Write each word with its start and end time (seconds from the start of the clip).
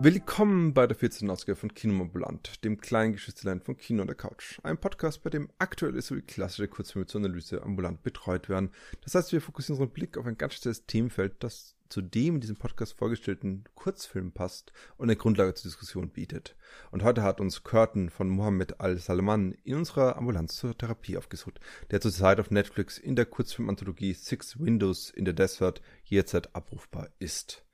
Willkommen 0.10 0.74
bei 0.74 0.88
der 0.88 0.96
14. 0.96 1.30
Ausgabe 1.30 1.58
von 1.58 1.73
Kino 1.73 2.02
Ambulant, 2.02 2.64
dem 2.64 2.80
kleinen 2.80 3.12
Geschwisterlein 3.12 3.60
von 3.60 3.76
Kino 3.76 4.00
on 4.00 4.08
der 4.08 4.16
Couch. 4.16 4.58
Ein 4.64 4.78
Podcast, 4.78 5.22
bei 5.22 5.30
dem 5.30 5.50
aktuelle 5.60 6.02
sowie 6.02 6.22
klassische 6.22 6.70
Kurzfilme 6.70 7.08
zur 7.08 7.20
Analyse 7.20 7.62
ambulant 7.62 8.04
betreut 8.04 8.48
werden. 8.48 8.70
Das 9.02 9.16
heißt, 9.16 9.34
wir 9.34 9.41
fokussieren 9.41 9.78
unseren 9.78 9.94
Blick 9.94 10.17
auf 10.17 10.26
ein 10.26 10.38
ganz 10.38 10.54
spezielles 10.54 10.86
Themenfeld, 10.86 11.44
das 11.44 11.76
zu 11.90 12.02
dem 12.02 12.36
in 12.36 12.40
diesem 12.40 12.55
Podcast 12.55 12.98
vorgestellten 12.98 13.66
Kurzfilm 13.76 14.31
passt 14.31 14.72
und 14.95 15.09
eine 15.09 15.17
Grundlage 15.17 15.54
zur 15.55 15.70
Diskussion 15.70 16.08
bietet. 16.08 16.55
Und 16.89 17.03
heute 17.03 17.22
hat 17.22 17.42
uns 17.42 17.66
Curtin 17.66 18.09
von 18.09 18.30
Mohammed 18.30 18.80
Al-Salman 18.80 19.58
in 19.66 19.76
unserer 19.76 20.16
Ambulanz 20.16 20.55
zur 20.55 20.78
Therapie 20.78 21.17
aufgesucht, 21.17 21.59
der 21.92 22.00
zurzeit 22.00 22.39
auf 22.39 22.50
Netflix 22.50 22.98
in 22.98 23.17
der 23.17 23.26
Kurzfilmanthologie 23.26 24.14
Six 24.14 24.58
Windows 24.58 25.09
in 25.09 25.26
the 25.26 25.36
Desert 25.36 25.81
jederzeit 26.05 26.55
abrufbar 26.55 27.09
ist. 27.20 27.66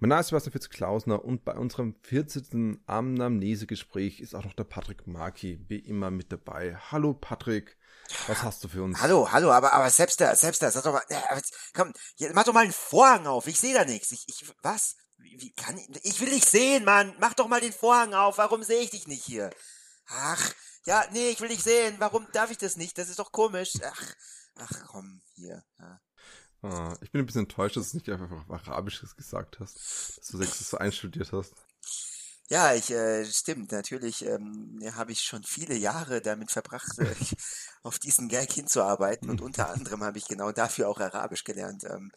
Mein 0.00 0.10
Name 0.10 0.20
ist 0.20 0.28
Sebastian 0.28 0.52
Fitz-Klausner 0.52 1.24
und 1.24 1.44
bei 1.44 1.54
unserem 1.54 1.96
14. 2.02 2.84
Amnamnese-Gespräch 2.86 4.20
ist 4.20 4.32
auch 4.36 4.44
noch 4.44 4.54
der 4.54 4.62
Patrick 4.62 5.08
Marki, 5.08 5.58
wie 5.66 5.80
immer 5.80 6.12
mit 6.12 6.30
dabei. 6.30 6.76
Hallo 6.92 7.14
Patrick, 7.14 7.76
was 8.28 8.44
hast 8.44 8.62
du 8.62 8.68
für 8.68 8.84
uns? 8.84 9.00
Hallo, 9.00 9.32
hallo, 9.32 9.50
aber, 9.50 9.72
aber 9.72 9.90
selbst 9.90 10.20
da, 10.20 10.36
selbst 10.36 10.62
da, 10.62 10.70
sag 10.70 10.84
doch 10.84 10.92
mal, 10.92 11.02
komm, 11.74 11.92
mach 12.32 12.44
doch 12.44 12.52
mal 12.52 12.62
einen 12.62 12.72
Vorhang 12.72 13.26
auf, 13.26 13.48
ich 13.48 13.58
sehe 13.58 13.74
da 13.74 13.84
nichts. 13.84 14.12
Ich, 14.12 14.22
ich, 14.28 14.48
was? 14.62 14.94
Wie 15.16 15.52
kann 15.54 15.76
ich, 15.76 15.88
ich 16.04 16.20
will 16.20 16.30
dich 16.30 16.44
sehen, 16.44 16.84
Mann, 16.84 17.12
mach 17.18 17.34
doch 17.34 17.48
mal 17.48 17.60
den 17.60 17.72
Vorhang 17.72 18.14
auf, 18.14 18.38
warum 18.38 18.62
sehe 18.62 18.82
ich 18.82 18.90
dich 18.90 19.08
nicht 19.08 19.24
hier? 19.24 19.50
Ach, 20.06 20.54
ja, 20.84 21.04
nee, 21.10 21.30
ich 21.30 21.40
will 21.40 21.48
dich 21.48 21.64
sehen, 21.64 21.96
warum 21.98 22.24
darf 22.32 22.52
ich 22.52 22.58
das 22.58 22.76
nicht? 22.76 22.98
Das 22.98 23.08
ist 23.08 23.18
doch 23.18 23.32
komisch. 23.32 23.72
Ach, 23.84 24.14
ach 24.60 24.86
komm, 24.86 25.22
hier. 25.34 25.64
Ja. 25.80 26.00
Ah, 26.62 26.96
ich 27.02 27.12
bin 27.12 27.20
ein 27.20 27.26
bisschen 27.26 27.42
enttäuscht, 27.42 27.76
dass 27.76 27.92
du 27.92 27.98
nicht 27.98 28.08
einfach 28.08 28.48
Arabisches 28.48 29.16
gesagt 29.16 29.60
hast, 29.60 29.76
dass 30.18 30.26
du 30.26 30.38
Sechstes 30.38 30.70
so 30.70 30.78
einstudiert 30.78 31.32
hast. 31.32 31.54
Ja, 32.50 32.74
ich 32.74 32.90
äh, 32.90 33.26
stimmt, 33.26 33.72
natürlich 33.72 34.24
ähm, 34.24 34.80
habe 34.96 35.12
ich 35.12 35.20
schon 35.20 35.44
viele 35.44 35.76
Jahre 35.76 36.22
damit 36.22 36.50
verbracht, 36.50 36.98
äh, 36.98 37.14
auf 37.82 37.98
diesen 37.98 38.28
Gag 38.28 38.50
hinzuarbeiten 38.50 39.28
und 39.28 39.42
unter 39.42 39.70
anderem 39.70 40.02
habe 40.02 40.16
ich 40.16 40.26
genau 40.26 40.50
dafür 40.50 40.88
auch 40.88 40.98
Arabisch 40.98 41.44
gelernt. 41.44 41.84
Ähm, 41.84 42.10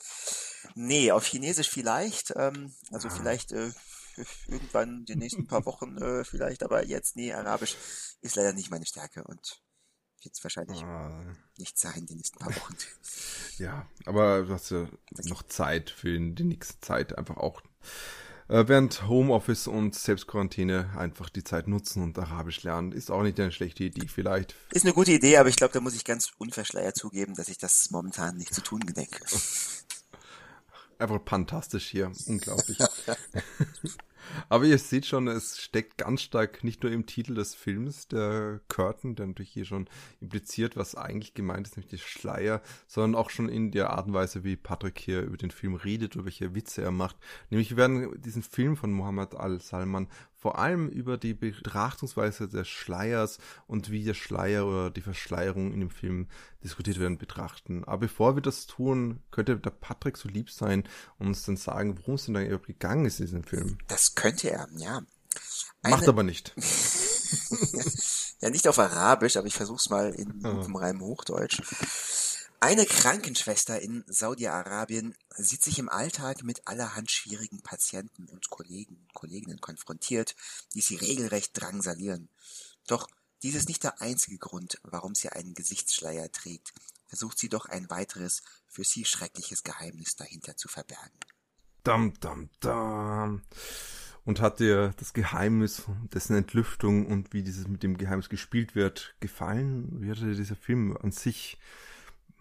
nee, 0.73 1.11
auf 1.11 1.25
Chinesisch 1.25 1.69
vielleicht, 1.69 2.33
ähm, 2.37 2.73
also 2.91 3.09
ah. 3.09 3.11
vielleicht 3.11 3.51
äh, 3.51 3.71
irgendwann 4.47 5.03
die 5.03 5.17
nächsten 5.17 5.47
paar 5.47 5.65
Wochen 5.65 5.97
äh, 5.97 6.23
vielleicht, 6.23 6.63
aber 6.63 6.85
jetzt, 6.85 7.17
nee, 7.17 7.33
Arabisch 7.33 7.75
ist 8.21 8.37
leider 8.37 8.53
nicht 8.53 8.71
meine 8.71 8.85
Stärke 8.85 9.25
und 9.25 9.61
jetzt 10.23 10.43
wahrscheinlich 10.43 10.83
ah. 10.83 11.35
nicht 11.57 11.77
sein 11.77 12.05
die 12.05 12.15
nächsten 12.15 12.39
paar 12.39 12.55
Wochen. 12.55 12.75
Ja, 13.57 13.85
aber 14.05 14.43
du 14.43 14.53
hast 14.53 14.71
ja 14.71 14.87
noch 15.25 15.43
Zeit 15.43 15.91
für 15.91 16.17
die 16.17 16.43
nächste 16.43 16.79
Zeit 16.81 17.15
einfach 17.15 17.37
auch 17.37 17.61
äh, 18.51 18.67
während 18.67 19.07
Homeoffice 19.07 19.67
und 19.67 19.95
Selbstquarantäne 19.95 20.91
einfach 20.97 21.29
die 21.29 21.43
Zeit 21.43 21.67
nutzen 21.67 22.03
und 22.03 22.17
Arabisch 22.17 22.63
lernen. 22.63 22.91
Ist 22.91 23.11
auch 23.11 23.21
nicht 23.21 23.39
eine 23.39 23.51
schlechte 23.51 23.83
Idee 23.83 24.07
vielleicht. 24.07 24.55
Ist 24.71 24.83
eine 24.83 24.93
gute 24.93 25.11
Idee, 25.11 25.37
aber 25.37 25.49
ich 25.49 25.55
glaube, 25.55 25.73
da 25.73 25.79
muss 25.79 25.95
ich 25.95 26.03
ganz 26.03 26.31
unverschleiert 26.37 26.97
zugeben, 26.97 27.35
dass 27.35 27.49
ich 27.49 27.59
das 27.59 27.91
momentan 27.91 28.37
nicht 28.37 28.53
zu 28.53 28.61
tun 28.61 28.79
gedenke. 28.81 29.23
Einfach 30.97 31.21
fantastisch 31.25 31.87
hier. 31.87 32.11
Unglaublich. 32.27 32.77
Aber 34.49 34.65
ihr 34.65 34.77
seht 34.77 35.05
schon, 35.05 35.27
es 35.27 35.59
steckt 35.59 35.97
ganz 35.97 36.21
stark 36.21 36.63
nicht 36.63 36.83
nur 36.83 36.91
im 36.91 37.05
Titel 37.05 37.35
des 37.35 37.55
Films, 37.55 38.07
der 38.07 38.61
Curtain, 38.67 39.15
der 39.15 39.27
natürlich 39.27 39.51
hier 39.51 39.65
schon 39.65 39.87
impliziert, 40.19 40.75
was 40.75 40.95
eigentlich 40.95 41.33
gemeint 41.33 41.67
ist, 41.67 41.77
nämlich 41.77 41.91
der 41.91 41.97
Schleier, 41.97 42.61
sondern 42.87 43.19
auch 43.19 43.29
schon 43.29 43.49
in 43.49 43.71
der 43.71 43.91
Art 43.91 44.07
und 44.07 44.13
Weise, 44.13 44.43
wie 44.43 44.55
Patrick 44.55 44.99
hier 44.99 45.21
über 45.21 45.37
den 45.37 45.51
Film 45.51 45.75
redet 45.75 46.15
oder 46.15 46.25
welche 46.25 46.55
Witze 46.55 46.81
er 46.81 46.91
macht. 46.91 47.15
Nämlich 47.49 47.71
wir 47.71 47.77
werden 47.77 48.21
diesen 48.21 48.43
Film 48.43 48.75
von 48.75 48.91
Muhammad 48.91 49.35
al-Salman 49.35 50.07
vor 50.41 50.57
allem 50.57 50.89
über 50.89 51.19
die 51.19 51.35
Betrachtungsweise 51.35 52.47
des 52.47 52.67
Schleiers 52.67 53.37
und 53.67 53.91
wie 53.91 54.03
der 54.03 54.15
Schleier 54.15 54.65
oder 54.65 54.89
die 54.89 55.01
Verschleierung 55.01 55.71
in 55.71 55.81
dem 55.81 55.91
Film 55.91 56.27
diskutiert 56.63 56.99
werden, 56.99 57.19
betrachten. 57.19 57.83
Aber 57.83 57.99
bevor 57.99 58.35
wir 58.35 58.41
das 58.41 58.65
tun, 58.65 59.19
könnte 59.29 59.57
der 59.57 59.69
Patrick 59.69 60.17
so 60.17 60.27
lieb 60.27 60.49
sein 60.49 60.83
und 61.19 61.27
uns 61.27 61.43
dann 61.43 61.57
sagen, 61.57 61.99
worum 61.99 62.15
es 62.15 62.25
denn 62.25 62.33
da 62.33 62.41
überhaupt 62.41 62.65
gegangen 62.65 63.05
ist 63.05 63.19
in 63.19 63.27
diesem 63.27 63.43
Film. 63.43 63.77
Das 63.87 64.15
könnte 64.15 64.49
er, 64.49 64.67
ja. 64.77 65.03
Eine... 65.83 65.95
Macht 65.95 66.07
aber 66.07 66.23
nicht. 66.23 66.53
ja, 68.41 68.49
nicht 68.49 68.67
auf 68.67 68.79
Arabisch, 68.79 69.37
aber 69.37 69.45
ich 69.45 69.55
versuch's 69.55 69.91
mal 69.91 70.11
in, 70.11 70.43
oh. 70.43 70.63
im 70.65 70.75
reinen 70.75 71.01
Hochdeutsch. 71.01 71.61
Eine 72.63 72.85
Krankenschwester 72.85 73.81
in 73.81 74.03
Saudi-Arabien 74.05 75.15
sieht 75.35 75.63
sich 75.63 75.79
im 75.79 75.89
Alltag 75.89 76.43
mit 76.43 76.67
allerhand 76.67 77.09
schwierigen 77.09 77.63
Patienten 77.63 78.27
und 78.27 78.51
Kollegen 78.51 78.97
und 78.97 79.13
Kolleginnen 79.15 79.59
konfrontiert, 79.59 80.35
die 80.75 80.81
sie 80.81 80.95
regelrecht 80.95 81.59
drangsalieren. 81.59 82.29
Doch 82.85 83.07
dies 83.41 83.55
ist 83.55 83.67
nicht 83.67 83.83
der 83.83 83.99
einzige 83.99 84.37
Grund, 84.37 84.79
warum 84.83 85.15
sie 85.15 85.29
einen 85.29 85.55
Gesichtsschleier 85.55 86.31
trägt. 86.31 86.71
Versucht 87.07 87.39
sie 87.39 87.49
doch 87.49 87.65
ein 87.65 87.89
weiteres, 87.89 88.43
für 88.67 88.83
sie 88.83 89.05
schreckliches 89.05 89.63
Geheimnis 89.63 90.15
dahinter 90.15 90.55
zu 90.55 90.67
verbergen. 90.67 91.17
Dam, 91.81 92.13
dam, 92.19 92.51
dam. 92.59 93.41
Und 94.23 94.39
hat 94.39 94.59
dir 94.59 94.93
das 94.97 95.13
Geheimnis, 95.13 95.81
dessen 96.13 96.35
Entlüftung 96.35 97.07
und 97.07 97.33
wie 97.33 97.41
dieses 97.41 97.67
mit 97.67 97.81
dem 97.81 97.97
Geheimnis 97.97 98.29
gespielt 98.29 98.75
wird, 98.75 99.15
gefallen? 99.19 99.99
Wie 99.99 100.11
hat 100.11 100.19
dir 100.19 100.35
dieser 100.35 100.55
Film 100.55 100.95
an 100.95 101.11
sich 101.11 101.57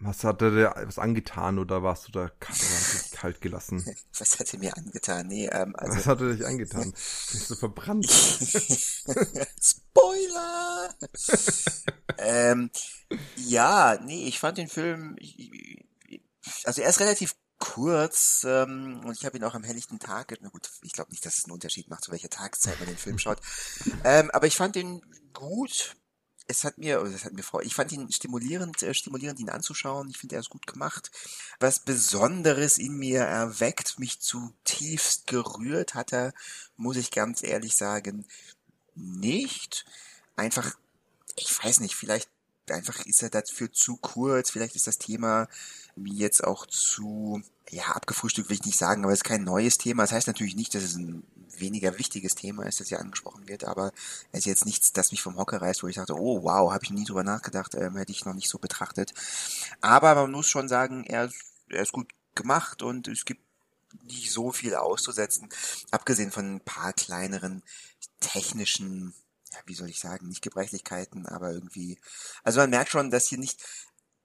was 0.01 0.23
hat 0.23 0.41
er 0.41 0.51
dir 0.51 0.73
was 0.85 0.97
angetan 0.97 1.59
oder 1.59 1.83
warst 1.83 2.07
du 2.07 2.11
da 2.11 2.29
kalt, 2.39 2.59
kalt 3.13 3.41
gelassen? 3.41 3.85
Was 4.17 4.39
hat 4.39 4.53
er 4.53 4.59
mir 4.59 4.75
angetan? 4.75 5.27
Nee, 5.27 5.47
ähm, 5.51 5.75
also 5.75 5.97
Was 5.97 6.05
hat 6.07 6.21
er 6.21 6.33
dich 6.33 6.45
angetan? 6.45 6.91
Bist 6.91 7.49
du 7.49 7.55
verbrannt? 7.55 8.09
Spoiler! 9.61 10.95
ähm, 12.17 12.71
ja, 13.35 13.99
nee, 14.03 14.27
ich 14.27 14.39
fand 14.39 14.57
den 14.57 14.67
Film, 14.67 15.15
also 16.63 16.81
er 16.81 16.89
ist 16.89 16.99
relativ 16.99 17.35
kurz 17.59 18.43
ähm, 18.47 19.01
und 19.05 19.15
ich 19.15 19.25
habe 19.25 19.37
ihn 19.37 19.43
auch 19.43 19.53
am 19.53 19.63
helllichten 19.63 19.99
Tag, 19.99 20.35
na 20.41 20.49
gut, 20.49 20.67
ich 20.81 20.93
glaube 20.93 21.11
nicht, 21.11 21.25
dass 21.25 21.37
es 21.37 21.45
einen 21.45 21.53
Unterschied 21.53 21.89
macht, 21.89 22.03
zu 22.03 22.11
welcher 22.11 22.29
Tageszeit 22.29 22.79
man 22.79 22.87
den 22.87 22.97
Film 22.97 23.19
schaut, 23.19 23.39
ähm, 24.03 24.31
aber 24.31 24.47
ich 24.47 24.57
fand 24.57 24.75
ihn 24.75 25.01
gut, 25.33 25.95
es 26.51 26.63
hat 26.63 26.77
mir, 26.77 27.01
es 27.01 27.25
hat 27.25 27.33
mir 27.33 27.43
Freude, 27.43 27.65
ich 27.65 27.75
fand 27.75 27.91
ihn 27.91 28.11
stimulierend, 28.11 28.83
äh, 28.83 28.93
stimulierend, 28.93 29.39
ihn 29.39 29.49
anzuschauen. 29.49 30.09
Ich 30.09 30.17
finde, 30.17 30.35
er 30.35 30.41
ist 30.41 30.49
gut 30.49 30.67
gemacht. 30.67 31.09
Was 31.59 31.79
Besonderes 31.79 32.77
in 32.77 32.97
mir 32.97 33.21
erweckt, 33.21 33.97
mich 33.97 34.19
zutiefst 34.19 35.27
gerührt 35.27 35.95
hat 35.95 36.13
er, 36.13 36.33
muss 36.77 36.97
ich 36.97 37.11
ganz 37.11 37.43
ehrlich 37.43 37.75
sagen, 37.75 38.25
nicht. 38.95 39.85
Einfach, 40.35 40.77
ich 41.35 41.63
weiß 41.63 41.79
nicht, 41.79 41.95
vielleicht 41.95 42.29
einfach 42.69 43.05
ist 43.05 43.23
er 43.23 43.29
dafür 43.29 43.71
zu 43.71 43.97
kurz, 43.97 44.51
vielleicht 44.51 44.75
ist 44.75 44.87
das 44.87 44.97
Thema 44.97 45.47
jetzt 45.95 46.43
auch 46.43 46.65
zu, 46.65 47.41
ja, 47.69 47.83
abgefrühstückt 47.89 48.49
will 48.49 48.57
ich 48.57 48.65
nicht 48.65 48.77
sagen, 48.77 49.03
aber 49.03 49.13
es 49.13 49.19
ist 49.19 49.25
kein 49.25 49.43
neues 49.43 49.77
Thema. 49.77 50.03
Das 50.03 50.11
heißt 50.11 50.27
natürlich 50.27 50.55
nicht, 50.55 50.75
dass 50.75 50.83
es 50.83 50.95
ein 50.95 51.23
weniger 51.57 51.97
wichtiges 51.97 52.35
Thema 52.35 52.65
ist, 52.65 52.79
das 52.79 52.89
hier 52.89 52.99
angesprochen 52.99 53.47
wird, 53.47 53.63
aber 53.63 53.91
es 54.31 54.39
ist 54.39 54.45
jetzt 54.45 54.65
nichts, 54.65 54.93
das 54.93 55.11
mich 55.11 55.21
vom 55.21 55.37
Hocker 55.37 55.61
reißt, 55.61 55.83
wo 55.83 55.87
ich 55.87 55.95
dachte, 55.95 56.15
oh 56.15 56.43
wow, 56.43 56.71
habe 56.71 56.83
ich 56.83 56.91
nie 56.91 57.05
drüber 57.05 57.23
nachgedacht, 57.23 57.75
ähm, 57.75 57.95
hätte 57.97 58.11
ich 58.11 58.25
noch 58.25 58.33
nicht 58.33 58.49
so 58.49 58.57
betrachtet. 58.57 59.13
Aber 59.79 60.15
man 60.15 60.31
muss 60.31 60.47
schon 60.47 60.67
sagen, 60.67 61.03
er, 61.05 61.29
er 61.69 61.81
ist 61.81 61.91
gut 61.91 62.11
gemacht 62.35 62.81
und 62.81 63.07
es 63.07 63.25
gibt 63.25 63.41
nicht 64.03 64.31
so 64.31 64.51
viel 64.51 64.75
auszusetzen, 64.75 65.49
abgesehen 65.91 66.31
von 66.31 66.55
ein 66.55 66.61
paar 66.61 66.93
kleineren 66.93 67.61
technischen, 68.19 69.13
ja, 69.51 69.59
wie 69.65 69.73
soll 69.73 69.89
ich 69.89 69.99
sagen, 69.99 70.29
nicht 70.29 70.41
Gebrechlichkeiten, 70.41 71.25
aber 71.25 71.51
irgendwie, 71.51 71.99
also 72.43 72.61
man 72.61 72.69
merkt 72.69 72.91
schon, 72.91 73.11
dass 73.11 73.27
hier 73.27 73.37
nicht 73.37 73.61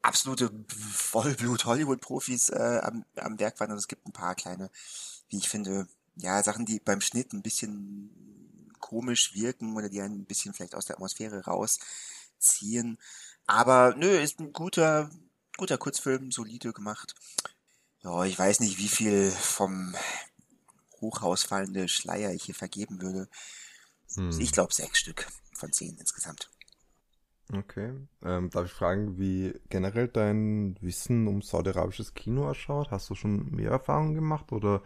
absolute 0.06 0.50
Vollblut-Hollywood-Profis 0.68 2.50
äh, 2.50 2.80
am, 2.82 3.04
am 3.16 3.38
Werk 3.38 3.58
waren, 3.60 3.70
also 3.70 3.80
es 3.80 3.88
gibt 3.88 4.06
ein 4.06 4.12
paar 4.12 4.34
kleine, 4.34 4.70
wie 5.28 5.38
ich 5.38 5.48
finde, 5.48 5.88
ja, 6.16 6.42
Sachen, 6.42 6.64
die 6.64 6.80
beim 6.80 7.00
Schnitt 7.00 7.32
ein 7.32 7.42
bisschen 7.42 8.72
komisch 8.80 9.34
wirken 9.34 9.76
oder 9.76 9.88
die 9.88 10.00
ein 10.00 10.24
bisschen 10.24 10.54
vielleicht 10.54 10.74
aus 10.74 10.86
der 10.86 10.96
Atmosphäre 10.96 11.44
rausziehen. 11.44 12.98
Aber 13.46 13.94
nö, 13.96 14.08
ist 14.08 14.40
ein 14.40 14.52
guter, 14.52 15.10
guter 15.56 15.78
Kurzfilm, 15.78 16.30
solide 16.30 16.72
gemacht. 16.72 17.14
Ja, 18.02 18.24
ich 18.24 18.38
weiß 18.38 18.60
nicht, 18.60 18.78
wie 18.78 18.88
viel 18.88 19.30
vom 19.30 19.94
Hochhaus 21.00 21.44
fallende 21.44 21.88
Schleier 21.88 22.32
ich 22.32 22.44
hier 22.44 22.54
vergeben 22.54 23.02
würde. 23.02 23.28
Hm. 24.14 24.30
Ich 24.40 24.52
glaube 24.52 24.72
sechs 24.72 24.98
Stück 24.98 25.26
von 25.52 25.72
zehn 25.72 25.96
insgesamt. 25.98 26.50
Okay. 27.52 27.92
Ähm, 28.24 28.50
darf 28.50 28.66
ich 28.66 28.72
fragen, 28.72 29.18
wie 29.18 29.54
generell 29.68 30.08
dein 30.08 30.76
Wissen 30.80 31.28
um 31.28 31.42
saudi-arabisches 31.42 32.14
Kino 32.14 32.48
ausschaut? 32.48 32.90
Hast 32.90 33.08
du 33.08 33.14
schon 33.14 33.50
mehr 33.54 33.70
Erfahrungen 33.70 34.14
gemacht 34.14 34.52
oder 34.52 34.82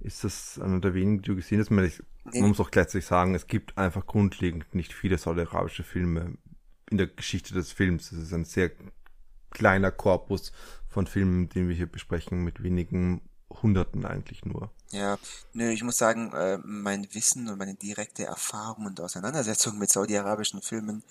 ist 0.00 0.24
das 0.24 0.58
einer 0.58 0.80
der 0.80 0.94
wenigen, 0.94 1.22
die 1.22 1.28
du 1.28 1.36
gesehen 1.36 1.60
hast? 1.60 1.70
Man, 1.70 1.90
muss 2.34 2.60
auch 2.60 2.70
gleichzeitig 2.70 3.06
sagen, 3.06 3.34
es 3.34 3.46
gibt 3.46 3.78
einfach 3.78 4.06
grundlegend 4.06 4.74
nicht 4.74 4.92
viele 4.92 5.18
saudi-arabische 5.18 5.84
Filme 5.84 6.36
in 6.90 6.98
der 6.98 7.06
Geschichte 7.06 7.54
des 7.54 7.72
Films. 7.72 8.10
Es 8.12 8.18
ist 8.24 8.32
ein 8.32 8.44
sehr 8.44 8.72
kleiner 9.50 9.92
Korpus 9.92 10.52
von 10.88 11.06
Filmen, 11.06 11.48
den 11.48 11.68
wir 11.68 11.76
hier 11.76 11.86
besprechen, 11.86 12.42
mit 12.42 12.62
wenigen 12.62 13.22
Hunderten 13.62 14.04
eigentlich 14.04 14.44
nur. 14.44 14.70
Ja, 14.90 15.18
nö, 15.52 15.70
ich 15.70 15.82
muss 15.82 15.98
sagen, 15.98 16.32
äh, 16.32 16.58
mein 16.64 17.06
Wissen 17.14 17.48
und 17.48 17.58
meine 17.58 17.74
direkte 17.74 18.24
Erfahrung 18.24 18.86
und 18.86 19.00
Auseinandersetzung 19.00 19.78
mit 19.78 19.90
saudi-arabischen 19.90 20.60
Filmen 20.60 21.02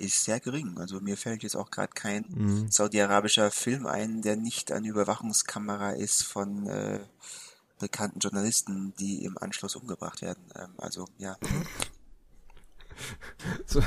ist 0.00 0.24
sehr 0.24 0.40
gering. 0.40 0.78
Also 0.78 1.00
mir 1.00 1.16
fällt 1.16 1.42
jetzt 1.42 1.56
auch 1.56 1.70
gerade 1.70 1.92
kein 1.94 2.24
mhm. 2.28 2.70
saudi-arabischer 2.70 3.50
Film 3.50 3.86
ein, 3.86 4.22
der 4.22 4.36
nicht 4.36 4.72
eine 4.72 4.88
Überwachungskamera 4.88 5.92
ist 5.92 6.22
von 6.22 6.66
äh, 6.66 7.00
bekannten 7.78 8.20
Journalisten, 8.20 8.94
die 8.98 9.24
im 9.24 9.38
Anschluss 9.38 9.76
umgebracht 9.76 10.22
werden. 10.22 10.42
Ähm, 10.56 10.70
also 10.78 11.06
ja. 11.18 11.36
so, 13.66 13.80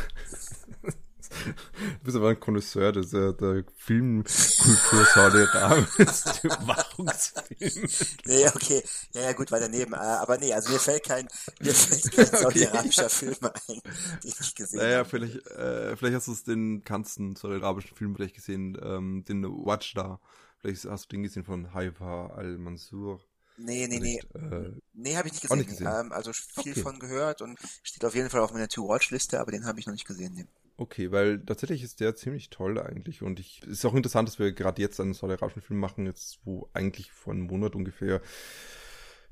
Du 1.46 2.04
bist 2.04 2.18
aber 2.18 2.30
ein 2.30 2.40
Konnoisseur 2.40 2.92
der, 2.92 3.34
der 3.34 3.64
Filmkultur 3.76 5.06
Saudi-Arabens, 5.14 6.40
Überwachungsfilm. 6.44 7.88
Nee, 8.26 8.48
okay. 8.48 8.84
Ja, 9.14 9.22
ja, 9.22 9.34
gut, 9.34 9.52
war 9.52 9.60
daneben. 9.60 9.94
Äh, 9.94 9.98
aber 9.98 10.38
nee, 10.38 10.54
also 10.54 10.72
mir 10.72 10.80
fällt 10.80 11.04
kein, 11.04 11.28
mir 11.62 11.74
fällt 11.74 12.12
kein 12.16 12.28
okay. 12.28 12.38
saudi-arabischer 12.38 13.10
Film 13.10 13.38
ein, 13.42 13.82
den 14.24 14.34
ich 14.40 14.56
gesehen 14.56 14.80
naja, 14.80 14.98
habe. 15.00 15.10
Vielleicht, 15.10 15.48
äh, 15.48 15.96
vielleicht 15.98 16.16
hast 16.16 16.28
du 16.28 16.34
es 16.34 16.44
den 16.44 16.84
kannsten 16.84 17.36
saudi-arabischen 17.36 17.96
Film 17.96 18.16
vielleicht 18.16 18.36
gesehen, 18.36 18.78
ähm, 18.82 19.24
den 19.28 19.44
Watch 19.44 19.94
da. 19.94 20.20
Vielleicht 20.60 20.86
hast 20.86 21.06
du 21.06 21.16
den 21.16 21.24
gesehen 21.24 21.44
von 21.44 21.74
Haifa 21.74 22.28
al-Mansur. 22.28 23.20
Nee, 23.58 23.88
nee, 23.88 24.00
nee. 24.00 24.20
Äh, 24.34 24.72
nee, 24.94 25.16
habe 25.16 25.28
ich 25.28 25.34
nicht 25.34 25.42
gesehen. 25.44 25.58
Nicht 25.60 25.70
gesehen. 25.70 25.88
Ähm, 25.88 26.12
also 26.12 26.32
viel 26.34 26.72
okay. 26.72 26.82
von 26.82 27.00
gehört 27.00 27.42
und 27.42 27.60
steht 27.84 28.04
auf 28.06 28.16
jeden 28.16 28.30
Fall 28.30 28.42
auf 28.42 28.52
meiner 28.52 28.68
To-Watch-Liste, 28.68 29.40
aber 29.40 29.52
den 29.52 29.66
habe 29.66 29.80
ich 29.80 29.86
noch 29.86 29.94
nicht 29.94 30.08
gesehen. 30.08 30.34
Nee. 30.34 30.48
Okay, 30.76 31.12
weil 31.12 31.40
tatsächlich 31.40 31.84
ist 31.84 32.00
der 32.00 32.16
ziemlich 32.16 32.50
toll 32.50 32.80
eigentlich 32.80 33.22
und 33.22 33.40
ich 33.40 33.62
ist 33.64 33.86
auch 33.86 33.94
interessant, 33.94 34.28
dass 34.28 34.40
wir 34.40 34.52
gerade 34.54 34.82
jetzt 34.82 35.00
einen 35.00 35.14
saudi-arabischen 35.14 35.62
Film 35.62 35.80
machen, 35.80 36.08
jetzt 36.08 36.40
wo 36.46 36.70
eigentlich 36.74 37.12
vor 37.12 37.34
einem 37.34 37.44
Monat 37.44 37.76
ungefähr 37.76 38.22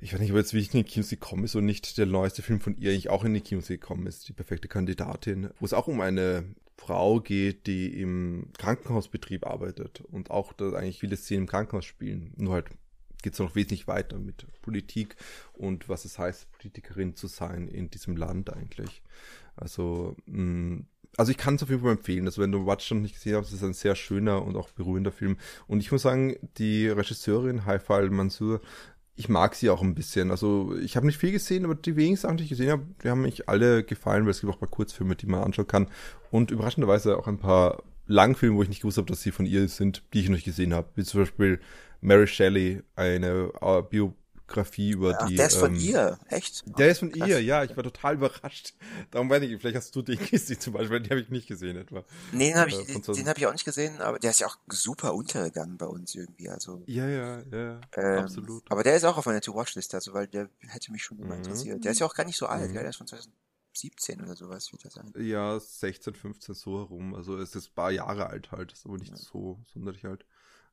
ich 0.02 0.14
weiß 0.14 0.20
nicht, 0.20 0.32
ob 0.32 0.38
jetzt 0.38 0.54
wirklich 0.54 0.74
in 0.74 0.84
die 0.84 0.90
Kinos 0.92 1.10
gekommen 1.10 1.44
ist 1.44 1.56
und 1.56 1.66
nicht 1.66 1.98
der 2.00 2.08
neueste 2.08 2.42
Film 2.42 2.60
von 2.60 2.76
ihr 2.76 2.90
eigentlich 2.90 3.10
auch 3.10 3.24
in 3.24 3.36
die 3.36 3.42
Kinos 3.42 3.68
gekommen 3.68 4.08
ist, 4.08 4.28
die 4.28 4.34
perfekte 4.34 4.68
Kandidatin, 4.68 5.52
wo 5.60 5.66
es 5.66 5.74
auch 5.74 5.88
um 5.88 6.02
eine 6.02 6.44
Frau 6.76 7.20
geht, 7.20 7.68
die 7.68 8.02
im 8.02 8.48
Krankenhausbetrieb 8.58 9.46
arbeitet 9.46 10.02
und 10.02 10.32
auch 10.32 10.54
da 10.54 10.74
eigentlich 10.74 11.00
viele 11.00 11.16
Szenen 11.16 11.44
im 11.44 11.48
Krankenhaus 11.48 11.86
spielen. 11.86 12.34
Nur 12.38 12.54
halt 12.54 12.70
geht 13.22 13.34
es 13.34 13.40
noch 13.40 13.54
wesentlich 13.54 13.88
weiter 13.88 14.18
mit 14.18 14.48
Politik 14.64 15.16
und 15.54 15.88
was 15.88 16.06
es 16.06 16.18
heißt, 16.18 16.52
Politikerin 16.52 17.16
zu 17.16 17.28
sein 17.28 17.68
in 17.68 17.92
diesem 17.92 18.18
Land 18.18 18.52
eigentlich. 18.52 19.04
Also 19.56 20.16
mh, 20.26 20.86
also 21.18 21.31
ich 21.31 21.38
kann 21.38 21.56
es 21.56 21.63
auf 21.63 21.69
jeden 21.69 21.81
Fall 21.81 21.92
empfehlen. 21.92 22.25
Also 22.25 22.42
wenn 22.42 22.52
du 22.52 22.66
Watch 22.66 22.88
schon 22.88 23.02
nicht 23.02 23.16
gesehen 23.16 23.36
hast, 23.36 23.48
ist 23.48 23.62
es 23.62 23.63
ein 23.63 23.74
sehr 23.74 23.96
schöner 23.96 24.44
und 24.44 24.56
auch 24.56 24.69
berührender 24.72 25.12
Film. 25.12 25.38
Und 25.68 25.81
ich 25.81 25.92
muss 25.92 26.04
sagen, 26.04 26.36
die 26.58 26.88
Regisseurin 26.88 27.66
Haifa 27.66 27.96
al-Mansur, 27.96 28.62
ich 29.16 29.30
mag 29.30 29.56
sie 29.56 29.69
auch 29.69 29.81
ein 29.81 29.94
bisschen. 29.94 30.31
Also 30.31 30.75
ich 30.81 30.96
habe 30.96 31.06
nicht 31.06 31.18
viel 31.18 31.31
gesehen, 31.31 31.66
aber 31.66 31.75
die 31.75 31.96
wenigen 31.96 32.16
Sachen, 32.16 32.38
die 32.38 32.44
ich 32.44 32.50
gesehen 32.50 32.72
habe, 32.72 32.84
die 33.04 33.10
haben 33.10 33.22
mich 33.22 33.50
alle 33.50 33.84
gefallen, 33.84 34.24
weil 34.24 34.31
es 34.31 34.42
gibt 34.42 34.52
auch 34.52 34.58
ein 34.58 34.62
paar 34.62 34.69
Kurzfilme, 34.69 35.16
die 35.16 35.28
man 35.28 35.44
anschauen 35.44 35.68
kann. 35.68 35.88
Und 36.31 36.50
überraschenderweise 36.50 37.18
auch 37.18 37.28
ein 37.28 37.38
paar 37.38 37.84
Langfilme, 38.08 38.56
wo 38.56 38.63
ich 38.63 38.69
nicht 38.69 38.81
gewusst 38.81 38.98
habe, 38.98 39.08
dass 39.08 39.22
sie 39.22 39.31
von 39.31 39.46
ihr 39.46 39.68
sind, 39.68 40.04
die 40.13 40.22
ich 40.22 40.30
noch 40.30 40.36
nicht 40.36 40.46
gesehen 40.46 40.74
habe. 40.74 40.90
Wie 40.96 41.04
zum 41.04 41.22
Beispiel 41.22 41.60
Mary 42.00 42.28
Shelley, 42.28 42.81
eine 42.96 43.52
äh, 43.62 43.81
Bio 43.84 44.16
Biografie 44.51 44.92
über 44.92 45.18
Ach, 45.19 45.27
die. 45.27 45.36
Der 45.36 45.48
ist 45.48 45.56
von 45.56 45.75
ähm, 45.75 45.81
ihr, 45.81 46.19
echt? 46.30 46.63
Der 46.77 46.89
ist 46.89 47.00
von 47.00 47.12
Krass. 47.12 47.27
ihr, 47.27 47.42
ja. 47.42 47.63
Ich 47.63 47.75
war 47.75 47.83
total 47.83 48.15
überrascht. 48.15 48.74
Darum 49.12 49.30
weiß 49.30 49.44
ich, 49.44 49.59
vielleicht 49.59 49.77
hast 49.77 49.95
du 49.95 50.01
den 50.01 50.19
gesehen 50.19 50.59
zum 50.59 50.74
Beispiel, 50.74 51.00
den 51.00 51.09
habe 51.09 51.21
ich 51.21 51.30
nicht 51.30 51.48
gesehen 51.48 51.77
etwa. 51.77 52.03
Nee, 52.31 52.50
den 52.50 52.57
habe 52.57 52.69
ich, 52.69 52.77
äh, 52.77 53.00
den 53.00 53.27
habe 53.27 53.39
ich 53.39 53.48
auch 53.48 53.51
nicht 53.51 53.65
gesehen, 53.65 54.00
aber 54.01 54.19
der 54.19 54.31
ist 54.31 54.39
ja 54.39 54.48
auch 54.48 54.57
super 54.69 55.13
untergegangen 55.13 55.77
bei 55.77 55.86
uns 55.86 56.15
irgendwie. 56.15 56.50
Also. 56.50 56.83
Ja, 56.86 57.07
ja, 57.07 57.42
ja, 57.51 57.81
ähm, 57.95 58.19
absolut. 58.19 58.63
Aber 58.69 58.83
der 58.83 58.95
ist 58.95 59.03
auch 59.03 59.18
auf 59.18 59.25
meiner 59.25 59.42
To-Watch-Liste, 59.42 59.98
also 59.98 60.13
weil 60.13 60.27
der 60.27 60.50
hätte 60.68 60.92
mich 60.92 61.03
schon 61.03 61.19
immer 61.19 61.36
mhm. 61.36 61.44
interessiert. 61.44 61.83
Der 61.83 61.92
ist 61.92 62.00
ja 62.00 62.06
auch 62.06 62.15
gar 62.15 62.25
nicht 62.25 62.38
so 62.38 62.45
alt, 62.45 62.69
mhm. 62.69 62.74
gell? 62.74 62.81
Der 62.81 62.89
ist 62.89 62.98
von 62.98 63.07
2017 63.07 64.21
oder 64.21 64.36
sowas 64.36 64.71
wird 64.71 64.86
das 64.86 64.94
sein. 64.94 65.13
Ja, 65.18 65.59
16, 65.59 66.13
15 66.15 66.56
so 66.56 66.77
herum. 66.80 67.15
Also 67.15 67.38
es 67.38 67.56
ist 67.56 67.69
ein 67.69 67.75
paar 67.75 67.92
Jahre 67.92 68.27
alt 68.27 68.51
halt, 68.51 68.71
ist 68.74 68.86
aber 68.86 68.98
nicht 68.98 69.12
ja. 69.12 69.18
so 69.18 69.59
sonderlich 69.74 70.06
alt. 70.06 70.25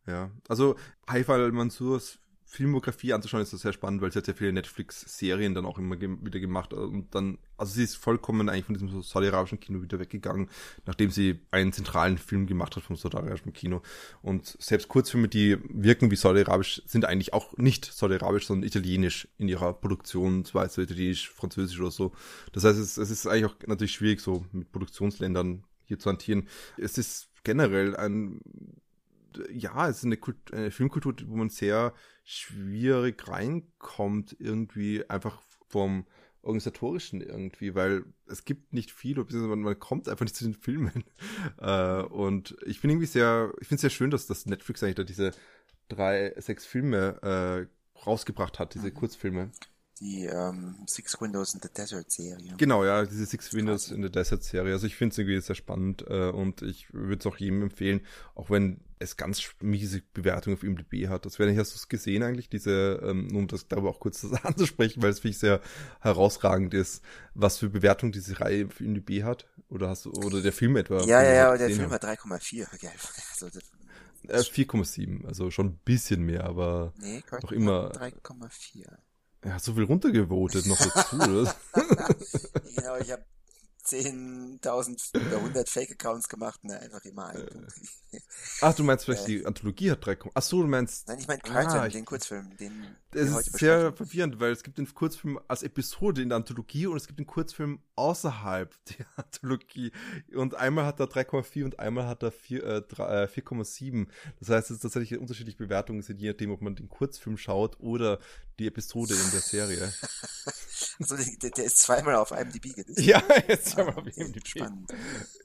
Ja, 0.06 0.30
also 0.48 0.76
Haifa 1.06 1.34
al-Mansurs 1.34 2.19
Filmografie 2.50 3.12
anzuschauen, 3.12 3.43
ist 3.43 3.53
das 3.53 3.61
sehr 3.61 3.75
spannend, 3.75 4.00
weil 4.00 4.11
sie 4.11 4.19
hat 4.19 4.25
sehr 4.25 4.35
viele 4.35 4.55
Netflix-Serien 4.55 5.55
dann 5.55 5.67
auch 5.67 5.77
immer 5.77 5.97
ge 5.97 6.09
wieder 6.23 6.41
gemacht 6.41 6.73
und 6.73 7.15
dann, 7.15 7.37
also 7.59 7.75
sie 7.75 7.85
ist 7.85 7.97
vollkommen 7.97 8.49
eigentlich 8.49 8.65
von 8.65 8.75
diesem 8.75 9.03
saudi-arabischen 9.03 9.61
Kino 9.61 9.83
wieder 9.83 9.99
weggegangen, 9.99 10.49
nachdem 10.87 11.11
sie 11.11 11.41
einen 11.50 11.75
zentralen 11.75 12.17
Film 12.17 12.47
gemacht 12.47 12.75
hat 12.75 12.85
vom 12.85 12.97
saudi-arabischen 12.97 13.53
Kino 13.53 13.83
und 14.23 14.56
selbst 14.59 14.89
Kurzfilme, 14.89 15.29
die 15.29 15.59
wirken 15.69 16.11
wie 16.11 16.17
saudi-arabisch, 16.17 16.81
sind 16.87 17.05
eigentlich 17.05 17.35
auch 17.35 17.55
nicht 17.59 17.85
saudi-arabisch, 17.85 18.47
sondern 18.47 18.67
italienisch 18.67 19.29
in 19.37 19.49
ihrer 19.49 19.75
Produktionsweise, 19.75 20.81
italienisch, 20.81 21.29
französisch 21.29 21.79
oder 21.79 21.91
so. 21.91 22.12
Das 22.53 22.65
heißt, 22.65 22.79
es, 22.79 22.97
es 22.97 23.11
ist 23.11 23.27
eigentlich 23.27 23.45
auch 23.45 23.56
natürlich 23.67 23.93
schwierig, 23.93 24.23
so 24.23 24.47
mit 24.53 24.73
Produktionsländern 24.73 25.65
hier 25.85 25.99
zu 25.99 26.09
hantieren. 26.09 26.49
Es 26.79 26.97
ist 26.97 27.29
generell 27.45 27.95
ein 27.95 28.41
ja, 29.50 29.88
es 29.88 29.98
ist 29.98 30.04
eine, 30.04 30.16
Kult 30.16 30.52
eine 30.52 30.70
Filmkultur, 30.70 31.14
wo 31.26 31.36
man 31.36 31.50
sehr 31.50 31.94
schwierig 32.25 33.26
reinkommt, 33.28 34.36
irgendwie 34.38 35.08
einfach 35.08 35.40
vom 35.69 36.06
organisatorischen 36.42 37.20
irgendwie, 37.20 37.75
weil 37.75 38.04
es 38.26 38.44
gibt 38.44 38.72
nicht 38.72 38.90
viel, 38.90 39.16
man, 39.16 39.60
man 39.60 39.78
kommt 39.78 40.08
einfach 40.08 40.25
nicht 40.25 40.36
zu 40.36 40.44
den 40.44 40.54
Filmen. 40.54 41.04
Äh, 41.60 42.02
und 42.02 42.56
ich 42.66 42.80
bin 42.80 42.90
irgendwie 42.90 43.06
sehr, 43.06 43.52
ich 43.60 43.66
finde 43.66 43.76
es 43.76 43.80
sehr 43.80 43.90
schön, 43.90 44.10
dass 44.10 44.26
das 44.26 44.46
Netflix 44.46 44.82
eigentlich 44.82 44.94
da 44.94 45.04
diese 45.04 45.32
drei, 45.88 46.34
sechs 46.38 46.64
Filme 46.64 47.19
äh, 47.22 47.98
rausgebracht 48.06 48.58
hat, 48.58 48.75
diese 48.75 48.88
mhm. 48.88 48.94
Kurzfilme 48.94 49.50
die 50.00 50.26
ähm, 50.26 50.76
Six 50.86 51.20
Windows 51.20 51.54
in 51.54 51.60
the 51.62 51.69
Desert 51.76 52.10
Serie. 52.10 52.54
Genau, 52.56 52.84
ja, 52.84 53.04
diese 53.04 53.26
Six 53.26 53.52
Windows 53.54 53.90
in 53.90 54.02
the 54.02 54.10
Desert 54.10 54.42
Serie. 54.42 54.72
Also 54.72 54.86
ich 54.86 54.96
finde 54.96 55.12
es 55.12 55.19
irgendwie 55.19 55.40
sehr 55.40 55.56
spannend 55.56 56.04
äh, 56.08 56.30
und 56.30 56.62
ich 56.62 56.92
würde 56.92 57.19
es 57.19 57.26
auch 57.26 57.36
jedem 57.36 57.62
empfehlen, 57.62 58.00
auch 58.34 58.50
wenn 58.50 58.80
es 58.99 59.17
ganz 59.17 59.43
miese 59.61 60.03
Bewertungen 60.12 60.56
auf 60.56 60.62
IMDb 60.62 61.09
hat. 61.09 61.26
Das 61.26 61.38
wäre 61.38 61.49
nicht, 61.49 61.59
hast 61.59 61.73
du 61.73 61.76
es 61.76 61.88
gesehen 61.88 62.23
eigentlich, 62.23 62.49
diese, 62.49 63.00
ähm, 63.02 63.35
um 63.35 63.47
das 63.47 63.69
darüber 63.69 63.90
auch 63.90 64.00
kurz 64.00 64.25
anzusprechen, 64.43 65.02
weil 65.02 65.11
es 65.11 65.21
finde 65.21 65.33
ich 65.33 65.38
sehr 65.38 65.61
herausragend 66.00 66.75
ist, 66.75 67.02
was 67.35 67.59
für 67.59 67.69
Bewertungen 67.69 68.12
diese 68.12 68.40
Reihe 68.40 68.67
auf 68.67 68.81
IMDb 68.81 69.25
hat. 69.25 69.47
Oder 69.69 69.88
hast 69.88 70.05
du, 70.05 70.12
oder 70.12 70.40
der 70.40 70.52
Film 70.52 70.76
etwa? 70.76 71.02
Ja, 71.05 71.23
ja, 71.23 71.33
ja, 71.33 71.57
der 71.57 71.71
Film 71.71 71.90
hat 71.90 72.05
3,4, 72.05 72.67
also, 73.31 73.47
äh, 74.26 74.38
4,7, 74.38 75.26
also 75.26 75.50
schon 75.50 75.67
ein 75.67 75.78
bisschen 75.85 76.23
mehr, 76.23 76.45
aber 76.45 76.93
nee, 76.99 77.23
noch 77.43 77.52
immer. 77.52 77.93
3,4. 77.93 78.87
Er 79.43 79.55
hat 79.55 79.62
so 79.62 79.75
viel 79.75 79.85
runtergevotet 79.85 80.67
noch 80.67 80.78
dazu, 80.78 81.17
oder? 81.17 81.55
genau, 82.75 82.97
ich 82.97 83.12
habe 83.12 83.25
10.000 83.88 85.26
oder 85.26 85.37
100 85.38 85.68
Fake-Accounts 85.68 86.28
gemacht? 86.28 86.61
Und 86.62 86.73
einfach 86.73 87.04
immer 87.04 87.28
einen 87.28 87.47
Punkt. 87.47 87.73
Ach, 88.61 88.75
du 88.75 88.85
meinst 88.85 89.04
vielleicht, 89.04 89.25
äh, 89.25 89.38
die 89.38 89.47
Anthologie 89.47 89.90
hat 89.90 90.04
drei 90.04 90.16
Ach 90.35 90.42
so, 90.42 90.62
du 90.62 90.68
meinst... 90.68 91.09
Nein, 91.09 91.18
ich 91.18 91.28
meine 91.28 91.40
ah, 91.45 91.88
den 91.88 92.04
Kurzfilm, 92.04 92.57
den 92.57 92.97
Es 93.12 93.30
ist 93.30 93.59
sehr 93.59 93.92
verwirrend, 93.92 94.40
weil 94.40 94.52
es 94.52 94.62
gibt 94.62 94.78
den 94.78 94.92
Kurzfilm 94.92 95.40
als 95.49 95.62
Episode 95.62 96.23
in 96.23 96.30
der 96.30 96.37
Anthologie 96.37 96.87
und 96.87 96.97
es 96.97 97.07
gibt 97.07 97.18
den 97.18 97.26
Kurzfilm 97.26 97.80
außerhalb 97.99 98.73
der 98.99 99.07
Anthologie. 99.17 99.93
Und 100.35 100.55
einmal 100.55 100.87
hat 100.87 101.00
er 101.00 101.07
3,4 101.07 101.64
und 101.64 101.78
einmal 101.78 102.07
hat 102.07 102.23
er 102.23 102.33
4,7. 102.33 103.83
Äh, 103.83 104.02
äh 104.02 104.07
das 104.38 104.49
heißt, 104.49 104.71
es 104.71 104.76
ist 104.76 104.83
tatsächlich 104.83 105.19
unterschiedliche 105.19 105.59
Bewertungen 105.59 106.02
sind, 106.02 106.21
je 106.21 106.31
nachdem, 106.31 106.52
ob 106.52 106.62
man 106.62 106.76
den 106.76 106.88
Kurzfilm 106.88 107.37
schaut 107.37 107.78
oder 107.81 108.19
die 108.59 108.67
Episode 108.67 109.14
in 109.14 109.31
der 109.31 109.40
Serie. 109.40 109.83
also 110.99 111.17
der, 111.17 111.50
der, 111.50 111.64
ist 111.64 111.78
zweimal 111.78 112.17
auf 112.17 112.33
IMDb 112.33 112.75
gelistet. 112.75 113.05
Ja, 113.05 113.23
jetzt 113.49 113.78
ah, 113.78 113.87
auf 113.88 114.07
IMDb. 114.17 114.47
Spannend. 114.47 114.90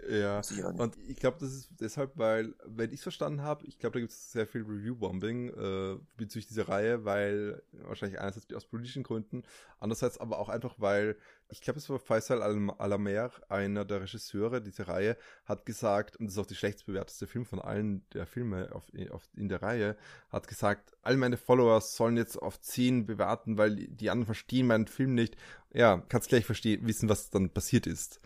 Ja, 0.10 0.42
und 0.78 0.98
ich 1.08 1.18
glaube, 1.18 1.38
das 1.40 1.54
ist 1.54 1.70
deshalb, 1.80 2.18
weil, 2.18 2.54
wenn 2.66 2.90
ich 2.90 2.98
es 2.98 3.04
verstanden 3.04 3.42
habe, 3.42 3.66
ich 3.68 3.78
glaube, 3.80 3.94
da 3.94 4.00
gibt 4.00 4.12
es 4.12 4.32
sehr 4.32 4.48
viel 4.48 4.64
Review-Bombing 4.64 5.50
äh, 5.50 5.98
bezüglich 6.18 6.48
dieser 6.48 6.68
Reihe, 6.68 7.06
weil 7.06 7.62
wahrscheinlich 7.72 8.20
einerseits 8.20 8.52
aus 8.54 8.66
politischen 8.66 9.04
Gründen, 9.04 9.44
andererseits 9.80 10.18
aber 10.18 10.40
auch 10.40 10.50
einfach, 10.50 10.76
weil 10.78 11.16
ich 11.50 11.62
glaube, 11.62 11.80
es 11.80 11.90
war 11.90 12.00
Faisal 12.00 12.42
Al-Alamer, 12.42 13.32
einer 13.50 13.86
der 13.86 14.02
Regisseure 14.02 14.62
dieser 14.62 14.88
Reihe, 14.88 15.18
hat 15.46 15.66
gesagt, 15.66 16.18
und 16.18 16.26
das 16.26 16.34
ist 16.34 16.40
auch 16.40 16.46
die 16.46 16.56
schlechtstbewerteste 16.56 17.28
Film 17.28 17.46
von 17.46 17.60
allen 17.60 18.04
der 18.14 18.26
Filme 18.26 18.70
auf, 18.74 18.86
auf, 19.12 19.24
in 19.36 19.50
der 19.50 19.62
Reihe, 19.62 19.96
hat 20.30 20.48
gesagt, 20.48 20.94
all 21.02 21.18
meine 21.18 21.38
Follower 21.38 21.80
sollen 21.82 22.18
jetzt 22.18 22.38
auf 22.38 22.60
10 22.60 23.06
bewerten, 23.06 23.58
weil 23.58 23.76
die 23.76 24.10
anderen 24.10 24.26
verstehen 24.26 24.68
meinen 24.68 24.88
Film 24.88 25.14
nicht. 25.14 25.38
Ja, 25.74 26.04
kannst 26.10 26.30
gleich 26.30 26.46
verstehen, 26.46 26.88
wissen, 26.88 27.10
was 27.10 27.30
dann 27.30 27.50
passiert 27.50 27.88
ist. 27.88 28.20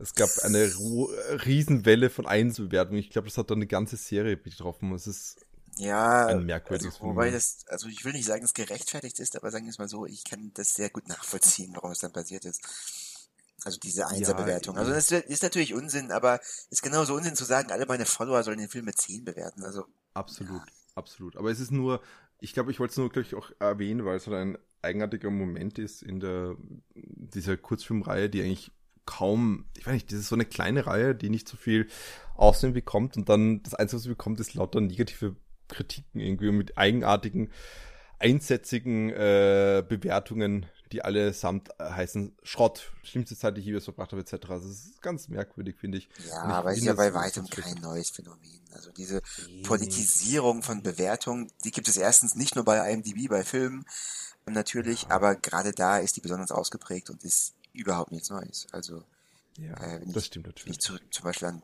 Es 0.00 0.14
gab 0.14 0.30
eine 0.44 0.70
Riesenwelle 1.44 2.08
von 2.08 2.26
Einzelbewertungen. 2.26 3.00
Ich 3.00 3.10
glaube, 3.10 3.26
das 3.26 3.36
hat 3.36 3.50
dann 3.50 3.58
eine 3.58 3.66
ganze 3.66 3.96
Serie 3.96 4.36
betroffen. 4.36 4.92
Es 4.92 5.08
ist 5.08 5.44
ja, 5.78 6.26
ein 6.26 6.44
merkwürdiges 6.44 6.94
also, 6.94 7.06
wobei 7.06 7.30
das, 7.30 7.64
also 7.68 7.88
ich 7.88 8.04
will 8.04 8.12
nicht 8.12 8.26
sagen, 8.26 8.44
es 8.44 8.54
gerechtfertigt 8.54 9.18
ist, 9.20 9.36
aber 9.36 9.50
sagen 9.50 9.64
wir 9.64 9.70
es 9.70 9.78
mal 9.78 9.88
so, 9.88 10.06
ich 10.06 10.24
kann 10.24 10.52
das 10.54 10.74
sehr 10.74 10.90
gut 10.90 11.08
nachvollziehen, 11.08 11.72
warum 11.74 11.92
es 11.92 11.98
dann 11.98 12.12
passiert 12.12 12.44
ist. 12.44 12.60
Also 13.64 13.78
diese 13.78 14.06
Einserbewertung. 14.06 14.76
Ja, 14.76 14.82
also 14.82 14.92
das 14.92 15.10
ist 15.10 15.42
natürlich 15.42 15.74
Unsinn, 15.74 16.12
aber 16.12 16.40
ist 16.70 16.82
genauso 16.82 17.14
Unsinn 17.14 17.34
zu 17.34 17.44
sagen, 17.44 17.72
alle 17.72 17.86
meine 17.86 18.06
Follower 18.06 18.42
sollen 18.42 18.58
den 18.58 18.68
Film 18.68 18.84
mit 18.84 18.98
10 18.98 19.24
bewerten. 19.24 19.64
Also 19.64 19.84
absolut, 20.14 20.62
ja. 20.62 20.72
absolut. 20.94 21.36
Aber 21.36 21.50
es 21.50 21.58
ist 21.58 21.72
nur, 21.72 22.00
ich 22.38 22.54
glaube, 22.54 22.70
ich 22.70 22.78
wollte 22.78 22.92
es 22.92 22.96
nur 22.98 23.10
gleich 23.10 23.34
auch 23.34 23.50
erwähnen, 23.58 24.04
weil 24.04 24.16
es 24.16 24.26
halt 24.28 24.36
ein 24.36 24.58
eigenartiger 24.82 25.30
Moment 25.30 25.78
ist 25.78 26.02
in 26.02 26.20
der 26.20 26.56
dieser 26.94 27.56
Kurzfilmreihe, 27.56 28.30
die 28.30 28.42
eigentlich 28.42 28.70
kaum, 29.06 29.64
ich 29.76 29.86
weiß 29.86 29.94
nicht, 29.94 30.12
das 30.12 30.20
ist 30.20 30.28
so 30.28 30.36
eine 30.36 30.44
kleine 30.44 30.86
Reihe, 30.86 31.14
die 31.14 31.30
nicht 31.30 31.48
so 31.48 31.56
viel 31.56 31.88
Aussehen 32.36 32.74
bekommt 32.74 33.16
und 33.16 33.28
dann 33.28 33.62
das 33.62 33.74
Einzige, 33.74 33.96
was 33.96 34.02
sie 34.04 34.08
bekommt, 34.10 34.38
ist 34.38 34.54
lauter 34.54 34.80
negative 34.80 35.34
Kritiken 35.68 36.20
irgendwie 36.20 36.50
mit 36.50 36.76
eigenartigen, 36.76 37.50
einsätzigen 38.18 39.10
äh, 39.10 39.84
Bewertungen 39.86 40.66
die 40.92 41.02
allesamt 41.02 41.70
äh, 41.78 41.90
heißen 41.90 42.36
Schrott, 42.42 42.92
schlimmste 43.02 43.36
Zeit, 43.36 43.56
die 43.56 43.60
ich 43.60 43.66
je 43.66 43.80
verbracht 43.80 44.12
habe, 44.12 44.22
etc. 44.22 44.46
Das 44.48 44.64
ist 44.64 45.02
ganz 45.02 45.28
merkwürdig, 45.28 45.76
finde 45.76 45.98
ich. 45.98 46.08
Ja, 46.26 46.42
aber 46.42 46.72
es 46.72 46.78
ist 46.78 46.84
ja 46.84 46.94
bei 46.94 47.12
weitem 47.14 47.48
kein 47.48 47.74
neues 47.80 48.10
Phänomen. 48.10 48.60
Also 48.72 48.90
diese 48.92 49.22
Politisierung 49.64 50.62
von 50.62 50.82
Bewertungen, 50.82 51.50
die 51.64 51.70
gibt 51.70 51.88
es 51.88 51.96
erstens 51.96 52.34
nicht 52.34 52.54
nur 52.54 52.64
bei 52.64 52.90
IMDb, 52.90 53.28
bei 53.28 53.42
Filmen 53.42 53.84
natürlich, 54.46 55.02
ja. 55.02 55.10
aber 55.10 55.36
gerade 55.36 55.72
da 55.72 55.98
ist 55.98 56.16
die 56.16 56.20
besonders 56.20 56.50
ausgeprägt 56.50 57.10
und 57.10 57.22
ist 57.22 57.54
überhaupt 57.72 58.12
nichts 58.12 58.30
Neues. 58.30 58.66
Also 58.72 59.02
ja, 59.58 59.74
äh, 59.74 60.00
das 60.06 60.16
ich, 60.16 60.24
stimmt 60.26 60.46
natürlich. 60.46 60.66
Wenn 60.66 60.72
ich 60.72 60.80
zu, 60.80 61.10
zum 61.10 61.24
Beispiel 61.24 61.48
an 61.48 61.62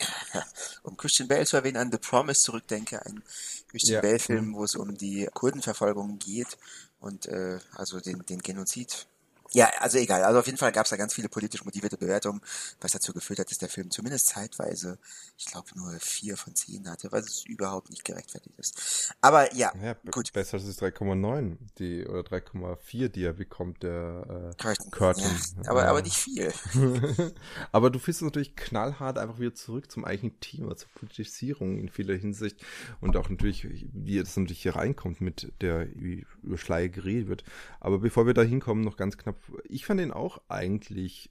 um 0.82 0.96
Christian 0.96 1.28
Bale 1.28 1.46
zu 1.46 1.56
erwähnen, 1.56 1.76
an 1.76 1.92
The 1.92 1.98
Promise 1.98 2.42
zurückdenke, 2.42 3.04
ein 3.04 3.22
Christian 3.68 3.96
ja. 3.96 4.00
Bale-Film, 4.00 4.48
mhm. 4.48 4.54
wo 4.54 4.64
es 4.64 4.74
um 4.74 4.96
die 4.96 5.28
Kurdenverfolgung 5.32 6.18
geht 6.18 6.58
und 7.00 7.26
äh, 7.26 7.58
also 7.74 8.00
den, 8.00 8.24
den 8.26 8.40
Genozid 8.40 9.06
ja, 9.52 9.70
also 9.80 9.98
egal. 9.98 10.22
Also 10.22 10.38
auf 10.38 10.46
jeden 10.46 10.58
Fall 10.58 10.72
gab 10.72 10.84
es 10.84 10.90
da 10.90 10.96
ganz 10.96 11.14
viele 11.14 11.28
politisch 11.28 11.64
motivierte 11.64 11.96
Bewertungen, 11.96 12.40
was 12.80 12.92
dazu 12.92 13.12
geführt 13.12 13.40
hat, 13.40 13.50
dass 13.50 13.58
der 13.58 13.68
Film 13.68 13.90
zumindest 13.90 14.28
zeitweise, 14.28 14.98
ich 15.36 15.46
glaube, 15.46 15.68
nur 15.74 15.92
vier 15.98 16.36
von 16.36 16.54
zehn 16.54 16.88
hatte, 16.88 17.10
was 17.10 17.26
es 17.26 17.44
überhaupt 17.46 17.90
nicht 17.90 18.04
gerechtfertigt 18.04 18.56
ist. 18.58 19.12
Aber 19.20 19.52
ja, 19.54 19.72
ja 19.82 19.96
gut. 20.10 20.32
Besser 20.32 20.58
als 20.58 20.80
3,9 20.80 21.56
die 21.78 22.06
oder 22.06 22.20
3,4, 22.20 23.08
die 23.08 23.24
er 23.24 23.32
bekommt, 23.32 23.82
der 23.82 24.52
äh, 24.52 24.62
Curtin. 24.62 24.90
Curtin. 24.90 25.24
Ja, 25.64 25.70
aber, 25.70 25.82
ja. 25.82 25.90
aber 25.90 26.02
nicht 26.02 26.16
viel. 26.16 26.52
aber 27.72 27.90
du 27.90 27.98
findest 27.98 28.22
natürlich 28.22 28.54
knallhart 28.54 29.18
einfach 29.18 29.40
wieder 29.40 29.54
zurück 29.54 29.90
zum 29.90 30.04
eigentlichen 30.04 30.38
Thema, 30.40 30.76
zur 30.76 30.88
Politisierung 30.90 31.78
in 31.78 31.88
vieler 31.88 32.14
Hinsicht 32.14 32.64
und 33.00 33.16
auch 33.16 33.28
natürlich, 33.28 33.66
wie 33.92 34.18
das 34.18 34.36
natürlich 34.36 34.62
hier 34.62 34.76
reinkommt 34.76 35.20
mit 35.20 35.52
der, 35.60 35.88
wie 35.94 36.24
über 36.42 36.58
Schleier 36.58 36.88
geredet 36.88 37.28
wird. 37.28 37.44
Aber 37.80 37.98
bevor 37.98 38.26
wir 38.26 38.34
da 38.34 38.42
hinkommen, 38.42 38.84
noch 38.84 38.96
ganz 38.96 39.18
knapp 39.18 39.39
ich 39.64 39.84
fand 39.86 40.00
ihn 40.00 40.10
auch 40.10 40.40
eigentlich, 40.48 41.30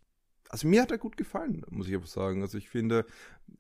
also 0.50 0.68
mir 0.68 0.82
hat 0.82 0.92
er 0.92 0.98
gut 0.98 1.18
gefallen, 1.18 1.63
muss 1.70 1.88
ich 1.88 1.96
aber 1.96 2.08
sagen. 2.08 2.42
Also 2.42 2.58
ich 2.58 2.70
finde, 2.70 3.06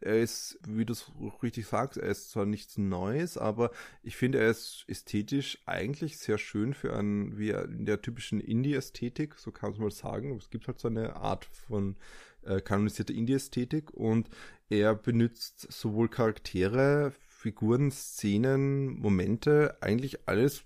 er 0.01 0.19
ist, 0.19 0.59
wie 0.67 0.85
du 0.85 0.93
es 0.93 1.11
richtig 1.43 1.67
sagst, 1.67 1.97
er 1.97 2.09
ist 2.09 2.31
zwar 2.31 2.45
nichts 2.45 2.77
Neues, 2.77 3.37
aber 3.37 3.71
ich 4.03 4.15
finde, 4.15 4.39
er 4.39 4.49
ist 4.49 4.85
ästhetisch 4.87 5.59
eigentlich 5.65 6.17
sehr 6.17 6.37
schön 6.37 6.73
für 6.73 6.95
einen, 6.95 7.37
wie 7.37 7.49
in 7.49 7.85
der 7.85 8.01
typischen 8.01 8.39
Indie-Ästhetik, 8.39 9.35
so 9.35 9.51
kann 9.51 9.71
man 9.71 9.81
mal 9.81 9.91
sagen. 9.91 10.35
Es 10.37 10.49
gibt 10.49 10.67
halt 10.67 10.79
so 10.79 10.87
eine 10.87 11.15
Art 11.15 11.45
von 11.45 11.95
äh, 12.43 12.61
kanonisierter 12.61 13.13
Indie-Ästhetik 13.13 13.91
und 13.91 14.29
er 14.69 14.95
benutzt 14.95 15.71
sowohl 15.71 16.09
Charaktere, 16.09 17.13
Figuren, 17.27 17.91
Szenen, 17.91 18.99
Momente, 18.99 19.77
eigentlich 19.81 20.27
alles 20.27 20.63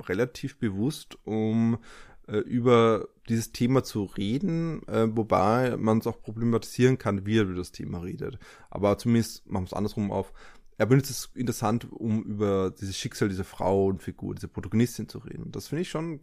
relativ 0.00 0.58
bewusst, 0.58 1.18
um 1.24 1.78
äh, 2.28 2.38
über 2.38 3.08
dieses 3.28 3.52
Thema 3.52 3.82
zu 3.82 4.04
reden, 4.04 4.86
äh, 4.88 5.06
wobei 5.10 5.76
man 5.76 5.98
es 5.98 6.06
auch 6.06 6.20
problematisieren 6.20 6.98
kann, 6.98 7.26
wie 7.26 7.38
er 7.38 7.44
über 7.44 7.54
das 7.54 7.72
Thema 7.72 7.98
redet. 7.98 8.38
Aber 8.70 8.98
zumindest 8.98 9.46
machen 9.46 9.64
wir 9.64 9.68
es 9.68 9.72
andersrum 9.72 10.10
auf. 10.10 10.32
Er 10.76 10.86
benutzt 10.86 11.10
es 11.10 11.30
interessant, 11.34 11.90
um 11.90 12.22
über 12.24 12.70
dieses 12.70 12.98
Schicksal 12.98 13.28
dieser 13.28 13.44
Frau 13.44 13.86
und 13.86 14.02
Figur, 14.02 14.34
dieser 14.34 14.48
Protagonistin 14.48 15.08
zu 15.08 15.18
reden. 15.18 15.52
Das 15.52 15.68
finde 15.68 15.82
ich 15.82 15.90
schon, 15.90 16.20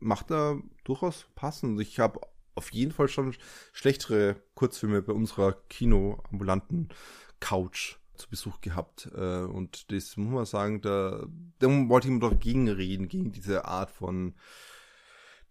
macht 0.00 0.30
er 0.30 0.60
durchaus 0.84 1.26
passend. 1.34 1.80
Ich 1.80 1.98
habe 1.98 2.20
auf 2.54 2.72
jeden 2.72 2.92
Fall 2.92 3.08
schon 3.08 3.34
schlechtere 3.72 4.36
Kurzfilme 4.54 5.02
bei 5.02 5.12
unserer 5.12 5.52
Kinoambulanten 5.68 6.88
Couch 7.40 7.96
zu 8.14 8.28
Besuch 8.28 8.60
gehabt. 8.60 9.10
Äh, 9.14 9.42
und 9.42 9.90
das 9.92 10.16
muss 10.16 10.32
man 10.32 10.46
sagen, 10.46 10.80
da, 10.80 11.26
da 11.58 11.66
wollte 11.88 12.08
ich 12.08 12.14
immer 12.14 12.30
dagegen 12.30 12.68
reden, 12.68 13.08
gegen 13.08 13.32
diese 13.32 13.64
Art 13.64 13.90
von 13.90 14.34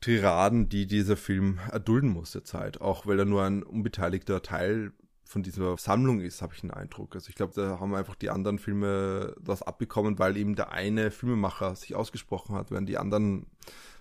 Tiraden, 0.01 0.67
die 0.67 0.87
dieser 0.87 1.15
Film 1.15 1.59
erdulden 1.71 2.09
muss 2.09 2.31
derzeit. 2.31 2.81
Auch 2.81 3.05
weil 3.05 3.19
er 3.19 3.25
nur 3.25 3.43
ein 3.43 3.63
unbeteiligter 3.63 4.41
Teil 4.41 4.91
von 5.23 5.43
dieser 5.43 5.77
Sammlung 5.77 6.19
ist, 6.19 6.41
habe 6.41 6.53
ich 6.53 6.61
den 6.61 6.71
Eindruck. 6.71 7.15
Also 7.15 7.29
ich 7.29 7.35
glaube, 7.35 7.53
da 7.55 7.79
haben 7.79 7.95
einfach 7.95 8.15
die 8.15 8.29
anderen 8.29 8.59
Filme 8.59 9.35
das 9.39 9.61
abbekommen, 9.61 10.19
weil 10.19 10.35
eben 10.35 10.55
der 10.55 10.71
eine 10.71 11.09
Filmemacher 11.09 11.75
sich 11.75 11.95
ausgesprochen 11.95 12.55
hat, 12.55 12.69
während 12.71 12.89
die 12.89 12.97
anderen 12.97 13.45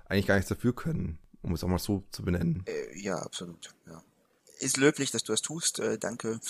eigentlich 0.07 0.27
gar 0.27 0.35
nichts 0.35 0.49
dafür 0.49 0.75
können, 0.75 1.19
um 1.43 1.53
es 1.53 1.63
auch 1.63 1.69
mal 1.69 1.79
so 1.79 2.03
zu 2.11 2.25
benennen. 2.25 2.65
Äh, 2.67 2.99
ja, 2.99 3.17
absolut. 3.17 3.73
Ja. 3.87 4.03
Ist 4.61 4.77
löblich, 4.77 5.11
dass 5.11 5.25
du 5.25 5.33
das 5.33 5.43
tust. 5.43 5.79
Äh, 5.81 5.99
danke. 5.99 6.41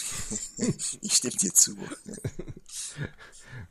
ich 1.00 1.14
stimme 1.14 1.36
dir 1.36 1.54
zu. 1.54 1.76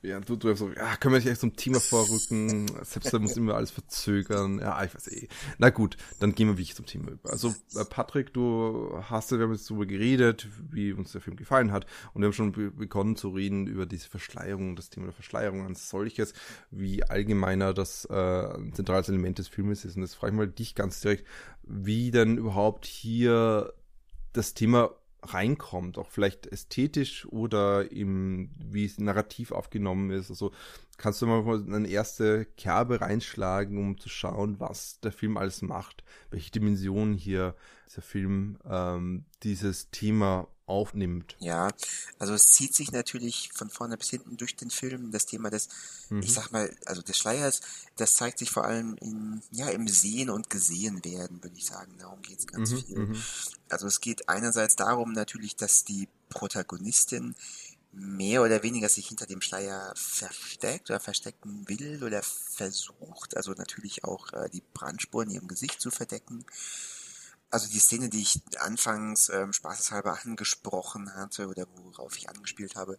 Ja, 0.02 0.20
du, 0.22 0.38
du 0.38 0.56
so, 0.56 0.72
ja, 0.72 0.96
können 0.96 1.14
wir 1.14 1.20
nicht 1.20 1.28
echt 1.28 1.42
zum 1.42 1.56
Thema 1.56 1.80
vorrücken? 1.80 2.68
Selbst 2.84 3.12
muss 3.20 3.36
immer 3.36 3.56
alles 3.56 3.72
verzögern. 3.72 4.60
Ja, 4.60 4.82
ich 4.84 4.96
weiß 4.96 5.08
eh. 5.10 5.28
Na 5.58 5.72
gut, 5.72 5.98
dann 6.20 6.34
gehen 6.36 6.48
wir 6.48 6.58
wirklich 6.58 6.76
zum 6.76 6.86
Thema 6.86 7.12
über. 7.12 7.32
Also, 7.32 7.54
äh, 7.76 7.84
Patrick, 7.84 8.34
du 8.34 8.98
hast, 9.10 9.32
wir 9.32 9.40
haben 9.40 9.52
jetzt 9.52 9.70
darüber 9.70 9.86
geredet, 9.86 10.48
wie 10.72 10.94
uns 10.94 11.12
der 11.12 11.20
Film 11.20 11.36
gefallen 11.36 11.72
hat. 11.74 11.86
Und 12.14 12.22
wir 12.22 12.28
haben 12.28 12.34
schon 12.34 12.52
begonnen 12.52 13.18
zu 13.18 13.30
reden 13.30 13.68
über 13.68 13.86
diese 13.86 14.08
Verschleierung, 14.08 14.78
das 14.78 14.90
Thema 14.90 15.08
der 15.08 15.14
Verschleierung 15.14 15.66
als 15.66 15.90
solches, 15.90 16.34
wie 16.72 17.04
allgemeiner 17.04 17.74
das 17.74 18.06
äh, 18.06 18.14
ein 18.14 18.74
zentrales 18.74 19.10
Element 19.10 19.38
des 19.38 19.50
Filmes 19.50 19.84
ist. 19.84 19.96
Und 19.96 20.04
das 20.04 20.14
frage 20.14 20.32
ich 20.32 20.38
mal 20.38 20.48
dich 20.48 20.76
ganz 20.76 21.02
direkt, 21.02 21.26
wie 21.64 22.12
denn 22.12 22.38
überhaupt 22.38 22.86
hier 22.86 23.74
das 24.34 24.54
Thema 24.54 24.92
reinkommt, 25.22 25.98
auch 25.98 26.10
vielleicht 26.10 26.48
ästhetisch 26.48 27.26
oder 27.26 27.92
im, 27.92 28.52
wie 28.58 28.86
es 28.86 28.98
narrativ 29.00 29.52
aufgenommen 29.52 30.12
ist. 30.12 30.30
Also 30.30 30.52
kannst 31.00 31.22
du 31.22 31.26
mal 31.26 31.44
eine 31.74 31.88
erste 31.88 32.46
Kerbe 32.46 33.02
reinschlagen, 33.02 33.78
um 33.78 33.98
zu 33.98 34.10
schauen, 34.10 34.60
was 34.60 35.00
der 35.00 35.12
Film 35.12 35.38
alles 35.38 35.62
macht, 35.62 36.04
welche 36.30 36.52
Dimensionen 36.52 37.16
hier 37.16 37.56
dieser 37.88 38.02
Film 38.02 38.60
ähm, 38.70 39.26
dieses 39.42 39.90
Thema 39.90 40.48
aufnimmt. 40.68 41.36
Ja, 41.40 41.70
also 42.20 42.34
es 42.34 42.48
zieht 42.48 42.76
sich 42.76 42.92
natürlich 42.92 43.50
von 43.54 43.70
vorne 43.70 43.98
bis 43.98 44.12
hinten 44.12 44.38
durch 44.38 44.56
den 44.56 44.70
Film. 44.70 45.12
Das 45.12 45.26
Thema 45.26 45.50
des, 45.50 45.70
mhm. 46.10 46.22
ich 46.22 46.32
sag 46.32 46.52
mal, 46.52 46.70
also 46.86 47.02
des 47.02 47.18
Schleiers, 47.18 47.62
das 47.96 48.14
zeigt 48.14 48.38
sich 48.38 48.52
vor 48.52 48.66
allem 48.66 48.96
in, 49.02 49.42
ja, 49.52 49.70
im 49.70 49.88
Sehen 49.88 50.30
und 50.30 50.50
Gesehen 50.50 51.04
werden, 51.04 51.42
würde 51.42 51.58
ich 51.58 51.66
sagen. 51.66 51.96
Darum 51.98 52.22
geht 52.22 52.40
es 52.40 52.48
ganz 52.48 52.72
mhm. 52.72 52.78
viel. 52.78 53.00
Mhm. 53.00 53.24
Also 53.70 53.88
es 53.88 54.00
geht 54.00 54.30
einerseits 54.30 54.76
darum 54.76 55.14
natürlich, 55.14 55.56
dass 55.56 55.84
die 55.86 56.08
Protagonistin 56.30 57.36
mehr 57.92 58.44
oder 58.44 58.62
weniger 58.64 58.90
sich 58.90 59.08
hinter 59.08 59.26
dem 59.26 59.42
Schleier 59.42 59.94
versteckt 59.96 60.90
oder 60.90 61.00
verstecken 61.00 61.68
will 61.68 62.04
oder 62.04 62.22
versucht, 62.22 63.36
also 63.36 63.54
natürlich 63.54 64.04
auch 64.04 64.32
äh, 64.34 64.50
die 64.50 64.64
Brandspuren 64.74 65.30
in 65.30 65.36
ihrem 65.36 65.48
Gesicht 65.48 65.82
zu 65.82 65.90
verdecken 65.90 66.46
also 67.52 67.68
die 67.68 67.80
Szene, 67.80 68.10
die 68.10 68.22
ich 68.22 68.42
anfangs 68.60 69.30
ähm, 69.30 69.54
spaßeshalber 69.54 70.20
angesprochen 70.24 71.16
hatte 71.16 71.48
oder 71.48 71.66
worauf 71.76 72.18
ich 72.18 72.30
angespielt 72.30 72.76
habe, 72.76 72.98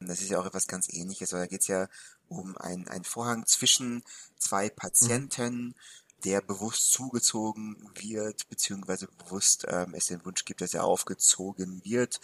das 0.00 0.20
ist 0.20 0.30
ja 0.30 0.40
auch 0.40 0.46
etwas 0.46 0.66
ganz 0.66 0.92
ähnliches. 0.92 1.30
Da 1.30 1.46
geht 1.46 1.60
es 1.60 1.68
ja 1.68 1.88
um 2.28 2.56
ein, 2.56 2.88
ein 2.88 3.04
Vorhang 3.04 3.46
zwischen 3.46 4.02
zwei 4.38 4.70
Patienten, 4.70 5.66
mhm. 5.66 5.74
Der 6.24 6.40
bewusst 6.40 6.92
zugezogen 6.92 7.76
wird, 7.94 8.48
beziehungsweise 8.48 9.08
bewusst 9.18 9.66
ähm, 9.68 9.94
es 9.94 10.06
den 10.06 10.24
Wunsch 10.24 10.44
gibt, 10.44 10.60
dass 10.60 10.74
er 10.74 10.84
aufgezogen 10.84 11.82
wird, 11.84 12.20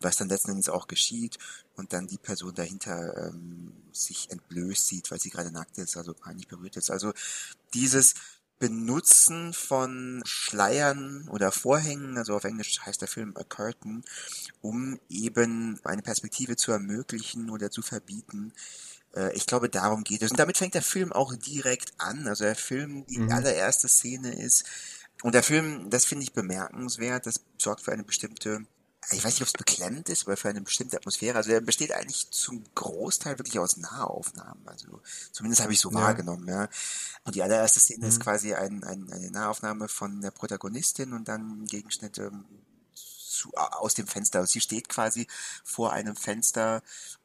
was 0.00 0.16
dann 0.16 0.28
letzten 0.28 0.52
Endes 0.52 0.68
auch 0.68 0.86
geschieht 0.86 1.38
und 1.76 1.92
dann 1.92 2.06
die 2.06 2.18
Person 2.18 2.54
dahinter 2.54 3.28
ähm, 3.28 3.72
sich 3.92 4.30
entblößt 4.30 4.86
sieht, 4.86 5.10
weil 5.10 5.20
sie 5.20 5.30
gerade 5.30 5.50
nackt 5.50 5.78
ist, 5.78 5.96
also 5.96 6.14
peinlich 6.14 6.48
berührt 6.48 6.76
ist. 6.76 6.90
Also 6.90 7.12
dieses 7.74 8.14
Benutzen 8.58 9.52
von 9.52 10.22
Schleiern 10.24 11.28
oder 11.28 11.52
Vorhängen, 11.52 12.16
also 12.16 12.34
auf 12.34 12.44
Englisch 12.44 12.80
heißt 12.80 13.00
der 13.00 13.08
Film 13.08 13.36
A 13.36 13.44
Curtain, 13.44 14.04
um 14.62 14.98
eben 15.10 15.78
eine 15.84 16.02
Perspektive 16.02 16.56
zu 16.56 16.72
ermöglichen 16.72 17.50
oder 17.50 17.70
zu 17.70 17.82
verbieten. 17.82 18.52
Äh, 19.14 19.34
ich 19.34 19.46
glaube, 19.46 19.68
darum 19.68 20.04
geht 20.04 20.22
es. 20.22 20.30
Und 20.30 20.38
damit 20.38 20.58
fängt 20.58 20.74
der 20.74 20.82
Film 20.82 21.12
auch 21.12 21.34
direkt 21.34 21.92
an. 21.98 22.26
Also 22.26 22.44
der 22.44 22.56
Film, 22.56 23.06
die 23.06 23.18
mhm. 23.18 23.32
allererste 23.32 23.88
Szene 23.88 24.40
ist, 24.40 24.64
und 25.22 25.34
der 25.34 25.42
Film, 25.42 25.88
das 25.90 26.04
finde 26.04 26.24
ich 26.24 26.32
bemerkenswert, 26.32 27.26
das 27.26 27.40
sorgt 27.56 27.82
für 27.82 27.92
eine 27.92 28.04
bestimmte 28.04 28.66
ich 29.12 29.24
weiß 29.24 29.34
nicht, 29.34 29.42
ob 29.42 29.48
es 29.48 29.52
beklemmend 29.52 30.08
ist, 30.08 30.26
aber 30.26 30.36
für 30.36 30.48
eine 30.48 30.62
bestimmte 30.62 30.96
Atmosphäre. 30.96 31.36
Also 31.36 31.50
er 31.50 31.60
besteht 31.60 31.92
eigentlich 31.92 32.30
zum 32.30 32.64
Großteil 32.74 33.38
wirklich 33.38 33.58
aus 33.58 33.76
Nahaufnahmen. 33.76 34.66
Also 34.66 35.00
zumindest 35.32 35.62
habe 35.62 35.72
ich 35.72 35.80
so 35.80 35.90
ja. 35.90 35.96
wahrgenommen, 35.96 36.48
ja. 36.48 36.68
Und 37.24 37.34
die 37.34 37.42
allererste 37.42 37.80
Szene 37.80 38.04
mhm. 38.04 38.08
ist 38.08 38.20
quasi 38.20 38.54
ein, 38.54 38.82
ein, 38.84 39.12
eine 39.12 39.30
Nahaufnahme 39.30 39.88
von 39.88 40.20
der 40.20 40.30
Protagonistin 40.30 41.12
und 41.12 41.28
dann 41.28 41.66
Gegenschnitt 41.66 42.18
ähm, 42.18 42.44
zu, 42.94 43.52
aus 43.54 43.94
dem 43.94 44.06
Fenster. 44.06 44.46
Sie 44.46 44.60
steht 44.60 44.88
quasi 44.88 45.26
vor 45.64 45.92
einem 45.92 46.16
Fenster 46.16 46.82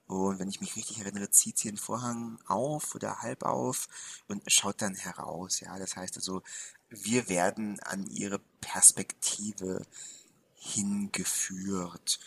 und 0.09 0.39
wenn 0.39 0.49
ich 0.49 0.59
mich 0.59 0.75
richtig 0.75 1.01
erinnere, 1.01 1.29
zieht 1.29 1.59
sie 1.59 1.67
den 1.67 1.77
Vorhang 1.77 2.39
auf 2.47 2.95
oder 2.95 3.21
halb 3.21 3.43
auf 3.43 3.87
und 4.27 4.41
schaut 4.51 4.81
dann 4.81 4.95
heraus. 4.95 5.59
Ja, 5.59 5.77
das 5.77 5.95
heißt 5.95 6.17
also, 6.17 6.41
wir 6.89 7.29
werden 7.29 7.79
an 7.81 8.07
ihre 8.07 8.39
Perspektive 8.59 9.85
hingeführt, 10.55 12.19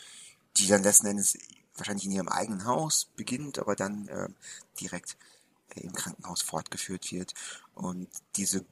die 0.55 0.67
dann 0.67 0.81
letzten 0.81 1.07
Endes 1.07 1.37
wahrscheinlich 1.75 2.05
in 2.05 2.13
ihrem 2.13 2.29
eigenen 2.29 2.63
Haus 2.63 3.09
beginnt, 3.17 3.59
aber 3.59 3.75
dann 3.75 4.07
äh, 4.07 4.29
direkt 4.79 5.17
äh, 5.75 5.81
im 5.81 5.91
Krankenhaus 5.91 6.41
fortgeführt 6.41 7.11
wird. 7.11 7.33
Und 7.75 8.07
diese 8.37 8.63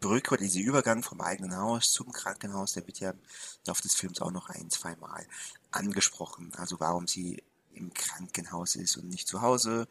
Brücke 0.00 0.34
oder 0.34 0.42
dieser 0.42 0.60
Übergang 0.60 1.02
vom 1.02 1.22
eigenen 1.22 1.56
Haus 1.56 1.92
zum 1.92 2.12
Krankenhaus, 2.12 2.74
der 2.74 2.86
wird 2.86 3.00
ja 3.00 3.12
im 3.12 3.20
Laufe 3.66 3.80
des 3.80 3.94
Films 3.94 4.20
auch 4.20 4.32
noch 4.32 4.50
ein, 4.50 4.68
zwei 4.68 4.96
Mal 4.96 5.26
angesprochen. 5.70 6.52
Also 6.56 6.78
warum 6.78 7.06
sie 7.06 7.42
im 7.74 7.92
Krankenhaus 7.92 8.76
ist 8.76 8.96
und 8.96 9.08
nicht 9.08 9.28
zu 9.28 9.42
Hause. 9.42 9.86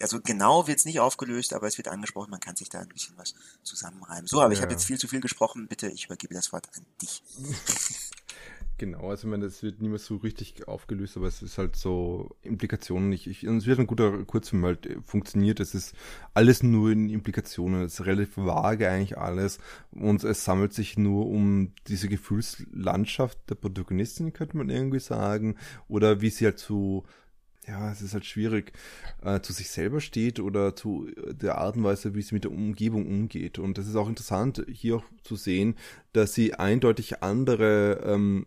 Also 0.00 0.20
genau 0.20 0.66
wird 0.66 0.78
es 0.78 0.84
nicht 0.84 1.00
aufgelöst, 1.00 1.52
aber 1.52 1.68
es 1.68 1.78
wird 1.78 1.88
angesprochen, 1.88 2.30
man 2.30 2.40
kann 2.40 2.56
sich 2.56 2.68
da 2.68 2.80
ein 2.80 2.88
bisschen 2.88 3.16
was 3.16 3.34
zusammenreimen. 3.62 4.26
So, 4.26 4.40
aber 4.40 4.52
ja. 4.52 4.58
ich 4.58 4.62
habe 4.62 4.72
jetzt 4.72 4.84
viel 4.84 4.98
zu 4.98 5.06
viel 5.06 5.20
gesprochen. 5.20 5.68
Bitte, 5.68 5.88
ich 5.88 6.06
übergebe 6.06 6.34
das 6.34 6.52
Wort 6.52 6.68
an 6.76 6.84
dich. 7.00 7.22
Genau, 8.82 9.10
also 9.10 9.28
ich 9.28 9.30
meine, 9.30 9.44
das 9.44 9.62
wird 9.62 9.80
niemals 9.80 10.06
so 10.06 10.16
richtig 10.16 10.66
aufgelöst, 10.66 11.16
aber 11.16 11.28
es 11.28 11.40
ist 11.40 11.56
halt 11.56 11.76
so 11.76 12.34
Implikationen. 12.42 13.12
Ich, 13.12 13.28
ich, 13.28 13.44
es 13.44 13.66
wird 13.66 13.78
ein 13.78 13.86
guter 13.86 14.24
Kurzfilm 14.24 14.64
halt 14.64 14.86
äh, 14.86 14.96
funktioniert. 15.04 15.60
Es 15.60 15.72
ist 15.72 15.94
alles 16.34 16.64
nur 16.64 16.90
in 16.90 17.08
Implikationen. 17.08 17.84
Es 17.84 18.00
ist 18.00 18.06
relativ 18.06 18.38
vage 18.38 18.90
eigentlich 18.90 19.16
alles. 19.16 19.60
Und 19.92 20.24
es 20.24 20.44
sammelt 20.44 20.72
sich 20.72 20.98
nur 20.98 21.28
um 21.28 21.74
diese 21.86 22.08
Gefühlslandschaft 22.08 23.38
der 23.48 23.54
Protagonistin, 23.54 24.32
könnte 24.32 24.56
man 24.56 24.68
irgendwie 24.68 24.98
sagen. 24.98 25.54
Oder 25.86 26.20
wie 26.20 26.30
sie 26.30 26.46
halt 26.46 26.58
zu 26.58 27.04
ja, 27.68 27.92
es 27.92 28.02
ist 28.02 28.14
halt 28.14 28.26
schwierig, 28.26 28.72
äh, 29.22 29.40
zu 29.40 29.52
sich 29.52 29.70
selber 29.70 30.00
steht 30.00 30.40
oder 30.40 30.74
zu 30.74 31.08
der 31.30 31.58
Art 31.58 31.76
und 31.76 31.84
Weise, 31.84 32.16
wie 32.16 32.22
sie 32.22 32.34
mit 32.34 32.42
der 32.42 32.50
Umgebung 32.50 33.06
umgeht. 33.06 33.60
Und 33.60 33.78
das 33.78 33.86
ist 33.86 33.94
auch 33.94 34.08
interessant, 34.08 34.64
hier 34.68 34.96
auch 34.96 35.04
zu 35.22 35.36
sehen, 35.36 35.76
dass 36.12 36.34
sie 36.34 36.54
eindeutig 36.54 37.22
andere 37.22 38.00
ähm, 38.04 38.46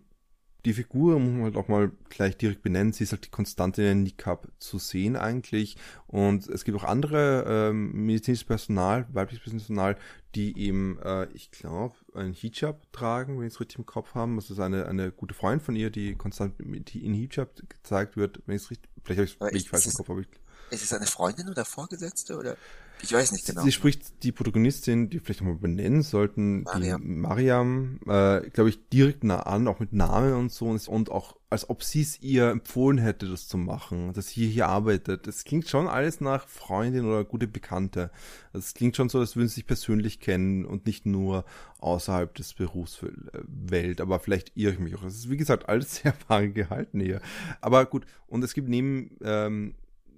die 0.65 0.73
Figur 0.73 1.19
muss 1.19 1.31
man 1.31 1.43
halt 1.43 1.55
auch 1.55 1.67
mal 1.67 1.91
gleich 2.09 2.37
direkt 2.37 2.63
benennen. 2.63 2.91
Sie 2.91 3.03
ist 3.03 3.11
halt 3.11 3.25
die 3.25 3.29
Konstante 3.29 3.83
in 3.83 4.03
Niqab 4.03 4.47
zu 4.59 4.79
sehen 4.79 5.15
eigentlich. 5.15 5.77
Und 6.07 6.47
es 6.47 6.63
gibt 6.65 6.77
auch 6.77 6.83
andere 6.83 7.45
ähm, 7.47 7.91
medizinisches 8.05 8.45
Personal, 8.45 9.07
weibliches 9.13 9.43
Personal, 9.43 9.95
die 10.33 10.57
eben, 10.57 10.99
äh, 11.03 11.27
ich 11.33 11.51
glaube, 11.51 11.95
einen 12.13 12.33
Hijab 12.33 12.91
tragen, 12.91 13.39
wenn 13.39 13.47
ich 13.47 13.53
es 13.53 13.59
richtig 13.59 13.77
im 13.77 13.85
Kopf 13.85 14.15
habe. 14.15 14.35
Das 14.35 14.49
ist 14.49 14.59
eine, 14.59 14.87
eine 14.87 15.11
gute 15.11 15.35
Freundin 15.35 15.63
von 15.63 15.75
ihr, 15.75 15.91
die 15.91 16.15
konstant 16.15 16.55
die 16.59 17.05
in 17.05 17.13
Hijab 17.13 17.49
gezeigt 17.69 18.17
wird, 18.17 18.41
wenn 18.47 18.55
ich 18.55 18.63
es 18.63 18.71
richtig, 18.71 18.89
vielleicht 19.03 19.39
habe 19.39 19.55
ich 19.55 19.63
es 19.63 19.69
falsch 19.69 19.85
im 19.85 19.93
Kopf, 19.93 20.09
aber 20.09 20.19
ich 20.21 20.27
ist 20.71 20.83
es 20.83 20.93
eine 20.93 21.05
Freundin 21.05 21.47
oder 21.47 21.63
Vorgesetzte 21.63 22.37
oder? 22.37 22.57
Ich 23.05 23.13
weiß 23.13 23.33
nicht 23.33 23.45
genau. 23.45 23.61
Sie 23.61 23.71
spricht 23.71 24.23
die 24.23 24.31
Protagonistin, 24.31 25.11
die 25.11 25.19
vielleicht 25.19 25.41
nochmal 25.41 25.57
benennen 25.57 26.01
sollten, 26.01 26.63
Mariam. 26.63 27.01
die 27.01 27.07
Mariam, 27.07 27.99
äh, 28.07 28.49
glaube 28.49 28.69
ich, 28.69 28.89
direkt 28.89 29.23
nah 29.23 29.41
an, 29.41 29.67
auch 29.67 29.79
mit 29.79 29.93
Namen 29.93 30.33
und 30.33 30.51
so 30.51 30.65
und 30.65 31.11
auch 31.11 31.35
als 31.51 31.69
ob 31.69 31.83
sie 31.83 32.01
es 32.01 32.19
ihr 32.21 32.49
empfohlen 32.49 32.97
hätte, 32.97 33.29
das 33.29 33.47
zu 33.47 33.57
machen, 33.57 34.11
dass 34.13 34.29
sie 34.29 34.47
hier 34.47 34.67
arbeitet. 34.67 35.27
Das 35.27 35.43
klingt 35.43 35.69
schon 35.69 35.87
alles 35.87 36.19
nach 36.19 36.47
Freundin 36.47 37.05
oder 37.05 37.23
gute 37.23 37.47
Bekannte. 37.47 38.09
Es 38.53 38.73
klingt 38.73 38.95
schon 38.95 39.07
so, 39.07 39.19
als 39.19 39.35
würden 39.35 39.49
sie 39.49 39.55
sich 39.55 39.67
persönlich 39.67 40.19
kennen 40.19 40.65
und 40.65 40.87
nicht 40.87 41.05
nur 41.05 41.45
außerhalb 41.77 42.33
des 42.33 42.55
Berufswelt. 42.55 44.01
Aber 44.01 44.19
vielleicht 44.19 44.57
irre 44.57 44.73
ich 44.73 44.79
mich 44.79 44.95
auch. 44.95 45.03
Es 45.03 45.15
ist, 45.15 45.29
wie 45.29 45.37
gesagt, 45.37 45.69
alles 45.69 45.95
sehr 46.01 46.15
vage 46.27 46.51
gehalten 46.51 46.99
hier. 46.99 47.21
Aber 47.61 47.85
gut, 47.85 48.05
und 48.25 48.43
es 48.43 48.55
gibt 48.55 48.67
neben 48.67 49.11
ähm, 49.21 49.75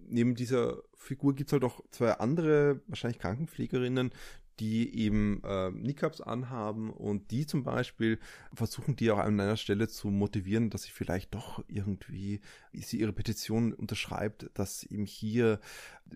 neben 0.09 0.35
dieser 0.35 0.77
Figur 1.07 1.33
gibt 1.33 1.49
es 1.49 1.53
halt 1.53 1.63
auch 1.63 1.81
zwei 1.91 2.11
andere, 2.13 2.81
wahrscheinlich 2.87 3.19
Krankenpflegerinnen, 3.19 4.11
die 4.59 4.95
eben 4.97 5.41
äh, 5.43 5.71
Niqabs 5.71 6.21
anhaben 6.21 6.89
und 6.89 7.31
die 7.31 7.45
zum 7.45 7.63
Beispiel 7.63 8.19
versuchen 8.53 8.95
die 8.95 9.11
auch 9.11 9.19
an 9.19 9.39
einer 9.39 9.57
Stelle 9.57 9.87
zu 9.87 10.09
motivieren, 10.09 10.69
dass 10.69 10.83
sie 10.83 10.91
vielleicht 10.91 11.33
doch 11.33 11.63
irgendwie 11.67 12.41
sie 12.73 12.99
ihre 12.99 13.13
Petition 13.13 13.73
unterschreibt, 13.73 14.49
dass 14.53 14.83
eben 14.83 15.05
hier 15.05 15.59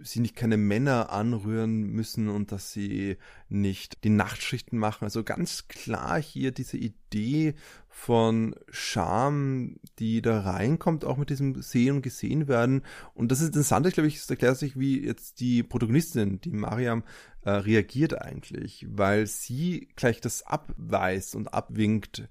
sie 0.03 0.19
nicht 0.19 0.35
keine 0.35 0.57
Männer 0.57 1.11
anrühren 1.11 1.81
müssen 1.81 2.29
und 2.29 2.51
dass 2.51 2.71
sie 2.71 3.17
nicht 3.49 4.03
die 4.03 4.09
Nachtschichten 4.09 4.77
machen. 4.77 5.03
Also 5.03 5.23
ganz 5.23 5.67
klar 5.67 6.21
hier 6.21 6.51
diese 6.51 6.77
Idee 6.77 7.55
von 7.89 8.55
Scham, 8.69 9.75
die 9.99 10.21
da 10.21 10.41
reinkommt, 10.41 11.03
auch 11.03 11.17
mit 11.17 11.29
diesem 11.29 11.61
Sehen 11.61 11.97
und 11.97 12.01
Gesehen 12.01 12.47
werden. 12.47 12.83
Und 13.13 13.31
das 13.31 13.41
ist 13.41 13.47
interessant, 13.47 13.85
ich 13.85 13.93
glaube 13.93 14.07
ich, 14.07 14.15
es 14.15 14.29
erklärt 14.29 14.57
sich, 14.57 14.79
wie 14.79 15.03
jetzt 15.05 15.39
die 15.41 15.61
Protagonistin, 15.61 16.39
die 16.39 16.51
Mariam, 16.51 17.03
äh, 17.43 17.51
reagiert 17.51 18.21
eigentlich, 18.21 18.85
weil 18.89 19.27
sie 19.27 19.89
gleich 19.95 20.21
das 20.21 20.43
abweist 20.43 21.35
und 21.35 21.53
abwinkt 21.53 22.27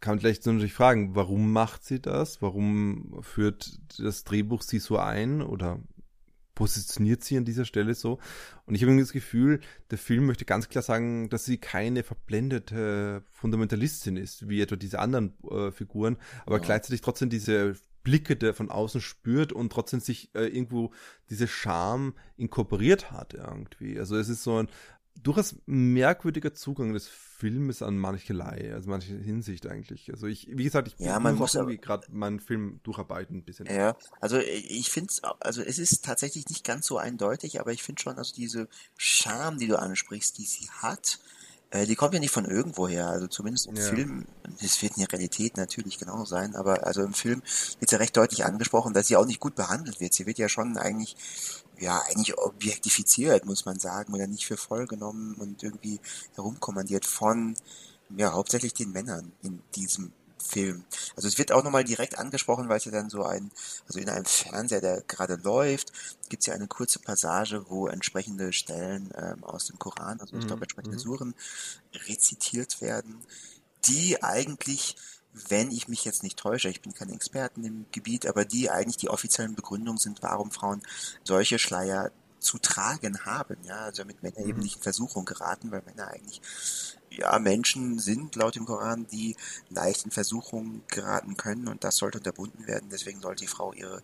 kann 0.00 0.12
man 0.12 0.20
vielleicht 0.20 0.42
so 0.42 0.50
natürlich 0.50 0.72
fragen, 0.72 1.14
warum 1.14 1.52
macht 1.52 1.84
sie 1.84 2.00
das? 2.00 2.40
Warum 2.40 3.20
führt 3.22 3.78
das 3.98 4.24
Drehbuch 4.24 4.62
sie 4.62 4.78
so 4.78 4.96
ein? 4.96 5.42
Oder 5.42 5.78
positioniert 6.54 7.24
sie 7.24 7.36
an 7.36 7.44
dieser 7.44 7.64
Stelle 7.64 7.94
so. 7.94 8.18
Und 8.66 8.74
ich 8.74 8.82
habe 8.82 8.90
irgendwie 8.90 9.04
das 9.04 9.12
Gefühl, 9.12 9.60
der 9.90 9.98
Film 9.98 10.26
möchte 10.26 10.44
ganz 10.44 10.68
klar 10.68 10.82
sagen, 10.82 11.28
dass 11.30 11.44
sie 11.44 11.58
keine 11.58 12.02
verblendete 12.02 13.22
Fundamentalistin 13.30 14.16
ist, 14.16 14.48
wie 14.48 14.60
etwa 14.60 14.76
diese 14.76 14.98
anderen 14.98 15.34
äh, 15.50 15.70
Figuren, 15.70 16.16
aber 16.44 16.56
ja. 16.56 16.62
gleichzeitig 16.62 17.00
trotzdem 17.00 17.30
diese 17.30 17.76
Blicke 18.10 18.34
der 18.34 18.54
von 18.54 18.72
außen 18.72 19.00
spürt 19.00 19.52
und 19.52 19.70
trotzdem 19.70 20.00
sich 20.00 20.34
äh, 20.34 20.46
irgendwo 20.46 20.90
diese 21.30 21.46
Scham 21.46 22.14
inkorporiert 22.36 23.12
hat 23.12 23.34
irgendwie. 23.34 23.96
Also 24.00 24.16
es 24.16 24.28
ist 24.28 24.42
so 24.42 24.56
ein 24.56 24.68
durchaus 25.22 25.54
merkwürdiger 25.66 26.52
Zugang 26.52 26.92
des 26.92 27.06
Filmes 27.06 27.82
an 27.82 27.98
mancherlei, 27.98 28.72
also 28.74 28.90
manche 28.90 29.16
Hinsicht 29.16 29.64
eigentlich. 29.68 30.10
Also 30.10 30.26
ich, 30.26 30.48
wie 30.50 30.64
gesagt, 30.64 30.88
ich 30.88 30.98
ja, 30.98 31.20
man 31.20 31.36
muss 31.36 31.54
irgendwie 31.54 31.78
gerade 31.78 32.08
meinen 32.10 32.40
Film 32.40 32.80
durcharbeiten 32.82 33.36
ein 33.36 33.44
bisschen. 33.44 33.66
Ja, 33.66 33.96
also 34.20 34.38
ich 34.38 34.90
finde 34.90 35.10
es, 35.10 35.22
also 35.22 35.62
es 35.62 35.78
ist 35.78 36.04
tatsächlich 36.04 36.48
nicht 36.48 36.64
ganz 36.64 36.86
so 36.86 36.98
eindeutig, 36.98 37.60
aber 37.60 37.70
ich 37.72 37.84
finde 37.84 38.02
schon, 38.02 38.18
also 38.18 38.34
diese 38.34 38.68
Charme, 38.96 39.58
die 39.58 39.68
du 39.68 39.78
ansprichst, 39.78 40.36
die 40.36 40.46
sie 40.46 40.68
hat, 40.70 41.20
äh, 41.70 41.86
die 41.86 41.96
kommt 41.96 42.14
ja 42.14 42.20
nicht 42.20 42.32
von 42.32 42.44
irgendwoher. 42.44 43.08
Also 43.08 43.26
zumindest 43.26 43.66
im 43.66 43.76
ja. 43.76 43.82
Film, 43.82 44.26
es 44.60 44.80
wird 44.82 44.96
in 44.96 45.04
der 45.04 45.12
Realität 45.12 45.56
natürlich 45.56 45.98
genau 45.98 46.24
sein, 46.24 46.56
aber 46.56 46.86
also 46.86 47.02
im 47.02 47.14
Film 47.14 47.42
wird 47.78 47.92
ja 47.92 47.98
recht 47.98 48.16
deutlich 48.16 48.44
angesprochen, 48.44 48.94
dass 48.94 49.06
sie 49.06 49.16
auch 49.16 49.26
nicht 49.26 49.40
gut 49.40 49.54
behandelt 49.54 50.00
wird. 50.00 50.14
Sie 50.14 50.26
wird 50.26 50.38
ja 50.38 50.48
schon 50.48 50.76
eigentlich 50.76 51.16
ja, 51.78 51.98
eigentlich 52.10 52.36
objektifiziert, 52.36 53.46
muss 53.46 53.64
man 53.64 53.78
sagen, 53.78 54.12
oder 54.12 54.26
nicht 54.26 54.46
für 54.46 54.58
voll 54.58 54.86
genommen 54.86 55.34
und 55.34 55.62
irgendwie 55.62 55.98
herumkommandiert 56.34 57.06
von, 57.06 57.54
ja, 58.16 58.32
hauptsächlich 58.32 58.74
den 58.74 58.92
Männern 58.92 59.32
in 59.42 59.62
diesem 59.74 60.12
Film. 60.40 60.84
Also 61.16 61.28
es 61.28 61.38
wird 61.38 61.52
auch 61.52 61.62
nochmal 61.62 61.84
direkt 61.84 62.18
angesprochen, 62.18 62.68
weil 62.68 62.78
es 62.78 62.84
ja 62.84 62.92
dann 62.92 63.10
so 63.10 63.24
ein, 63.24 63.50
also 63.86 63.98
in 63.98 64.08
einem 64.08 64.24
Fernseher, 64.24 64.80
der 64.80 65.02
gerade 65.02 65.36
läuft, 65.36 65.92
gibt 66.28 66.42
es 66.42 66.46
ja 66.46 66.54
eine 66.54 66.66
kurze 66.66 66.98
Passage, 66.98 67.64
wo 67.68 67.86
entsprechende 67.86 68.52
Stellen 68.52 69.10
ähm, 69.16 69.44
aus 69.44 69.66
dem 69.66 69.78
Koran, 69.78 70.20
also 70.20 70.36
ich 70.36 70.46
glaube 70.46 70.56
mhm, 70.56 70.62
entsprechende 70.62 70.96
mhm. 70.96 71.00
Suren, 71.00 71.34
rezitiert 72.08 72.80
werden, 72.80 73.18
die 73.84 74.22
eigentlich 74.22 74.96
wenn 75.32 75.70
ich 75.70 75.86
mich 75.86 76.04
jetzt 76.04 76.24
nicht 76.24 76.38
täusche, 76.38 76.68
ich 76.68 76.82
bin 76.82 76.92
kein 76.92 77.10
Experten 77.10 77.64
im 77.64 77.86
Gebiet, 77.92 78.26
aber 78.26 78.44
die 78.44 78.68
eigentlich 78.68 78.96
die 78.96 79.10
offiziellen 79.10 79.54
Begründungen 79.54 79.98
sind, 79.98 80.22
warum 80.22 80.50
Frauen 80.50 80.82
solche 81.22 81.58
Schleier 81.58 82.10
zu 82.40 82.58
tragen 82.58 83.24
haben, 83.24 83.56
ja, 83.64 83.80
also 83.82 84.02
damit 84.02 84.22
Männer 84.22 84.38
eben 84.38 84.58
mhm. 84.58 84.64
nicht 84.64 84.76
in 84.76 84.82
Versuchung 84.82 85.24
geraten, 85.24 85.70
weil 85.70 85.82
Männer 85.82 86.08
eigentlich 86.08 86.40
ja 87.10 87.38
Menschen 87.38 87.98
sind 87.98 88.36
laut 88.36 88.56
dem 88.56 88.66
Koran, 88.66 89.06
die 89.06 89.36
leicht 89.68 90.04
in 90.04 90.10
Versuchung 90.10 90.82
geraten 90.88 91.36
können 91.36 91.68
und 91.68 91.84
das 91.84 91.96
sollte 91.96 92.18
unterbunden 92.18 92.66
werden. 92.66 92.88
Deswegen 92.90 93.20
sollte 93.20 93.44
die 93.44 93.48
Frau 93.48 93.72
ihre 93.72 94.02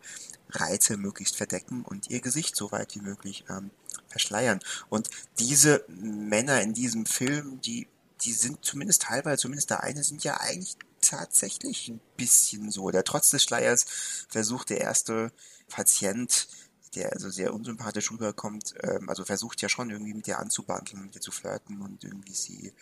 Reize 0.50 0.96
möglichst 0.96 1.36
verdecken 1.36 1.82
und 1.82 2.10
ihr 2.10 2.20
Gesicht 2.20 2.56
so 2.56 2.72
weit 2.72 2.94
wie 2.94 3.00
möglich 3.00 3.44
ähm, 3.48 3.70
verschleiern. 4.08 4.60
Und 4.88 5.10
diese 5.38 5.84
Männer 5.88 6.60
in 6.62 6.74
diesem 6.74 7.06
Film, 7.06 7.60
die 7.60 7.88
die 8.22 8.32
sind 8.32 8.64
zumindest 8.64 9.02
teilweise, 9.02 9.42
zumindest 9.42 9.70
der 9.70 9.82
eine, 9.82 10.02
sind 10.02 10.24
ja 10.24 10.40
eigentlich 10.40 10.76
tatsächlich 11.00 11.88
ein 11.88 12.00
bisschen 12.16 12.70
so. 12.70 12.90
Der 12.90 13.04
trotz 13.04 13.30
des 13.30 13.42
Schleiers 13.42 13.86
versucht 14.28 14.70
der 14.70 14.80
erste 14.80 15.32
Patient, 15.68 16.48
der 16.94 17.12
also 17.12 17.30
sehr 17.30 17.52
unsympathisch 17.52 18.10
rüberkommt, 18.10 18.74
ähm, 18.82 19.08
also 19.08 19.24
versucht 19.24 19.60
ja 19.62 19.68
schon 19.68 19.90
irgendwie 19.90 20.14
mit 20.14 20.28
ihr 20.28 20.38
anzubandeln, 20.38 21.02
mit 21.02 21.14
ihr 21.14 21.20
zu 21.20 21.32
flirten 21.32 21.82
und 21.82 22.04
irgendwie 22.04 22.34
sie 22.34 22.72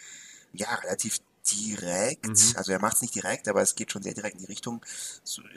ja, 0.53 0.73
relativ 0.75 1.19
direkt, 1.51 2.27
mhm. 2.27 2.57
also 2.57 2.73
er 2.73 2.81
macht 2.81 2.97
es 2.97 3.03
nicht 3.03 3.15
direkt, 3.15 3.49
aber 3.49 3.61
es 3.61 3.75
geht 3.75 3.93
schon 3.93 4.03
sehr 4.03 4.15
direkt 4.15 4.37
in 4.37 4.43
die 4.43 4.47
Richtung, 4.47 4.85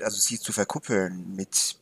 also 0.02 0.18
sie 0.18 0.40
zu 0.40 0.52
verkuppeln 0.52 1.36
mit 1.36 1.78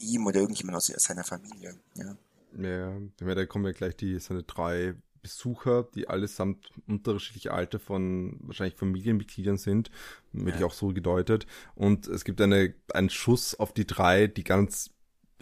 ihm 0.00 0.26
oder 0.26 0.40
irgendjemand 0.40 0.76
aus 0.76 0.86
seiner 0.86 1.24
Familie, 1.24 1.76
ja. 1.94 2.16
Ja, 2.58 2.98
da 3.34 3.46
kommen 3.46 3.66
ja 3.66 3.72
gleich 3.72 3.96
die, 3.96 4.18
seine 4.18 4.42
drei 4.42 4.96
Besucher, 5.22 5.84
die 5.94 6.08
allesamt 6.08 6.70
unterschiedliche 6.86 7.52
Alter 7.52 7.78
von 7.78 8.38
wahrscheinlich 8.40 8.76
Familienmitgliedern 8.76 9.58
sind, 9.58 9.90
wird 10.32 10.56
ja. 10.56 10.60
ich 10.60 10.64
auch 10.64 10.72
so 10.72 10.88
gedeutet. 10.88 11.46
Und 11.74 12.08
es 12.08 12.24
gibt 12.24 12.40
eine, 12.40 12.74
einen 12.92 13.10
Schuss 13.10 13.54
auf 13.54 13.72
die 13.72 13.86
drei, 13.86 14.26
die 14.26 14.44
ganz 14.44 14.90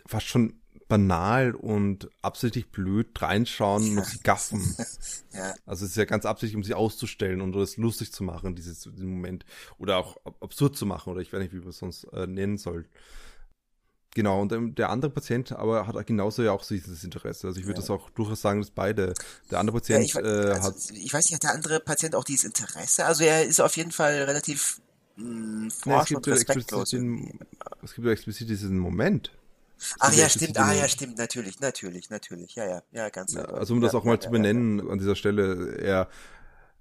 fast 0.09 0.27
schon 0.27 0.55
banal 0.89 1.55
und 1.55 2.09
absichtlich 2.23 2.71
blöd 2.71 3.09
reinschauen 3.21 3.99
und 3.99 4.07
sie 4.07 4.21
gaffen. 4.21 4.75
ja. 5.35 5.55
Also 5.67 5.85
es 5.85 5.93
ist 5.93 5.97
ja 5.97 6.07
ganz 6.07 6.25
absichtlich, 6.25 6.57
um 6.57 6.65
sie 6.65 6.75
auszustellen 6.75 7.43
und 7.43 7.53
das 7.53 7.77
lustig 7.77 8.11
zu 8.11 8.25
machen, 8.25 8.57
dieses, 8.57 8.81
diesen 8.81 9.11
Moment. 9.11 9.45
Oder 9.77 9.99
auch 9.99 10.17
absurd 10.41 10.77
zu 10.77 10.87
machen, 10.87 11.13
oder 11.13 11.21
ich 11.21 11.33
weiß 11.33 11.41
nicht, 11.41 11.53
wie 11.53 11.59
man 11.59 11.69
es 11.69 11.79
sonst 11.79 12.05
äh, 12.05 12.27
nennen 12.27 12.57
soll. 12.57 12.87
Genau, 14.15 14.41
und 14.41 14.53
ähm, 14.53 14.75
der 14.75 14.89
andere 14.89 15.11
Patient 15.11 15.53
aber 15.53 15.87
hat 15.87 16.07
genauso 16.07 16.43
ja 16.43 16.53
auch 16.53 16.65
dieses 16.67 17.05
Interesse. 17.05 17.47
Also 17.47 17.61
ich 17.61 17.67
würde 17.67 17.81
ja. 17.81 17.83
das 17.83 17.91
auch 17.91 18.09
durchaus 18.11 18.41
sagen, 18.41 18.61
dass 18.61 18.71
beide. 18.71 19.13
Der 19.51 19.61
andere 19.61 19.77
Patient 19.77 20.13
ja, 20.13 20.21
ich, 20.21 20.27
äh, 20.27 20.51
also, 20.53 20.69
hat. 20.69 20.75
Ich 20.95 21.13
weiß 21.13 21.27
nicht, 21.27 21.35
hat 21.35 21.43
der 21.43 21.55
andere 21.55 21.81
Patient 21.81 22.15
auch 22.15 22.25
dieses 22.25 22.45
Interesse? 22.45 23.05
Also 23.05 23.25
er 23.25 23.45
ist 23.45 23.61
auf 23.61 23.77
jeden 23.77 23.93
Fall 23.93 24.15
relativ 24.23 24.81
mh, 25.17 25.67
mm, 25.67 25.71
forsch 25.71 25.87
ja, 25.87 26.01
es 26.01 26.09
gibt 26.09 26.27
und 26.27 26.33
respektlos. 26.33 26.91
Den, 26.91 27.39
es 27.83 27.95
gibt 27.95 28.07
ja 28.07 28.13
explizit 28.13 28.49
diesen 28.49 28.79
Moment. 28.79 29.31
Ach 29.99 30.13
ja, 30.13 30.29
stimmt, 30.29 30.59
ah 30.59 30.73
ja, 30.73 30.89
stimmt, 30.89 31.19
natürlich, 31.19 31.61
natürlich, 31.61 32.11
natürlich, 32.11 32.55
ja, 32.55 32.67
ja, 32.67 32.83
ja, 32.93 33.09
ganz 33.11 33.35
ja, 33.35 33.45
Also 33.45 33.75
um 33.75 33.81
das 33.81 33.95
auch 33.95 34.05
mal 34.05 34.19
zu 34.21 34.31
benennen 34.31 34.89
an 34.89 34.99
dieser 34.99 35.17
Stelle, 35.17 35.77
er 35.79 36.09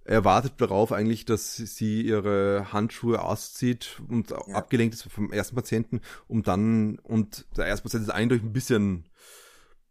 er 0.07 0.23
wartet 0.23 0.53
darauf 0.61 0.93
eigentlich, 0.93 1.25
dass 1.25 1.57
sie 1.57 2.01
ihre 2.01 2.71
Handschuhe 2.71 3.21
auszieht 3.21 4.01
und 4.07 4.29
ja. 4.29 4.37
abgelenkt 4.53 4.95
ist 4.95 5.03
vom 5.11 5.33
ersten 5.33 5.53
Patienten, 5.53 5.99
um 6.29 6.43
dann, 6.43 6.97
und 6.99 7.45
der 7.57 7.65
erste 7.65 7.83
Patient 7.83 8.03
ist 8.03 8.09
eindeutig 8.13 8.45
ein 8.45 8.53
bisschen 8.53 9.09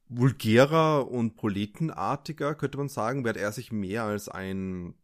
vulgärer 0.09 1.11
und 1.11 1.37
proletenartiger, 1.37 2.55
könnte 2.55 2.79
man 2.79 2.89
sagen, 2.89 3.25
während 3.25 3.39
er 3.39 3.53
sich 3.53 3.73
mehr 3.73 4.05
als 4.05 4.31
ein 4.31 4.95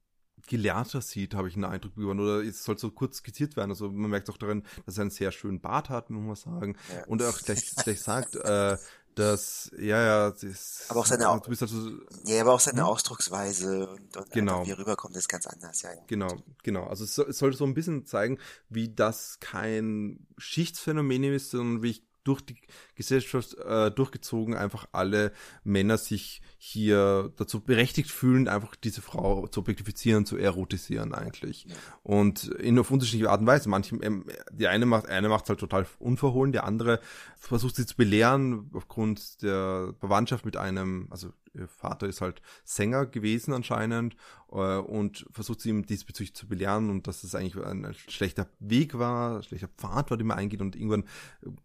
Gelehrter 0.46 1.00
sieht, 1.00 1.35
habe 1.35 1.48
ich 1.48 1.55
einen 1.55 1.64
Eindruck 1.64 1.94
gewonnen. 1.94 2.20
Oder 2.20 2.42
es 2.42 2.64
soll 2.64 2.78
so 2.78 2.90
kurz 2.90 3.18
skizziert 3.18 3.57
werden. 3.57 3.70
Also 3.70 3.90
man 3.90 4.11
merkt 4.11 4.28
auch 4.31 4.37
darin, 4.37 4.64
dass 4.87 4.98
er 4.98 5.02
einen 5.02 5.11
sehr 5.11 5.33
schönen 5.33 5.61
Bart 5.61 5.88
hat, 5.88 6.11
muss 6.11 6.44
man 6.44 6.55
sagen. 6.55 6.76
Ja. 6.94 7.05
Und 7.07 7.22
er 7.22 7.31
auch 7.31 7.38
gleich, 7.38 7.74
gleich 7.76 8.00
sagt, 8.00 8.37
äh, 8.37 8.76
das, 9.14 9.70
ja, 9.78 10.02
ja, 10.02 10.31
das, 10.31 10.87
aber 10.88 11.00
auch 11.00 11.07
seine, 11.07 11.24
du 11.24 11.50
bist 11.50 11.61
also, 11.61 11.90
ja, 12.24 12.40
aber 12.40 12.55
auch 12.55 12.61
seine 12.61 12.81
hm? 12.81 12.87
Ausdrucksweise 12.87 13.88
und, 13.88 14.16
und 14.16 14.31
genau. 14.31 14.64
wie 14.64 14.70
er 14.70 14.78
rüberkommt, 14.78 15.14
ist 15.16 15.28
ganz 15.28 15.46
anders, 15.46 15.83
ja, 15.83 15.92
ja. 15.92 16.00
Genau, 16.07 16.35
genau. 16.62 16.87
Also 16.87 17.05
es, 17.05 17.14
soll, 17.14 17.28
es 17.28 17.38
soll 17.38 17.52
so 17.52 17.64
ein 17.64 17.74
bisschen 17.74 18.07
zeigen, 18.07 18.38
wie 18.70 18.88
das 18.88 19.38
kein 19.38 20.26
Schichtsphänomen 20.38 21.24
ist, 21.24 21.50
sondern 21.50 21.83
wie 21.83 21.90
ich 21.90 22.05
durch 22.24 22.40
die 22.40 22.56
Gesellschaft 22.94 23.54
äh, 23.58 23.90
durchgezogen 23.90 24.54
einfach 24.54 24.87
alle 24.92 25.32
Männer 25.64 25.98
sich 25.98 26.42
hier 26.58 27.32
dazu 27.37 27.61
berechtigt 27.61 28.11
fühlen, 28.11 28.48
einfach 28.48 28.76
diese 28.76 29.02
Frau 29.02 29.46
zu 29.48 29.61
objektifizieren, 29.61 30.26
zu 30.26 30.37
erotisieren 30.37 31.14
eigentlich. 31.14 31.66
Ja. 31.68 31.74
Und 32.02 32.44
in 32.44 32.78
auf 32.78 32.90
unterschiedliche 32.90 33.30
Art 33.30 33.40
und 33.40 33.46
Weise. 33.46 33.68
Manche, 33.68 33.96
ähm, 33.96 34.24
die 34.52 34.68
eine 34.68 34.87
macht, 34.87 35.08
eine 35.08 35.28
macht 35.28 35.48
halt 35.48 35.61
total 35.61 35.87
unverhohlen, 35.98 36.52
der 36.52 36.64
andere 36.64 37.00
versucht 37.37 37.76
sie 37.76 37.87
zu 37.87 37.96
belehren 37.96 38.70
aufgrund 38.72 39.42
der 39.42 39.94
Verwandtschaft 39.98 40.44
mit 40.44 40.56
einem, 40.56 41.08
also 41.11 41.32
Vater 41.66 42.06
ist 42.06 42.20
halt 42.20 42.42
Sänger 42.64 43.06
gewesen 43.06 43.52
anscheinend 43.52 44.16
äh, 44.50 44.78
und 44.78 45.26
versucht 45.30 45.60
sie 45.60 45.70
ihm 45.70 45.86
diesbezüglich 45.86 46.34
zu 46.34 46.48
belehren 46.48 46.90
und 46.90 47.06
dass 47.06 47.24
es 47.24 47.34
eigentlich 47.34 47.62
ein 47.64 47.94
schlechter 47.94 48.48
Weg 48.58 48.98
war, 48.98 49.36
ein 49.36 49.42
schlechter 49.42 49.68
Pfad 49.68 50.10
war, 50.10 50.16
den 50.16 50.26
man 50.26 50.38
eingeht 50.38 50.60
und 50.60 50.76
irgendwann 50.76 51.04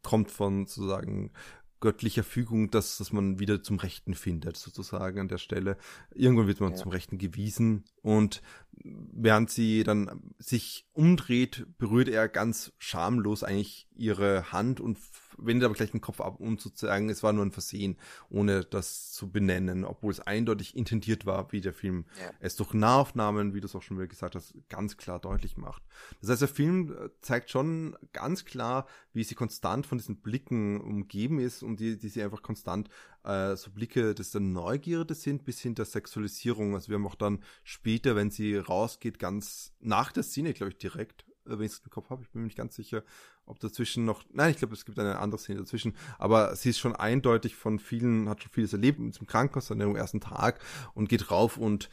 kommt 0.04 0.32
von 0.32 0.66
sozusagen 0.66 1.32
göttlicher 1.80 2.24
Fügung, 2.24 2.72
dass, 2.72 2.98
dass 2.98 3.12
man 3.12 3.40
wieder 3.40 3.62
zum 3.62 3.78
Rechten 3.78 4.16
findet, 4.16 4.58
sozusagen 4.58 5.20
an 5.20 5.28
der 5.28 5.38
Stelle. 5.38 5.78
Irgendwann 6.14 6.48
wird 6.48 6.60
man 6.60 6.72
ja. 6.72 6.78
zum 6.78 6.92
Rechten 6.92 7.18
gewiesen 7.18 7.86
und 8.02 8.42
während 8.84 9.50
sie 9.50 9.84
dann 9.84 10.34
sich 10.40 10.88
umdreht, 10.94 11.68
berührt 11.78 12.10
er 12.10 12.30
ganz 12.30 12.74
schamlos 12.80 13.44
eigentlich 13.44 13.88
ihre 13.96 14.52
Hand 14.52 14.80
und 14.80 14.98
wendet 15.38 15.66
aber 15.66 15.76
gleich 15.76 15.92
den 15.92 16.02
Kopf 16.02 16.22
ab, 16.22 16.40
um 16.40 16.58
zu 16.58 16.70
sagen, 16.74 17.10
es 17.10 17.24
war 17.24 17.34
nur 17.34 17.46
ein 17.46 17.52
Versehen, 17.52 17.98
ohne 18.30 18.64
das 18.64 19.12
zu 19.12 19.32
benennen, 19.32 19.86
obwohl 19.86 20.12
es 20.12 20.20
eindeutig 20.20 20.76
intendiert 20.76 21.26
war, 21.26 21.52
wie 21.52 21.62
der 21.62 21.74
Film 21.74 22.06
ja. 22.20 22.32
es 22.40 22.56
durch 22.56 22.74
Nahaufnahmen, 22.74 23.54
wie 23.54 23.62
du 23.62 23.66
es 23.68 23.76
auch 23.76 23.82
schon 23.82 23.98
wieder 23.98 24.08
gesagt 24.08 24.36
hast, 24.36 24.54
ganz 24.70 24.98
klar 24.98 25.20
deutlich 25.20 25.58
macht. 25.58 25.84
Das 26.22 26.30
heißt, 26.30 26.42
der 26.42 26.48
Film 26.48 26.92
äh, 26.92 27.10
zeigt 27.22 27.50
schon 27.50 27.96
ganz 28.14 28.46
klar, 28.46 28.88
wie 29.14 29.24
sie 29.24 29.36
konstant 29.36 29.86
von 29.86 29.98
diesen 29.98 30.22
Blicken 30.22 30.82
umgeben 30.82 31.40
ist 31.40 31.64
und 31.64 31.80
die, 31.80 31.98
die 31.98 32.10
sie 32.10 32.24
einfach 32.24 32.42
konstant 32.42 32.90
äh, 33.24 33.56
so 33.56 33.72
Blicke 33.72 34.16
des 34.16 34.32
der 34.32 34.42
Neugierde 34.42 35.14
sind 35.14 35.44
bis 35.44 35.60
hin 35.60 35.76
der 35.76 35.86
Sexualisierung. 35.86 36.76
Also 36.76 36.90
wir 36.90 36.96
haben 36.96 37.08
auch 37.08 37.16
dann 37.16 37.44
später, 37.64 38.16
wenn 38.16 38.32
sie 38.32 38.56
rausgeht, 38.56 39.20
ganz 39.20 39.74
nach 39.80 40.12
der 40.12 40.24
Szene, 40.24 40.54
glaube 40.54 40.72
ich, 40.72 40.78
direkt, 40.78 41.26
äh, 41.46 41.58
wenn 41.58 41.64
ich 41.64 41.74
es 41.74 41.80
im 41.80 41.90
Kopf 41.90 42.10
habe, 42.10 42.24
ich 42.24 42.30
bin 42.30 42.42
mir 42.42 42.48
nicht 42.48 42.58
ganz 42.58 42.76
sicher, 42.76 43.04
ob 43.48 43.60
dazwischen 43.60 44.06
noch, 44.06 44.24
nein, 44.32 44.52
ich 44.52 44.58
glaube, 44.58 44.74
es 44.74 44.86
gibt 44.86 45.00
eine 45.00 45.20
andere 45.20 45.40
Szene 45.40 45.60
dazwischen, 45.60 45.96
aber 46.20 46.56
sie 46.56 46.70
ist 46.70 46.80
schon 46.80 46.96
eindeutig 46.96 47.56
von 47.56 47.80
vielen, 47.80 48.30
hat 48.30 48.44
schon 48.44 48.52
vieles 48.52 48.74
erlebt 48.74 49.00
mit 49.00 49.20
dem 49.20 49.28
Krankenhaus 49.28 49.72
an 49.72 49.80
ihrem 49.80 49.96
ersten 49.96 50.22
Tag 50.22 50.60
und 50.94 51.10
geht 51.10 51.32
rauf 51.32 51.58
und 51.58 51.90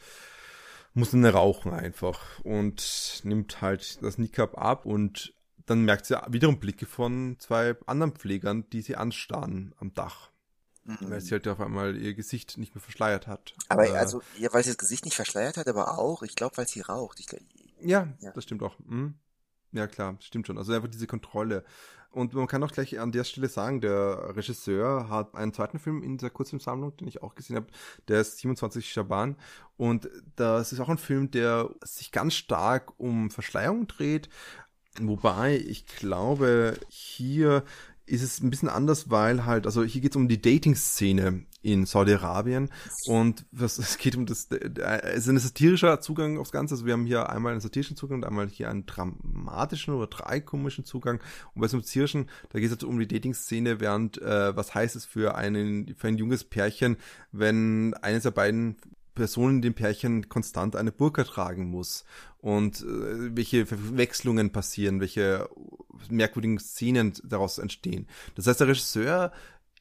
muss 0.93 1.11
dann 1.11 1.25
rauchen 1.25 1.73
einfach 1.73 2.39
und 2.43 3.21
nimmt 3.23 3.61
halt 3.61 4.01
das 4.01 4.17
Niqab 4.17 4.57
ab 4.57 4.85
und 4.85 5.33
dann 5.65 5.83
merkt 5.83 6.05
sie 6.05 6.17
wiederum 6.29 6.59
Blicke 6.59 6.85
von 6.85 7.37
zwei 7.39 7.75
anderen 7.85 8.13
Pflegern, 8.13 8.69
die 8.69 8.81
sie 8.81 8.95
anstarren 8.95 9.73
am 9.77 9.93
Dach. 9.93 10.31
Mhm. 10.83 11.09
Weil 11.09 11.21
sie 11.21 11.31
halt 11.31 11.47
auf 11.47 11.59
einmal 11.59 11.97
ihr 11.97 12.13
Gesicht 12.13 12.57
nicht 12.57 12.75
mehr 12.75 12.81
verschleiert 12.81 13.25
hat. 13.25 13.55
Aber 13.69 13.87
äh, 13.87 13.97
also, 13.97 14.21
ja, 14.37 14.53
weil 14.53 14.63
sie 14.63 14.69
das 14.69 14.77
Gesicht 14.77 15.03
nicht 15.03 15.15
verschleiert 15.15 15.57
hat, 15.57 15.67
aber 15.67 15.97
auch, 15.97 16.21
ich 16.21 16.35
glaube, 16.35 16.57
weil 16.57 16.67
sie 16.67 16.81
raucht. 16.81 17.19
Ich 17.19 17.25
glaub, 17.25 17.41
ja, 17.81 18.13
ja, 18.19 18.31
das 18.31 18.43
stimmt 18.43 18.61
auch. 18.61 18.77
Mhm. 18.79 19.15
Ja, 19.75 19.87
klar, 19.87 20.15
stimmt 20.21 20.47
schon. 20.47 20.57
Also 20.57 20.73
einfach 20.73 20.87
diese 20.87 21.05
Kontrolle. 21.05 21.65
Und 22.11 22.33
man 22.33 22.47
kann 22.47 22.63
auch 22.63 22.71
gleich 22.71 22.97
an 22.97 23.11
der 23.11 23.25
Stelle 23.25 23.49
sagen, 23.49 23.81
der 23.81 24.37
Regisseur 24.37 25.09
hat 25.09 25.35
einen 25.35 25.53
zweiten 25.53 25.79
Film 25.79 26.01
in 26.01 26.17
dieser 26.17 26.29
Kurzfilmsammlung, 26.29 26.95
den 26.95 27.09
ich 27.09 27.21
auch 27.21 27.35
gesehen 27.35 27.57
habe, 27.57 27.67
der 28.07 28.21
ist 28.21 28.37
27 28.37 28.89
Schaban. 28.89 29.35
Und 29.75 30.09
das 30.37 30.71
ist 30.71 30.79
auch 30.79 30.87
ein 30.87 30.97
Film, 30.97 31.29
der 31.29 31.69
sich 31.83 32.13
ganz 32.13 32.35
stark 32.35 32.97
um 32.97 33.31
Verschleierung 33.31 33.87
dreht. 33.87 34.29
Wobei 35.01 35.57
ich 35.57 35.87
glaube, 35.87 36.79
hier 36.87 37.65
ist 38.05 38.23
es 38.23 38.39
ein 38.39 38.49
bisschen 38.49 38.69
anders, 38.69 39.09
weil 39.09 39.45
halt, 39.45 39.65
also 39.65 39.83
hier 39.83 39.99
geht 39.99 40.11
es 40.11 40.15
um 40.15 40.29
die 40.29 40.41
Dating-Szene 40.41 41.45
in 41.65 41.87
Saudi-Arabien 41.87 42.69
und 43.07 43.45
was, 43.51 43.77
es 43.79 43.97
geht 43.97 44.15
um 44.15 44.25
das, 44.27 44.47
es 44.51 45.17
ist 45.23 45.29
ein 45.29 45.39
satirischer 45.39 45.99
Zugang 45.99 46.37
aufs 46.37 46.51
Ganze. 46.51 46.75
Also 46.75 46.85
wir 46.85 46.93
haben 46.93 47.05
hier 47.05 47.29
einmal 47.29 47.53
einen 47.53 47.61
satirischen 47.61 47.97
Zugang 47.97 48.19
und 48.19 48.25
einmal 48.25 48.47
hier 48.47 48.69
einen 48.69 48.85
dramatischen 48.85 49.93
oder 49.95 50.07
dreikomischen 50.07 50.85
Zugang. 50.85 51.19
Und 51.53 51.61
bei 51.61 51.67
einem 51.67 51.81
satirischen, 51.81 52.29
da 52.49 52.59
geht 52.59 52.67
es 52.67 52.71
jetzt 52.71 52.83
um 52.83 52.99
die 52.99 53.07
Dating-Szene, 53.07 53.79
während 53.79 54.21
äh, 54.21 54.55
was 54.55 54.75
heißt 54.75 54.95
es 54.95 55.05
für 55.05 55.35
einen 55.35 55.95
für 55.95 56.07
ein 56.07 56.17
junges 56.17 56.43
Pärchen, 56.43 56.97
wenn 57.31 57.95
eines 57.95 58.23
der 58.23 58.31
beiden 58.31 58.77
Person 59.15 59.55
in 59.55 59.61
dem 59.61 59.73
Pärchen 59.73 60.29
konstant 60.29 60.75
eine 60.75 60.91
Burka 60.91 61.23
tragen 61.23 61.69
muss 61.69 62.03
und 62.37 62.81
äh, 62.81 63.35
welche 63.35 63.65
Verwechslungen 63.65 64.51
passieren, 64.51 64.99
welche 64.99 65.49
merkwürdigen 66.09 66.59
Szenen 66.59 67.13
daraus 67.23 67.57
entstehen. 67.57 68.07
Das 68.35 68.45
heißt, 68.45 68.59
der 68.59 68.67
Regisseur 68.67 69.31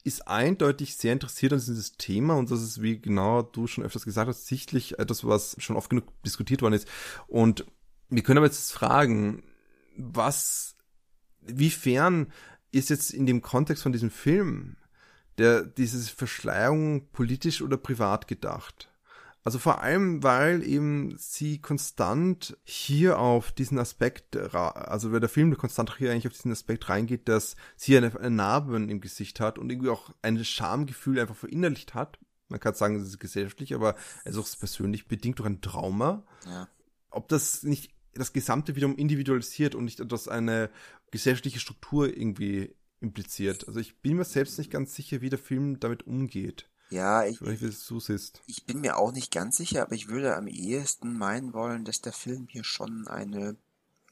ist 0.04 0.28
eindeutig 0.28 0.96
sehr 0.96 1.14
interessiert 1.14 1.54
an 1.54 1.58
dieses 1.58 1.96
Thema 1.96 2.34
und 2.34 2.50
das 2.50 2.62
ist, 2.62 2.82
wie 2.82 3.00
genau 3.00 3.42
du 3.42 3.66
schon 3.66 3.84
öfters 3.84 4.04
gesagt 4.04 4.28
hast, 4.28 4.46
sichtlich 4.46 4.98
etwas, 4.98 5.24
was 5.24 5.56
schon 5.58 5.76
oft 5.76 5.88
genug 5.88 6.04
diskutiert 6.22 6.60
worden 6.60 6.74
ist. 6.74 6.86
Und 7.26 7.64
wir 8.10 8.22
können 8.22 8.38
aber 8.38 8.46
jetzt 8.46 8.70
fragen, 8.70 9.42
was, 9.96 10.76
wiefern 11.40 12.30
ist 12.70 12.90
jetzt 12.90 13.12
in 13.12 13.24
dem 13.24 13.40
Kontext 13.40 13.82
von 13.82 13.92
diesem 13.92 14.10
Film 14.10 14.76
der, 15.38 15.64
diese 15.64 15.98
Verschleierung 16.14 17.08
politisch 17.10 17.62
oder 17.62 17.78
privat 17.78 18.28
gedacht? 18.28 18.90
Also 19.44 19.58
vor 19.58 19.82
allem, 19.82 20.22
weil 20.22 20.66
eben 20.66 21.16
sie 21.18 21.60
konstant 21.60 22.56
hier 22.64 23.18
auf 23.18 23.52
diesen 23.52 23.78
Aspekt, 23.78 24.36
also 24.36 25.12
weil 25.12 25.20
der 25.20 25.28
Film 25.28 25.54
konstant 25.58 25.94
hier 25.98 26.10
eigentlich 26.10 26.26
auf 26.26 26.32
diesen 26.32 26.50
Aspekt 26.50 26.88
reingeht, 26.88 27.28
dass 27.28 27.54
sie 27.76 27.94
eine, 27.94 28.18
eine 28.18 28.34
Narbe 28.34 28.74
im 28.76 29.00
Gesicht 29.02 29.40
hat 29.40 29.58
und 29.58 29.68
irgendwie 29.68 29.90
auch 29.90 30.10
ein 30.22 30.42
Schamgefühl 30.42 31.20
einfach 31.20 31.36
verinnerlicht 31.36 31.92
hat. 31.92 32.18
Man 32.48 32.58
kann 32.58 32.74
sagen, 32.74 32.96
es 32.96 33.06
ist 33.06 33.20
gesellschaftlich, 33.20 33.74
aber 33.74 33.96
es 34.24 34.36
ist 34.36 34.56
auch 34.56 34.58
persönlich 34.58 35.08
bedingt 35.08 35.38
durch 35.38 35.48
ein 35.48 35.60
Trauma. 35.60 36.26
Ja. 36.46 36.68
Ob 37.10 37.28
das 37.28 37.64
nicht 37.64 37.92
das 38.14 38.32
Gesamte 38.32 38.76
wiederum 38.76 38.96
individualisiert 38.96 39.74
und 39.74 39.84
nicht 39.84 40.00
etwas 40.00 40.26
eine 40.26 40.70
gesellschaftliche 41.10 41.60
Struktur 41.60 42.16
irgendwie 42.16 42.74
impliziert. 43.00 43.68
Also 43.68 43.78
ich 43.78 44.00
bin 44.00 44.16
mir 44.16 44.24
selbst 44.24 44.56
nicht 44.58 44.70
ganz 44.70 44.94
sicher, 44.94 45.20
wie 45.20 45.28
der 45.28 45.38
Film 45.38 45.80
damit 45.80 46.06
umgeht. 46.06 46.70
Ja, 46.90 47.24
ich, 47.24 47.38
Vielleicht, 47.38 47.62
wie 47.62 47.70
du 47.70 48.00
siehst. 48.00 48.42
ich 48.46 48.66
bin 48.66 48.80
mir 48.80 48.96
auch 48.96 49.12
nicht 49.12 49.32
ganz 49.32 49.56
sicher, 49.56 49.82
aber 49.82 49.94
ich 49.94 50.08
würde 50.08 50.36
am 50.36 50.46
ehesten 50.46 51.16
meinen 51.16 51.52
wollen, 51.52 51.84
dass 51.84 52.00
der 52.00 52.12
Film 52.12 52.46
hier 52.48 52.64
schon 52.64 53.08
eine, 53.08 53.56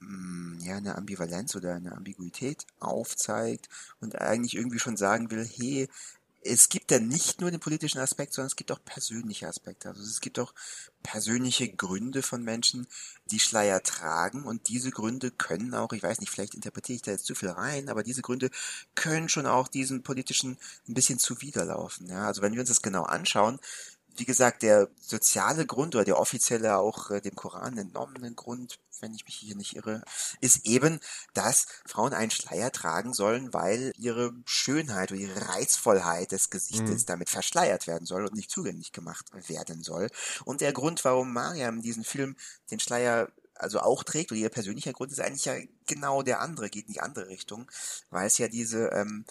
mm, 0.00 0.58
ja, 0.61 0.76
eine 0.76 0.96
Ambivalenz 0.96 1.54
oder 1.54 1.74
eine 1.74 1.92
Ambiguität 1.92 2.66
aufzeigt 2.80 3.68
und 4.00 4.20
eigentlich 4.20 4.56
irgendwie 4.56 4.78
schon 4.78 4.96
sagen 4.96 5.30
will, 5.30 5.44
hey, 5.44 5.88
es 6.44 6.68
gibt 6.68 6.90
ja 6.90 6.98
nicht 6.98 7.40
nur 7.40 7.50
den 7.50 7.61
politischen 7.61 7.98
Aspekt, 7.98 8.35
sondern 8.35 8.48
es 8.48 8.57
gibt 8.57 8.72
auch 8.72 8.85
persönliche 8.85 9.48
Aspekte. 9.48 9.88
Also 9.88 10.02
es 10.02 10.20
gibt 10.20 10.38
auch 10.38 10.52
persönliche 11.02 11.68
Gründe 11.68 12.22
von 12.22 12.42
Menschen, 12.42 12.87
die 13.26 13.38
Schleier 13.38 13.83
tragen 13.83 14.44
und 14.44 14.68
diese 14.68 14.90
Gründe 14.90 15.31
können 15.31 15.74
auch, 15.74 15.92
ich 15.92 16.02
weiß 16.02 16.20
nicht, 16.20 16.31
vielleicht 16.31 16.55
interpretiere 16.55 16.96
ich 16.96 17.02
da 17.02 17.11
jetzt 17.11 17.26
zu 17.26 17.35
viel 17.35 17.50
rein, 17.50 17.88
aber 17.88 18.02
diese 18.02 18.22
Gründe 18.22 18.50
können 18.94 19.28
schon 19.28 19.46
auch 19.46 19.68
diesem 19.68 20.02
politischen 20.02 20.59
ein 20.88 20.94
bisschen 20.94 21.18
zuwiderlaufen. 21.18 22.09
Ja, 22.09 22.26
also 22.26 22.42
wenn 22.42 22.55
wir 22.55 22.61
uns 22.61 22.68
das 22.70 22.83
genau 22.83 23.05
anschauen, 23.05 23.59
wie 24.16 24.25
gesagt, 24.25 24.62
der 24.62 24.88
soziale 25.01 25.66
Grund 25.66 25.94
oder 25.94 26.05
der 26.05 26.18
offizielle 26.18 26.77
auch 26.77 27.11
äh, 27.11 27.20
dem 27.20 27.35
Koran 27.35 27.79
entnommene 27.79 28.33
Grund, 28.35 28.79
wenn 29.01 29.14
ich 29.14 29.25
mich 29.25 29.35
hier 29.35 29.57
nicht 29.57 29.77
irre, 29.77 30.03
ist 30.40 30.66
eben, 30.66 31.01
dass 31.35 31.66
Frauen 31.87 32.12
einen 32.14 32.31
Schleier 32.31 32.70
tragen 32.72 33.14
sollen, 33.14 33.53
weil 33.53 33.92
ihre 33.98 34.33
Schönheit 34.44 35.11
oder 35.12 35.20
ihre 35.20 35.48
Reizvollheit 35.48 36.33
des 36.33 36.51
Gesichtes 36.51 37.03
Mhm. 37.03 37.07
damit 37.07 37.31
verschleiert 37.31 37.87
werden 37.87 38.07
soll 38.07 38.27
und 38.27 38.35
nicht 38.35 38.51
zugänglich 38.51 38.92
gemacht 38.92 39.27
werden 39.48 39.83
soll. 39.83 40.09
Und 40.44 40.61
der 40.61 40.72
Grund, 40.72 41.05
warum 41.05 41.33
Mariam 41.33 41.77
in 41.77 41.83
diesem 41.83 42.05
Film 42.05 42.37
den 42.70 42.81
Schleier 42.81 43.29
also 43.55 43.81
auch 43.81 44.03
trägt, 44.03 44.33
oder 44.33 44.40
ihr 44.40 44.48
persönlicher 44.48 44.92
Grund 44.92 45.12
ist 45.12 45.20
eigentlich 45.20 45.44
ja 45.44 45.55
genau 45.87 46.22
der 46.22 46.40
andere, 46.40 46.68
geht 46.70 46.87
in 46.88 46.94
die 46.94 47.01
andere 47.01 47.29
Richtung, 47.29 47.70
weil 48.11 48.27
es 48.27 48.38
ja 48.38 48.48
diese 48.48 48.88
ähm, 48.88 49.25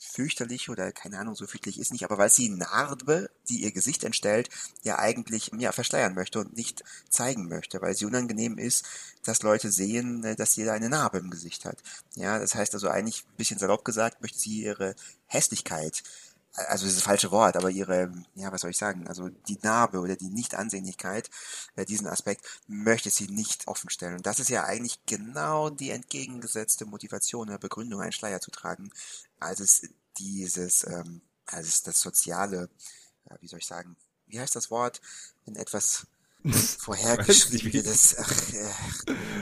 fürchterlich 0.00 0.70
oder 0.70 0.92
keine 0.92 1.18
Ahnung, 1.18 1.34
so 1.34 1.46
fürchterlich 1.46 1.78
ist 1.78 1.92
nicht, 1.92 2.04
aber 2.04 2.16
weil 2.16 2.30
sie 2.30 2.48
Narbe, 2.48 3.30
die 3.48 3.62
ihr 3.62 3.70
Gesicht 3.70 4.02
entstellt, 4.02 4.48
ja 4.82 4.98
eigentlich 4.98 5.50
ja 5.58 5.72
verschleiern 5.72 6.14
möchte 6.14 6.40
und 6.40 6.56
nicht 6.56 6.82
zeigen 7.10 7.48
möchte, 7.48 7.82
weil 7.82 7.94
sie 7.94 8.06
unangenehm 8.06 8.56
ist, 8.56 8.86
dass 9.24 9.42
Leute 9.42 9.70
sehen, 9.70 10.24
äh, 10.24 10.36
dass 10.36 10.54
da 10.54 10.72
eine 10.72 10.88
Narbe 10.88 11.18
im 11.18 11.30
Gesicht 11.30 11.66
hat. 11.66 11.76
Ja, 12.16 12.38
das 12.38 12.54
heißt 12.54 12.74
also 12.74 12.88
eigentlich 12.88 13.24
ein 13.24 13.36
bisschen 13.36 13.58
salopp 13.58 13.84
gesagt, 13.84 14.22
möchte 14.22 14.38
sie 14.38 14.62
ihre 14.62 14.96
Hässlichkeit 15.26 16.02
also 16.54 16.84
das 16.84 16.94
ist 16.94 16.96
das 16.96 17.04
falsche 17.04 17.30
Wort, 17.30 17.56
aber 17.56 17.70
ihre, 17.70 18.12
ja, 18.34 18.50
was 18.52 18.62
soll 18.62 18.70
ich 18.70 18.76
sagen, 18.76 19.06
also 19.06 19.28
die 19.28 19.58
Narbe 19.62 20.00
oder 20.00 20.16
die 20.16 20.30
Nichtansehnlichkeit, 20.30 21.30
äh, 21.76 21.84
diesen 21.84 22.06
Aspekt 22.06 22.44
möchte 22.66 23.10
sie 23.10 23.28
nicht 23.28 23.68
offenstellen. 23.68 24.16
Und 24.16 24.26
das 24.26 24.40
ist 24.40 24.50
ja 24.50 24.64
eigentlich 24.64 25.00
genau 25.06 25.70
die 25.70 25.90
entgegengesetzte 25.90 26.86
Motivation 26.86 27.48
oder 27.48 27.58
Begründung, 27.58 28.00
einen 28.00 28.12
Schleier 28.12 28.40
zu 28.40 28.50
tragen, 28.50 28.90
als 29.38 29.60
es 29.60 29.88
dieses, 30.18 30.84
ähm, 30.84 31.22
als 31.46 31.68
es 31.68 31.82
das 31.82 32.00
soziale, 32.00 32.68
äh, 33.26 33.36
wie 33.40 33.48
soll 33.48 33.60
ich 33.60 33.66
sagen, 33.66 33.96
wie 34.26 34.40
heißt 34.40 34.56
das 34.56 34.70
Wort, 34.70 35.00
wenn 35.44 35.56
etwas 35.56 36.06
vorhergeschrieben 36.78 37.82
das, 37.84 38.16
ach, 38.18 38.52
äh, 38.52 38.74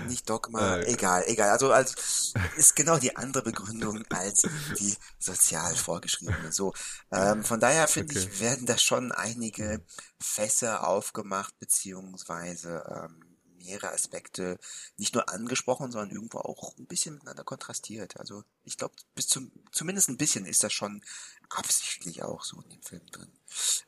nicht 0.05 0.29
Dogma, 0.29 0.79
Äh. 0.79 0.85
egal, 0.85 1.25
egal. 1.27 1.51
Also, 1.51 1.73
also 1.73 1.95
ist 2.57 2.77
genau 2.77 2.99
die 2.99 3.17
andere 3.17 3.43
Begründung 3.43 4.05
als 4.11 4.49
die 4.79 4.97
sozial 5.19 5.77
vorgeschriebene. 5.77 6.53
So, 6.53 6.73
ähm, 7.13 7.45
von 7.45 7.61
daher 7.61 7.89
finde 7.89 8.15
Okay. 8.15 8.19
ich, 8.19 8.41
werden 8.41 8.67
da 8.67 8.79
schon 8.79 9.13
einige 9.13 9.85
Fässer 10.21 10.87
aufgemacht, 10.87 11.59
beziehungsweise 11.59 12.85
ähm, 12.89 13.25
mehrere 13.59 13.93
Aspekte 13.93 14.59
nicht 14.97 15.15
nur 15.15 15.29
angesprochen, 15.29 15.91
sondern 15.93 16.11
irgendwo 16.15 16.39
auch 16.39 16.77
ein 16.79 16.87
bisschen 16.87 17.15
miteinander 17.15 17.45
kontrastiert. 17.45 18.19
Also 18.19 18.45
ich 18.65 18.77
glaube, 18.77 18.95
bis 19.15 19.27
zum 19.29 19.51
zumindest 19.73 20.09
ein 20.09 20.17
bisschen 20.17 20.47
ist 20.47 20.63
das 20.65 20.73
schon 20.73 21.03
absichtlich 21.51 22.23
auch 22.23 22.45
so 22.45 22.61
in 22.63 22.69
dem 22.71 22.83
Film 22.83 23.07
drin. 23.11 23.33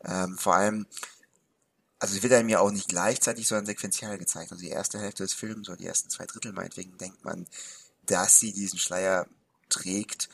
Ähm, 0.05 0.39
vor 0.39 0.55
allem 0.55 0.87
also 2.01 2.17
es 2.17 2.23
wird 2.23 2.33
einem 2.33 2.49
ja 2.49 2.61
auch 2.61 2.71
nicht 2.71 2.89
gleichzeitig, 2.89 3.47
sondern 3.47 3.67
sequenziell 3.67 4.19
gezeigt. 4.19 4.53
Also 4.53 4.63
die 4.63 4.71
erste 4.71 4.99
Hälfte 4.99 5.23
des 5.23 5.35
Films 5.35 5.69
oder 5.69 5.77
die 5.77 5.87
ersten 5.87 6.11
zwei 6.11 6.27
Drittel 6.27 6.53
meinetwegen 6.53 6.97
denkt 6.99 7.25
man, 7.25 7.47
dass 8.07 8.41
sie 8.41 8.53
diesen 8.53 8.79
Schleier 8.79 9.27
trägt 9.69 10.29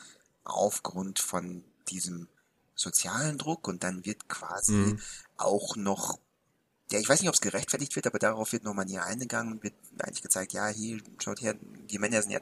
aufgrund 0.45 1.19
von 1.19 1.63
diesem 1.89 2.27
sozialen 2.75 3.37
Druck 3.37 3.67
und 3.67 3.83
dann 3.83 4.05
wird 4.05 4.29
quasi 4.29 4.73
Mhm. 4.73 4.99
auch 5.37 5.75
noch, 5.75 6.19
ja, 6.91 6.99
ich 6.99 7.09
weiß 7.09 7.19
nicht, 7.19 7.29
ob 7.29 7.35
es 7.35 7.41
gerechtfertigt 7.41 7.95
wird, 7.95 8.07
aber 8.07 8.19
darauf 8.19 8.53
wird 8.53 8.63
nochmal 8.63 8.85
näher 8.85 9.05
eingegangen 9.05 9.53
und 9.53 9.63
wird 9.63 9.73
eigentlich 9.99 10.21
gezeigt, 10.21 10.53
ja, 10.53 10.67
hier, 10.67 11.01
schaut 11.21 11.41
her, 11.41 11.55
die 11.89 11.99
Männer 11.99 12.21
sind 12.21 12.31
ja 12.31 12.39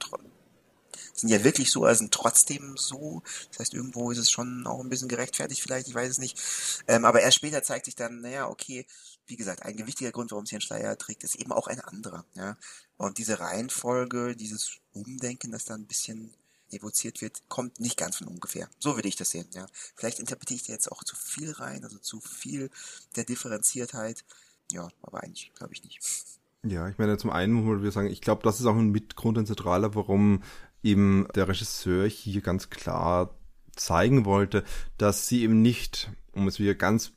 sind 1.14 1.30
ja 1.30 1.44
wirklich 1.44 1.72
so, 1.72 1.86
also 1.86 2.00
sind 2.00 2.14
trotzdem 2.14 2.76
so. 2.78 3.22
Das 3.50 3.60
heißt, 3.60 3.74
irgendwo 3.74 4.12
ist 4.12 4.18
es 4.18 4.32
schon 4.32 4.66
auch 4.68 4.82
ein 4.82 4.90
bisschen 4.90 5.08
gerechtfertigt 5.08 5.62
vielleicht, 5.62 5.88
ich 5.88 5.96
weiß 5.96 6.10
es 6.12 6.18
nicht. 6.18 6.40
Ähm, 6.88 7.06
aber 7.06 7.22
erst 7.22 7.38
später 7.38 7.64
zeigt 7.64 7.86
sich 7.86 7.96
dann, 7.96 8.22
naja, 8.22 8.48
okay, 8.48 8.86
wie 9.28 9.36
gesagt, 9.36 9.64
ein 9.64 9.78
gewichtiger 9.78 10.12
Grund, 10.12 10.32
warum 10.32 10.46
sie 10.46 10.56
einen 10.56 10.62
Schleier 10.62 10.98
trägt, 10.98 11.24
ist 11.24 11.36
eben 11.36 11.52
auch 11.52 11.68
ein 11.68 11.80
anderer. 11.80 12.26
Ja? 12.36 12.58
Und 12.98 13.18
diese 13.18 13.40
Reihenfolge, 13.40 14.36
dieses 14.36 14.80
Umdenken, 14.94 15.52
das 15.52 15.66
dann 15.66 15.82
ein 15.82 15.88
bisschen 15.88 16.34
evoziert 16.72 17.22
wird, 17.22 17.44
kommt 17.48 17.80
nicht 17.80 17.98
ganz 17.98 18.18
von 18.18 18.28
ungefähr. 18.28 18.70
So 18.80 18.96
würde 18.96 19.08
ich 19.08 19.16
das 19.16 19.32
sehen. 19.32 19.48
Ja? 19.54 19.66
Vielleicht 19.96 20.20
interpretiere 20.20 20.58
ich 20.58 20.68
da 20.68 20.74
jetzt 20.74 20.92
auch 20.92 21.04
zu 21.04 21.16
viel 21.16 21.52
rein, 21.52 21.84
also 21.84 21.98
zu 21.98 22.20
viel 22.20 22.70
der 23.16 23.24
Differenziertheit. 23.24 24.24
Ja, 24.72 24.90
aber 25.02 25.24
eigentlich 25.24 25.54
glaube 25.56 25.74
ich 25.74 25.84
nicht. 25.84 26.00
Ja, 26.64 26.90
ich 26.90 26.98
meine, 26.98 27.18
zum 27.18 27.30
einen 27.30 27.54
muss 27.54 27.66
man 27.80 27.92
sagen, 27.92 28.10
ich 28.10 28.22
glaube, 28.22 28.42
das 28.44 28.60
ist 28.60 28.66
auch 28.66 28.76
ein 28.76 28.90
Mitgrund, 28.90 29.38
ein 29.38 29.46
zentraler, 29.46 29.94
warum 29.94 30.42
eben 30.82 31.28
der 31.36 31.48
Regisseur 31.48 32.08
hier 32.08 32.42
ganz 32.42 32.70
klar 32.72 33.38
zeigen 33.76 34.26
wollte, 34.26 34.64
dass 34.98 35.28
sie 35.28 35.44
eben 35.44 35.62
nicht, 35.62 36.10
um 36.32 36.48
es 36.48 36.60
wieder 36.60 36.74
ganz 36.74 37.12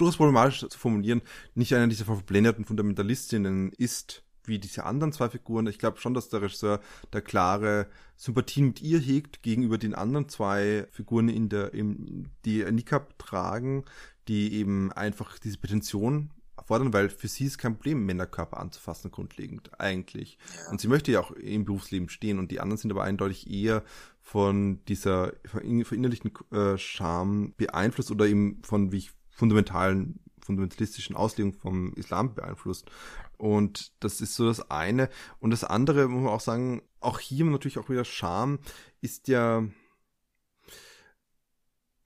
durchaus 0.00 0.16
problematisch 0.16 0.60
zu 0.60 0.78
formulieren, 0.78 1.22
nicht 1.54 1.74
einer 1.74 1.88
dieser 1.88 2.04
verblendeten 2.04 2.64
Fundamentalistinnen 2.64 3.72
ist, 3.72 4.22
wie 4.44 4.58
diese 4.58 4.84
anderen 4.84 5.12
zwei 5.12 5.28
Figuren. 5.28 5.66
Ich 5.66 5.78
glaube 5.78 6.00
schon, 6.00 6.14
dass 6.14 6.28
der 6.28 6.42
Regisseur 6.42 6.80
da 7.10 7.20
klare 7.20 7.86
Sympathien 8.16 8.68
mit 8.68 8.82
ihr 8.82 8.98
hegt 8.98 9.42
gegenüber 9.42 9.78
den 9.78 9.94
anderen 9.94 10.28
zwei 10.28 10.86
Figuren 10.90 11.28
in 11.28 11.48
der, 11.48 11.74
im, 11.74 12.30
die 12.44 12.64
Niqab 12.64 13.18
tragen, 13.18 13.84
die 14.28 14.54
eben 14.54 14.92
einfach 14.92 15.38
diese 15.38 15.58
Prätension 15.58 16.30
fordern, 16.66 16.92
weil 16.92 17.08
für 17.08 17.28
sie 17.28 17.46
ist 17.46 17.58
kein 17.58 17.74
Problem, 17.74 18.04
Männerkörper 18.06 18.58
anzufassen, 18.58 19.10
grundlegend, 19.10 19.80
eigentlich. 19.80 20.38
Und 20.70 20.80
sie 20.80 20.88
möchte 20.88 21.10
ja 21.12 21.20
auch 21.20 21.32
im 21.32 21.64
Berufsleben 21.64 22.08
stehen 22.08 22.38
und 22.38 22.50
die 22.50 22.60
anderen 22.60 22.78
sind 22.78 22.90
aber 22.90 23.04
eindeutig 23.04 23.50
eher 23.50 23.82
von 24.20 24.84
dieser 24.86 25.32
verin- 25.44 25.84
verinnerlichten 25.84 26.32
äh, 26.52 26.78
Scham 26.78 27.54
beeinflusst 27.56 28.10
oder 28.10 28.26
eben 28.26 28.62
von, 28.62 28.92
wie 28.92 28.98
ich, 28.98 29.10
fundamentalen, 29.40 30.20
fundamentalistischen 30.40 31.16
Auslegung 31.16 31.54
vom 31.54 31.94
Islam 31.94 32.34
beeinflusst. 32.34 32.90
Und 33.38 33.92
das 34.00 34.20
ist 34.20 34.34
so 34.34 34.46
das 34.46 34.70
eine. 34.70 35.08
Und 35.38 35.50
das 35.50 35.64
andere, 35.64 36.08
muss 36.08 36.22
man 36.22 36.32
auch 36.32 36.40
sagen, 36.40 36.82
auch 37.00 37.18
hier 37.18 37.46
natürlich 37.46 37.78
auch 37.78 37.88
wieder 37.88 38.04
Scham 38.04 38.58
ist 39.00 39.28
ja, 39.28 39.66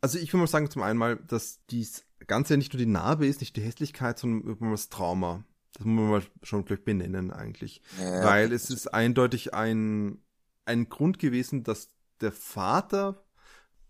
also 0.01 0.19
ich 0.19 0.33
will 0.33 0.39
mal 0.39 0.47
sagen 0.47 0.71
zum 0.71 0.83
einen 0.83 0.99
mal, 0.99 1.17
dass 1.17 1.61
dies 1.71 2.05
Ganze 2.29 2.55
ja 2.55 2.57
nicht 2.57 2.73
nur 2.73 2.79
die 2.79 2.87
Narbe 2.87 3.27
ist, 3.27 3.41
nicht 3.41 3.57
die 3.57 3.63
Hässlichkeit, 3.63 4.19
sondern 4.19 4.71
das 4.71 4.89
Trauma. 4.91 5.43
Das 5.73 5.85
muss 5.85 6.01
man 6.01 6.11
mal 6.11 6.23
schon 6.45 6.65
gleich 6.65 6.85
benennen 6.85 7.33
eigentlich. 7.33 7.83
Ja, 7.99 8.25
Weil 8.25 8.53
es 8.53 8.71
ist 8.71 8.95
eindeutig 8.95 9.55
ein, 9.55 10.19
ein 10.67 10.89
Grund 10.89 11.19
gewesen, 11.19 11.65
dass 11.65 11.89
der 12.21 12.31
Vater, 12.31 13.24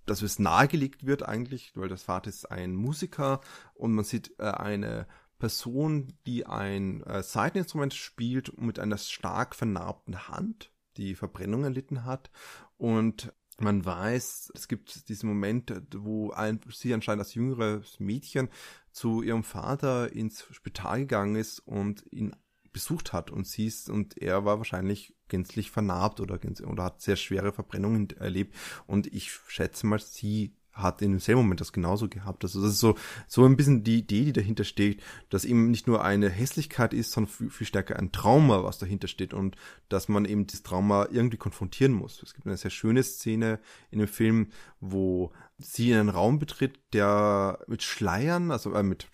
dass 0.06 0.22
es 0.22 0.38
nahegelegt 0.38 1.06
wird 1.06 1.22
eigentlich, 1.22 1.72
weil 1.76 1.88
das 1.88 2.02
Vater 2.02 2.28
ist 2.28 2.50
ein 2.50 2.74
Musiker 2.74 3.40
und 3.74 3.92
man 3.92 4.04
sieht 4.04 4.38
äh, 4.38 4.44
eine 4.44 5.06
Person, 5.38 6.14
die 6.26 6.46
ein 6.46 7.02
äh, 7.02 7.22
Seiteninstrument 7.22 7.94
spielt 7.94 8.60
mit 8.60 8.78
einer 8.78 8.98
stark 8.98 9.54
vernarbten 9.54 10.28
Hand, 10.28 10.70
die 10.96 11.14
Verbrennung 11.14 11.64
erlitten 11.64 12.04
hat. 12.04 12.30
Und 12.76 13.32
man 13.58 13.84
weiß, 13.84 14.52
es 14.54 14.68
gibt 14.68 15.08
diesen 15.08 15.28
Moment, 15.28 15.72
wo 15.94 16.30
ein, 16.30 16.60
sie 16.70 16.92
anscheinend 16.92 17.20
als 17.20 17.34
jüngeres 17.34 18.00
Mädchen 18.00 18.48
zu 18.90 19.22
ihrem 19.22 19.44
Vater 19.44 20.12
ins 20.12 20.44
Spital 20.50 21.00
gegangen 21.00 21.36
ist 21.36 21.60
und 21.60 22.04
ihn 22.10 22.34
besucht 22.74 23.14
hat 23.14 23.30
und 23.30 23.46
sie 23.46 23.66
ist, 23.66 23.88
und 23.88 24.18
er 24.18 24.44
war 24.44 24.58
wahrscheinlich 24.58 25.14
gänzlich 25.28 25.70
vernarbt 25.70 26.20
oder, 26.20 26.38
oder 26.66 26.84
hat 26.84 27.00
sehr 27.00 27.16
schwere 27.16 27.52
Verbrennungen 27.52 28.10
erlebt 28.10 28.54
und 28.86 29.06
ich 29.06 29.32
schätze 29.48 29.86
mal, 29.86 29.98
sie 29.98 30.54
hat 30.74 31.02
in 31.02 31.12
demselben 31.12 31.42
Moment 31.42 31.60
das 31.60 31.72
genauso 31.72 32.08
gehabt. 32.08 32.42
Also 32.42 32.60
das 32.60 32.72
ist 32.72 32.80
so, 32.80 32.96
so 33.28 33.44
ein 33.44 33.56
bisschen 33.56 33.84
die 33.84 34.00
Idee, 34.00 34.24
die 34.24 34.32
dahinter 34.32 34.64
steht, 34.64 35.02
dass 35.30 35.44
eben 35.44 35.70
nicht 35.70 35.86
nur 35.86 36.04
eine 36.04 36.28
Hässlichkeit 36.28 36.92
ist, 36.92 37.12
sondern 37.12 37.32
viel, 37.32 37.50
viel 37.50 37.66
stärker 37.66 37.96
ein 37.96 38.12
Trauma, 38.12 38.64
was 38.64 38.78
dahinter 38.78 39.06
steht 39.06 39.32
und 39.32 39.56
dass 39.88 40.08
man 40.08 40.24
eben 40.24 40.46
das 40.46 40.64
Trauma 40.64 41.06
irgendwie 41.10 41.36
konfrontieren 41.36 41.92
muss. 41.92 42.22
Es 42.22 42.34
gibt 42.34 42.46
eine 42.46 42.56
sehr 42.56 42.72
schöne 42.72 43.02
Szene 43.04 43.60
in 43.90 44.00
dem 44.00 44.08
Film, 44.08 44.48
wo 44.80 45.32
sie 45.58 45.92
in 45.92 45.98
einen 45.98 46.08
Raum 46.08 46.40
betritt, 46.40 46.80
der 46.92 47.60
mit 47.68 47.82
Schleiern, 47.82 48.50
also 48.50 48.74
äh, 48.74 48.82
mit 48.82 49.04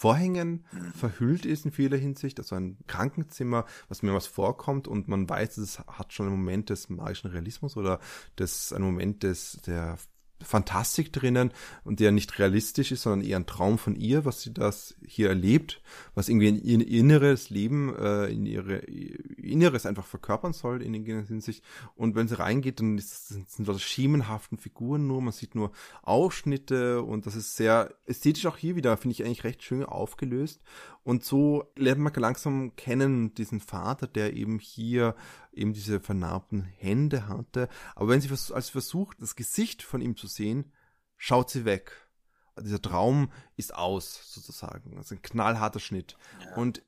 Vorhängen 0.00 0.64
verhüllt 0.94 1.44
ist 1.44 1.64
in 1.64 1.72
vieler 1.72 1.96
Hinsicht, 1.96 2.38
also 2.38 2.54
ein 2.54 2.78
Krankenzimmer, 2.86 3.64
was 3.88 4.02
mehrmals 4.02 4.28
vorkommt 4.28 4.86
und 4.86 5.08
man 5.08 5.28
weiß, 5.28 5.56
es 5.58 5.80
hat 5.80 6.12
schon 6.12 6.26
einen 6.28 6.36
Moment 6.36 6.70
des 6.70 6.88
magischen 6.88 7.32
Realismus 7.32 7.76
oder 7.76 7.98
des, 8.38 8.72
einen 8.72 8.84
Moment 8.84 9.24
des, 9.24 9.58
der 9.66 9.98
Fantastik 10.42 11.12
drinnen 11.12 11.52
und 11.84 12.00
der 12.00 12.12
nicht 12.12 12.38
realistisch 12.38 12.92
ist, 12.92 13.02
sondern 13.02 13.26
eher 13.26 13.38
ein 13.38 13.46
Traum 13.46 13.78
von 13.78 13.96
ihr, 13.96 14.24
was 14.24 14.42
sie 14.42 14.52
das 14.52 14.94
hier 15.06 15.28
erlebt, 15.28 15.80
was 16.14 16.28
irgendwie 16.28 16.48
in 16.48 16.80
ihr 16.80 17.00
inneres 17.00 17.50
Leben, 17.50 17.94
äh, 17.96 18.26
in 18.26 18.46
ihre 18.46 18.78
Inneres 18.78 19.86
einfach 19.86 20.06
verkörpern 20.06 20.52
soll 20.52 20.82
in 20.82 20.92
der 21.04 21.24
Hinsicht. 21.24 21.64
Und 21.96 22.14
wenn 22.14 22.28
sie 22.28 22.38
reingeht, 22.38 22.80
dann 22.80 22.98
ist, 22.98 23.28
sind 23.28 23.68
das 23.68 23.82
schemenhaften 23.82 24.58
Figuren 24.58 25.06
nur, 25.06 25.20
man 25.22 25.32
sieht 25.32 25.54
nur 25.54 25.72
Ausschnitte 26.02 27.02
und 27.02 27.26
das 27.26 27.34
ist 27.34 27.56
sehr 27.56 27.94
ästhetisch 28.06 28.46
auch 28.46 28.56
hier 28.56 28.76
wieder, 28.76 28.96
finde 28.96 29.12
ich 29.12 29.24
eigentlich 29.24 29.44
recht 29.44 29.62
schön 29.62 29.84
aufgelöst. 29.84 30.60
Und 31.08 31.24
so 31.24 31.72
lernt 31.74 32.02
man 32.02 32.12
langsam 32.12 32.76
kennen 32.76 33.32
diesen 33.32 33.60
Vater, 33.60 34.06
der 34.06 34.34
eben 34.34 34.58
hier 34.58 35.14
eben 35.54 35.72
diese 35.72 36.00
vernarbten 36.00 36.60
Hände 36.60 37.28
hatte. 37.28 37.70
Aber 37.96 38.08
wenn 38.08 38.20
sie 38.20 38.28
als 38.52 38.68
versucht, 38.68 39.22
das 39.22 39.34
Gesicht 39.34 39.82
von 39.82 40.02
ihm 40.02 40.18
zu 40.18 40.26
sehen, 40.26 40.70
schaut 41.16 41.48
sie 41.48 41.64
weg. 41.64 41.92
Dieser 42.60 42.82
Traum 42.82 43.32
ist 43.56 43.74
aus, 43.74 44.34
sozusagen. 44.34 44.96
Das 44.96 45.06
ist 45.06 45.12
ein 45.12 45.22
knallharter 45.22 45.80
Schnitt. 45.80 46.18
Ja. 46.44 46.56
Und 46.56 46.82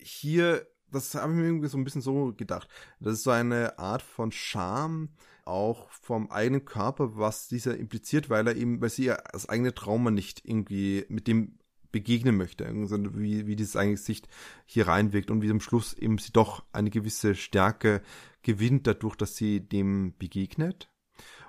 hier, 0.00 0.64
das 0.92 1.16
habe 1.16 1.32
ich 1.32 1.38
mir 1.40 1.46
irgendwie 1.46 1.66
so 1.66 1.76
ein 1.76 1.82
bisschen 1.82 2.02
so 2.02 2.34
gedacht. 2.34 2.68
Das 3.00 3.14
ist 3.14 3.24
so 3.24 3.32
eine 3.32 3.80
Art 3.80 4.02
von 4.02 4.30
Scham, 4.30 5.08
auch 5.44 5.90
vom 5.90 6.30
eigenen 6.30 6.64
Körper, 6.64 7.16
was 7.16 7.48
dieser 7.48 7.76
impliziert, 7.76 8.30
weil 8.30 8.46
er 8.46 8.54
eben, 8.54 8.80
weil 8.80 8.90
sie 8.90 9.06
ja 9.06 9.20
das 9.32 9.48
eigene 9.48 9.74
Trauma 9.74 10.12
nicht 10.12 10.44
irgendwie 10.44 11.04
mit 11.08 11.26
dem 11.26 11.58
begegnen 11.96 12.36
möchte, 12.36 12.70
wie, 13.14 13.46
wie 13.46 13.56
dieses 13.56 13.74
eigene 13.74 13.94
Gesicht 13.94 14.28
hier 14.66 14.86
reinwirkt 14.86 15.30
und 15.30 15.40
wie 15.40 15.50
am 15.50 15.62
Schluss 15.62 15.94
eben 15.94 16.18
sie 16.18 16.30
doch 16.30 16.62
eine 16.70 16.90
gewisse 16.90 17.34
Stärke 17.34 18.02
gewinnt 18.42 18.86
dadurch, 18.86 19.16
dass 19.16 19.34
sie 19.34 19.60
dem 19.60 20.12
begegnet. 20.18 20.90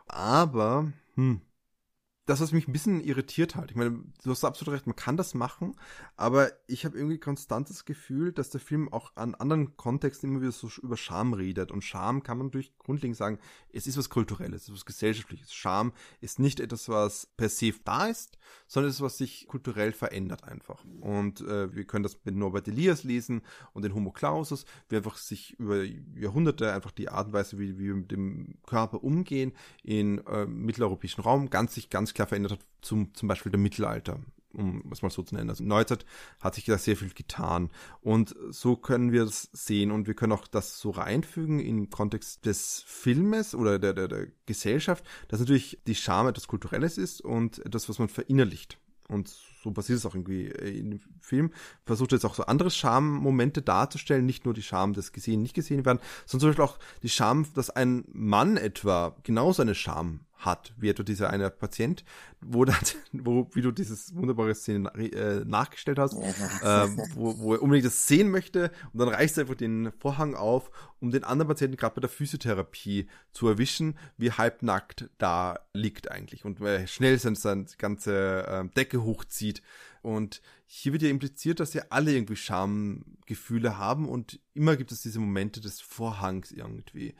Aber, 0.08 0.94
hm, 1.16 1.42
das, 2.28 2.42
was 2.42 2.52
mich 2.52 2.68
ein 2.68 2.74
bisschen 2.74 3.00
irritiert 3.00 3.56
hat. 3.56 3.72
Ich 3.72 3.78
meine, 3.78 4.04
du 4.22 4.30
hast 4.30 4.44
absolut 4.44 4.76
recht, 4.76 4.86
man 4.86 4.98
kann 4.98 5.16
das 5.16 5.34
machen, 5.34 5.76
aber 6.18 6.52
ich 6.68 6.84
habe 6.84 6.98
irgendwie 6.98 7.20
konstant 7.20 7.70
das 7.70 7.86
Gefühl, 7.86 8.34
dass 8.34 8.50
der 8.50 8.60
Film 8.60 8.92
auch 8.92 9.16
an 9.16 9.34
anderen 9.34 9.78
Kontexten 9.78 10.30
immer 10.30 10.42
wieder 10.42 10.52
so 10.52 10.70
über 10.84 10.98
Scham 10.98 11.34
redet. 11.34 11.72
Und 11.72 11.86
Scham 11.86 12.24
kann 12.24 12.38
man 12.38 12.48
natürlich 12.48 12.78
grundlegend 12.80 13.16
sagen, 13.16 13.40
es 13.72 13.88
ist 13.88 13.98
was 13.98 14.10
Kulturelles, 14.10 14.64
es 14.64 14.68
ist 14.68 14.76
was 14.76 14.86
Gesellschaftliches. 14.86 15.54
Scham 15.54 15.94
ist 16.20 16.38
nicht 16.38 16.60
etwas, 16.60 16.90
was 16.90 17.28
per 17.38 17.48
se 17.48 17.72
da 17.86 18.08
ist, 18.08 18.38
sondern 18.68 18.90
es 18.90 18.98
ist 18.98 19.02
was 19.02 19.18
sich 19.18 19.48
kulturell 19.48 19.94
verändert 19.94 20.44
einfach. 20.44 20.84
Und 21.00 21.40
äh, 21.42 21.74
wir 21.74 21.86
können 21.86 22.04
das 22.04 22.18
mit 22.26 22.36
Norbert 22.36 22.68
Elias 22.68 23.06
lesen 23.06 23.42
und 23.72 23.84
den 23.84 23.96
Homo 23.96 24.12
Clausus, 24.12 24.66
wie 24.90 24.98
einfach 24.98 25.16
sich 25.16 25.58
über 25.60 25.82
Jahrhunderte 26.14 26.74
einfach 26.74 26.92
die 26.92 27.08
Art 27.08 27.28
und 27.28 27.34
Weise, 27.34 27.58
wie, 27.58 27.80
wie 27.80 27.86
wir 27.88 27.96
mit 27.96 28.12
dem 28.12 28.58
Körper 28.66 29.02
umgehen, 29.02 29.54
in 29.82 30.18
äh, 30.28 30.46
mitteleuropäischen 30.46 31.24
Raum 31.24 31.50
ganz 31.50 31.74
sich 31.74 31.90
ganz 31.90 32.17
klar 32.18 32.28
verändert 32.28 32.54
hat, 32.54 32.60
zum, 32.82 33.14
zum 33.14 33.28
Beispiel 33.28 33.52
dem 33.52 33.62
Mittelalter, 33.62 34.20
um 34.54 34.84
es 34.92 35.02
mal 35.02 35.12
so 35.12 35.24
zu 35.24 35.36
nennen. 35.36 35.50
Also 35.50 35.64
Neuzeit 35.64 36.06
hat 36.42 36.56
sich 36.56 36.66
da 36.66 36.78
sehr 36.78 36.98
viel 36.98 37.12
getan. 37.14 37.70
Und 38.02 38.36
so 38.50 38.76
können 38.76 39.12
wir 39.12 39.24
es 39.24 39.50
sehen 39.54 39.92
und 39.92 40.08
wir 40.08 40.16
können 40.16 40.34
auch 40.34 40.48
das 40.48 40.80
so 40.80 40.90
reinfügen 40.90 41.60
im 41.60 41.90
Kontext 41.90 42.46
des 42.46 42.84
Filmes 42.86 43.56
oder 43.56 43.80
der, 43.80 43.94
der, 43.94 44.08
der 44.08 44.28
Gesellschaft, 44.46 45.06
dass 45.28 45.40
natürlich 45.40 45.80
die 45.86 45.96
Scham 45.96 46.28
etwas 46.28 46.48
Kulturelles 46.48 46.98
ist 46.98 47.22
und 47.22 47.64
etwas, 47.66 47.88
was 47.88 48.00
man 48.00 48.10
verinnerlicht. 48.10 48.80
Und 49.10 49.30
so 49.64 49.72
passiert 49.72 50.00
es 50.00 50.06
auch 50.06 50.16
irgendwie 50.16 50.50
dem 50.50 51.00
Film. 51.22 51.52
Versucht 51.86 52.12
jetzt 52.12 52.26
auch 52.26 52.36
so 52.36 52.44
andere 52.44 52.72
Schammomente 52.72 53.62
darzustellen, 53.62 54.26
nicht 54.26 54.44
nur 54.44 54.54
die 54.54 54.64
Scham 54.64 54.94
des 54.94 55.14
gesehen, 55.14 55.42
nicht 55.42 55.54
gesehen 55.54 55.86
werden, 55.86 56.00
sondern 56.26 56.42
zum 56.42 56.50
Beispiel 56.50 56.66
auch 56.66 56.80
die 57.04 57.10
Scham, 57.10 57.46
dass 57.54 57.70
ein 57.70 58.04
Mann 58.12 58.58
etwa 58.58 59.16
genauso 59.24 59.62
eine 59.62 59.76
Scham 59.76 60.22
hat, 60.38 60.74
wie 60.78 60.90
etwa 60.90 61.04
dieser 61.04 61.30
eine 61.30 61.50
Patient, 61.50 62.04
wo 62.42 62.66
dann, 62.66 62.78
wo, 63.12 63.50
wie 63.54 63.62
du 63.62 63.72
dieses 63.72 64.16
wunderbare 64.16 64.54
Szene 64.56 64.90
äh, 64.96 65.44
nachgestellt 65.46 66.00
hast, 66.00 66.14
äh, 66.14 66.88
wo, 67.16 67.38
wo 67.40 67.54
er 67.54 67.62
unbedingt 67.62 67.86
das 67.86 68.08
sehen 68.08 68.30
möchte 68.30 68.72
und 68.94 69.00
dann 69.00 69.10
reißt 69.10 69.38
er 69.38 69.42
einfach 69.42 69.56
den 69.56 69.92
Vorhang 70.00 70.36
auf, 70.36 70.72
um 71.00 71.12
den 71.12 71.24
anderen 71.24 71.48
Patienten 71.48 71.78
gerade 71.78 71.96
bei 71.96 72.02
der 72.02 72.10
Physiotherapie 72.10 73.08
zu 73.32 73.48
erwischen, 73.48 73.98
wie 74.18 74.32
halbnackt 74.32 75.10
da 75.18 75.60
liegt 75.74 76.12
eigentlich 76.12 76.46
und 76.46 76.62
äh, 76.62 76.88
schnell 76.88 77.18
seine, 77.20 77.36
seine 77.36 77.66
ganze 77.78 78.48
äh, 78.48 78.68
Decke 78.76 79.04
hochzieht 79.04 79.62
und 80.02 80.42
hier 80.66 80.92
wird 80.94 81.02
ja 81.02 81.10
impliziert, 81.10 81.60
dass 81.60 81.74
ja 81.74 81.84
alle 81.90 82.14
irgendwie 82.14 82.36
Schamgefühle 82.36 83.78
haben 83.78 84.08
und 84.08 84.40
immer 84.54 84.76
gibt 84.76 84.92
es 84.92 85.02
diese 85.02 85.20
Momente 85.20 85.62
des 85.62 85.82
Vorhangs 85.82 86.52
irgendwie. 86.52 87.16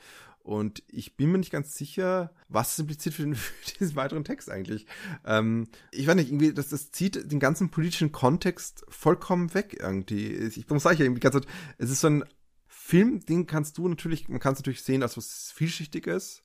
Und 0.48 0.82
ich 0.88 1.18
bin 1.18 1.30
mir 1.34 1.40
nicht 1.40 1.52
ganz 1.52 1.76
sicher, 1.76 2.32
was 2.48 2.72
es 2.72 2.80
impliziert 2.80 3.14
für, 3.14 3.24
den, 3.24 3.36
für 3.36 3.78
diesen 3.80 3.98
weiteren 3.98 4.24
Text 4.24 4.50
eigentlich. 4.50 4.86
Ähm, 5.26 5.68
ich 5.92 6.08
weiß 6.08 6.16
nicht, 6.16 6.30
irgendwie, 6.30 6.54
das, 6.54 6.70
das 6.70 6.92
zieht 6.92 7.30
den 7.30 7.42
ganzen 7.42 7.70
politischen 7.70 8.14
Kontext 8.14 8.86
vollkommen 8.88 9.54
weg 9.54 9.76
irgendwie. 9.78 10.32
Ich 10.34 10.70
muss 10.70 10.84
sagen, 10.84 11.16
die 11.16 11.20
ganze 11.20 11.42
Zeit, 11.42 11.50
es 11.78 11.90
ist 11.90 12.00
so 12.00 12.08
ein 12.08 12.24
Film, 12.66 13.20
den 13.26 13.46
kannst 13.46 13.78
du 13.78 13.90
natürlich, 13.90 14.30
man 14.30 14.40
kann 14.40 14.54
es 14.54 14.60
natürlich 14.60 14.84
sehen 14.84 15.04
als 15.04 15.18
was 15.18 15.52
Vielschichtiges, 15.52 16.44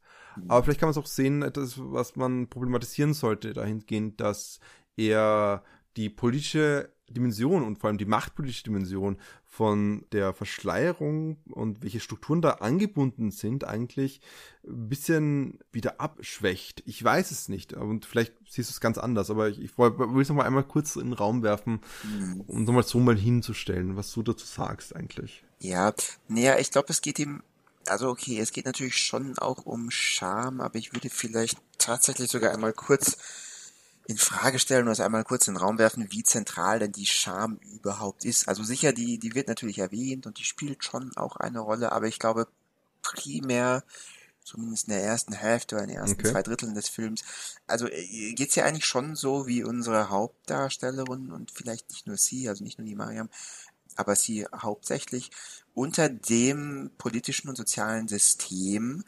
aber 0.48 0.64
vielleicht 0.64 0.80
kann 0.80 0.88
man 0.88 0.92
es 0.92 0.98
auch 0.98 1.06
sehen, 1.06 1.42
etwas, 1.42 1.74
was 1.76 2.16
man 2.16 2.48
problematisieren 2.48 3.14
sollte, 3.14 3.52
dahingehend, 3.52 4.20
dass 4.20 4.58
er 4.96 5.62
die 5.96 6.10
politische 6.10 6.92
Dimension 7.12 7.62
und 7.62 7.78
vor 7.78 7.88
allem 7.88 7.98
die 7.98 8.04
machtpolitische 8.04 8.64
Dimension 8.64 9.18
von 9.46 10.04
der 10.12 10.32
Verschleierung 10.32 11.36
und 11.50 11.82
welche 11.82 12.00
Strukturen 12.00 12.42
da 12.42 12.50
angebunden 12.52 13.30
sind, 13.30 13.64
eigentlich 13.64 14.20
ein 14.66 14.88
bisschen 14.88 15.58
wieder 15.72 16.00
abschwächt. 16.00 16.82
Ich 16.86 17.02
weiß 17.02 17.30
es 17.30 17.48
nicht 17.48 17.72
und 17.74 18.06
vielleicht 18.06 18.32
siehst 18.48 18.70
du 18.70 18.72
es 18.72 18.80
ganz 18.80 18.98
anders, 18.98 19.30
aber 19.30 19.48
ich, 19.48 19.60
ich 19.60 19.76
will 19.78 20.22
es 20.22 20.28
nochmal 20.28 20.46
einmal 20.46 20.64
kurz 20.64 20.96
in 20.96 21.08
den 21.08 21.12
Raum 21.12 21.42
werfen, 21.42 21.80
mhm. 22.02 22.40
um 22.46 22.64
nochmal 22.64 22.84
so 22.84 22.98
mal 22.98 23.16
hinzustellen, 23.16 23.96
was 23.96 24.12
du 24.12 24.22
dazu 24.22 24.46
sagst 24.46 24.96
eigentlich. 24.96 25.44
Ja, 25.60 25.92
naja, 26.28 26.58
ich 26.58 26.70
glaube, 26.70 26.88
es 26.90 27.02
geht 27.02 27.18
ihm 27.18 27.42
also 27.88 28.08
okay, 28.10 28.38
es 28.38 28.52
geht 28.52 28.66
natürlich 28.66 28.96
schon 28.96 29.38
auch 29.38 29.66
um 29.66 29.90
Scham, 29.90 30.60
aber 30.60 30.76
ich 30.76 30.92
würde 30.92 31.10
vielleicht 31.10 31.58
tatsächlich 31.78 32.30
sogar 32.30 32.52
einmal 32.52 32.72
kurz 32.72 33.16
in 34.06 34.18
Frage 34.18 34.58
stellen 34.58 34.84
oder 34.84 34.92
es 34.92 35.00
einmal 35.00 35.24
kurz 35.24 35.46
in 35.46 35.54
den 35.54 35.60
Raum 35.60 35.78
werfen, 35.78 36.10
wie 36.10 36.22
zentral 36.22 36.78
denn 36.78 36.92
die 36.92 37.06
Scham 37.06 37.58
überhaupt 37.74 38.24
ist. 38.24 38.48
Also 38.48 38.64
sicher, 38.64 38.92
die, 38.92 39.18
die 39.18 39.34
wird 39.34 39.48
natürlich 39.48 39.78
erwähnt 39.78 40.26
und 40.26 40.38
die 40.38 40.44
spielt 40.44 40.84
schon 40.84 41.16
auch 41.16 41.36
eine 41.36 41.60
Rolle, 41.60 41.92
aber 41.92 42.08
ich 42.08 42.18
glaube 42.18 42.48
primär, 43.02 43.84
zumindest 44.44 44.88
in 44.88 44.94
der 44.94 45.04
ersten 45.04 45.32
Hälfte 45.32 45.76
oder 45.76 45.84
in 45.84 45.90
den 45.90 45.98
ersten 45.98 46.20
okay. 46.20 46.32
zwei 46.32 46.42
Dritteln 46.42 46.74
des 46.74 46.88
Films, 46.88 47.22
also 47.66 47.86
äh, 47.88 48.32
geht's 48.34 48.56
ja 48.56 48.64
eigentlich 48.64 48.86
schon 48.86 49.14
so, 49.14 49.46
wie 49.46 49.62
unsere 49.62 50.10
Hauptdarstellerin 50.10 51.30
und 51.30 51.50
vielleicht 51.52 51.90
nicht 51.90 52.06
nur 52.06 52.16
sie, 52.16 52.48
also 52.48 52.64
nicht 52.64 52.78
nur 52.78 52.86
die 52.86 52.96
Mariam, 52.96 53.28
aber 53.96 54.16
sie 54.16 54.46
hauptsächlich 54.54 55.30
unter 55.74 56.08
dem 56.08 56.90
politischen 56.98 57.48
und 57.48 57.56
sozialen 57.56 58.08
System 58.08 59.04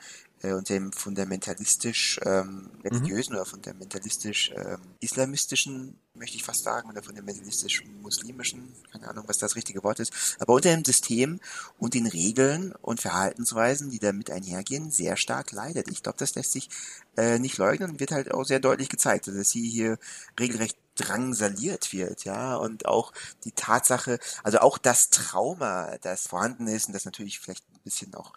und 0.52 0.68
dem 0.68 0.92
fundamentalistisch 0.92 2.20
ähm, 2.24 2.70
religiösen 2.84 3.32
mhm. 3.32 3.38
oder 3.38 3.46
fundamentalistisch 3.46 4.52
ähm, 4.54 4.78
islamistischen, 5.00 5.98
möchte 6.14 6.36
ich 6.36 6.44
fast 6.44 6.64
sagen, 6.64 6.90
oder 6.90 7.02
fundamentalistisch 7.02 7.84
muslimischen, 8.02 8.72
keine 8.92 9.08
Ahnung, 9.08 9.24
was 9.26 9.38
das 9.38 9.56
richtige 9.56 9.82
Wort 9.82 10.00
ist, 10.00 10.12
aber 10.40 10.54
unter 10.54 10.70
dem 10.70 10.84
System 10.84 11.40
und 11.78 11.94
den 11.94 12.06
Regeln 12.06 12.72
und 12.82 13.00
Verhaltensweisen, 13.00 13.90
die 13.90 13.98
damit 13.98 14.30
einhergehen, 14.30 14.90
sehr 14.90 15.16
stark 15.16 15.52
leidet. 15.52 15.88
Ich 15.90 16.02
glaube, 16.02 16.18
das 16.18 16.34
lässt 16.34 16.52
sich 16.52 16.68
äh, 17.16 17.38
nicht 17.38 17.58
leugnen 17.58 17.90
und 17.90 18.00
wird 18.00 18.12
halt 18.12 18.32
auch 18.32 18.44
sehr 18.44 18.60
deutlich 18.60 18.88
gezeigt, 18.88 19.28
dass 19.28 19.50
sie 19.50 19.68
hier 19.68 19.98
regelrecht 20.38 20.76
drangsaliert 20.96 21.92
wird, 21.92 22.24
ja, 22.24 22.56
und 22.56 22.86
auch 22.86 23.12
die 23.44 23.52
Tatsache, 23.52 24.18
also 24.42 24.58
auch 24.58 24.78
das 24.78 25.10
Trauma, 25.10 25.96
das 26.02 26.28
vorhanden 26.28 26.68
ist 26.68 26.86
und 26.86 26.92
das 26.92 27.04
natürlich 27.04 27.40
vielleicht 27.40 27.64
ein 27.72 27.80
bisschen 27.82 28.14
auch 28.14 28.32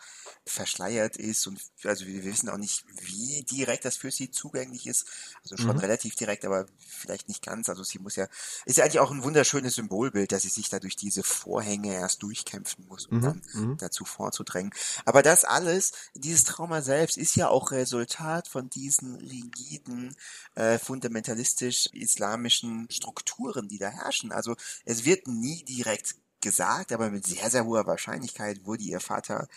verschleiert 0.47 1.17
ist 1.17 1.47
und 1.47 1.60
also 1.83 2.05
wir 2.05 2.23
wissen 2.23 2.49
auch 2.49 2.57
nicht, 2.57 2.86
wie 3.01 3.43
direkt 3.43 3.86
das 3.86 3.97
für 3.97 4.12
sie 4.12 4.31
zugänglich 4.31 4.88
ist. 4.88 5.05
Also 5.43 5.57
schon 5.57 5.75
mhm. 5.75 5.81
relativ 5.81 6.15
direkt, 6.15 6.45
aber 6.45 6.65
vielleicht 6.88 7.27
nicht 7.27 7.45
ganz. 7.45 7.69
Also 7.69 7.83
sie 7.83 7.99
muss 7.99 8.15
ja, 8.15 8.27
ist 8.65 8.77
ja 8.77 8.83
eigentlich 8.83 8.99
auch 8.99 9.12
ein 9.12 9.23
wunderschönes 9.23 9.75
Symbolbild, 9.75 10.31
dass 10.31 10.43
sie 10.43 10.49
sich 10.49 10.69
da 10.69 10.79
durch 10.79 10.95
diese 10.95 11.23
Vorhänge 11.23 11.93
erst 11.93 12.23
durchkämpfen 12.23 12.88
muss, 12.88 13.07
um 13.07 13.17
mhm. 13.17 13.21
dann 13.21 13.41
mhm. 13.53 13.77
dazu 13.77 14.05
vorzudrängen. 14.05 14.71
Aber 15.05 15.21
das 15.21 15.45
alles, 15.45 15.91
dieses 16.15 16.43
Trauma 16.43 16.81
selbst, 16.81 17.17
ist 17.17 17.35
ja 17.35 17.50
auch 17.50 17.71
Resultat 17.71 18.48
von 18.48 18.69
diesen 18.69 19.15
rigiden, 19.15 20.15
äh, 20.56 20.79
fundamentalistisch-islamischen 20.79 22.87
Strukturen, 22.89 23.67
die 23.67 23.77
da 23.77 23.89
herrschen. 23.89 24.31
Also 24.31 24.56
es 24.85 25.06
wird 25.06 25.27
nie 25.27 25.63
direkt 25.63 26.15
gesagt, 26.41 26.91
aber 26.91 27.10
mit 27.10 27.25
sehr, 27.25 27.50
sehr 27.50 27.65
hoher 27.65 27.87
Wahrscheinlichkeit 27.87 28.65
wurde 28.65 28.83
ihr 28.83 29.00
Vater 29.00 29.48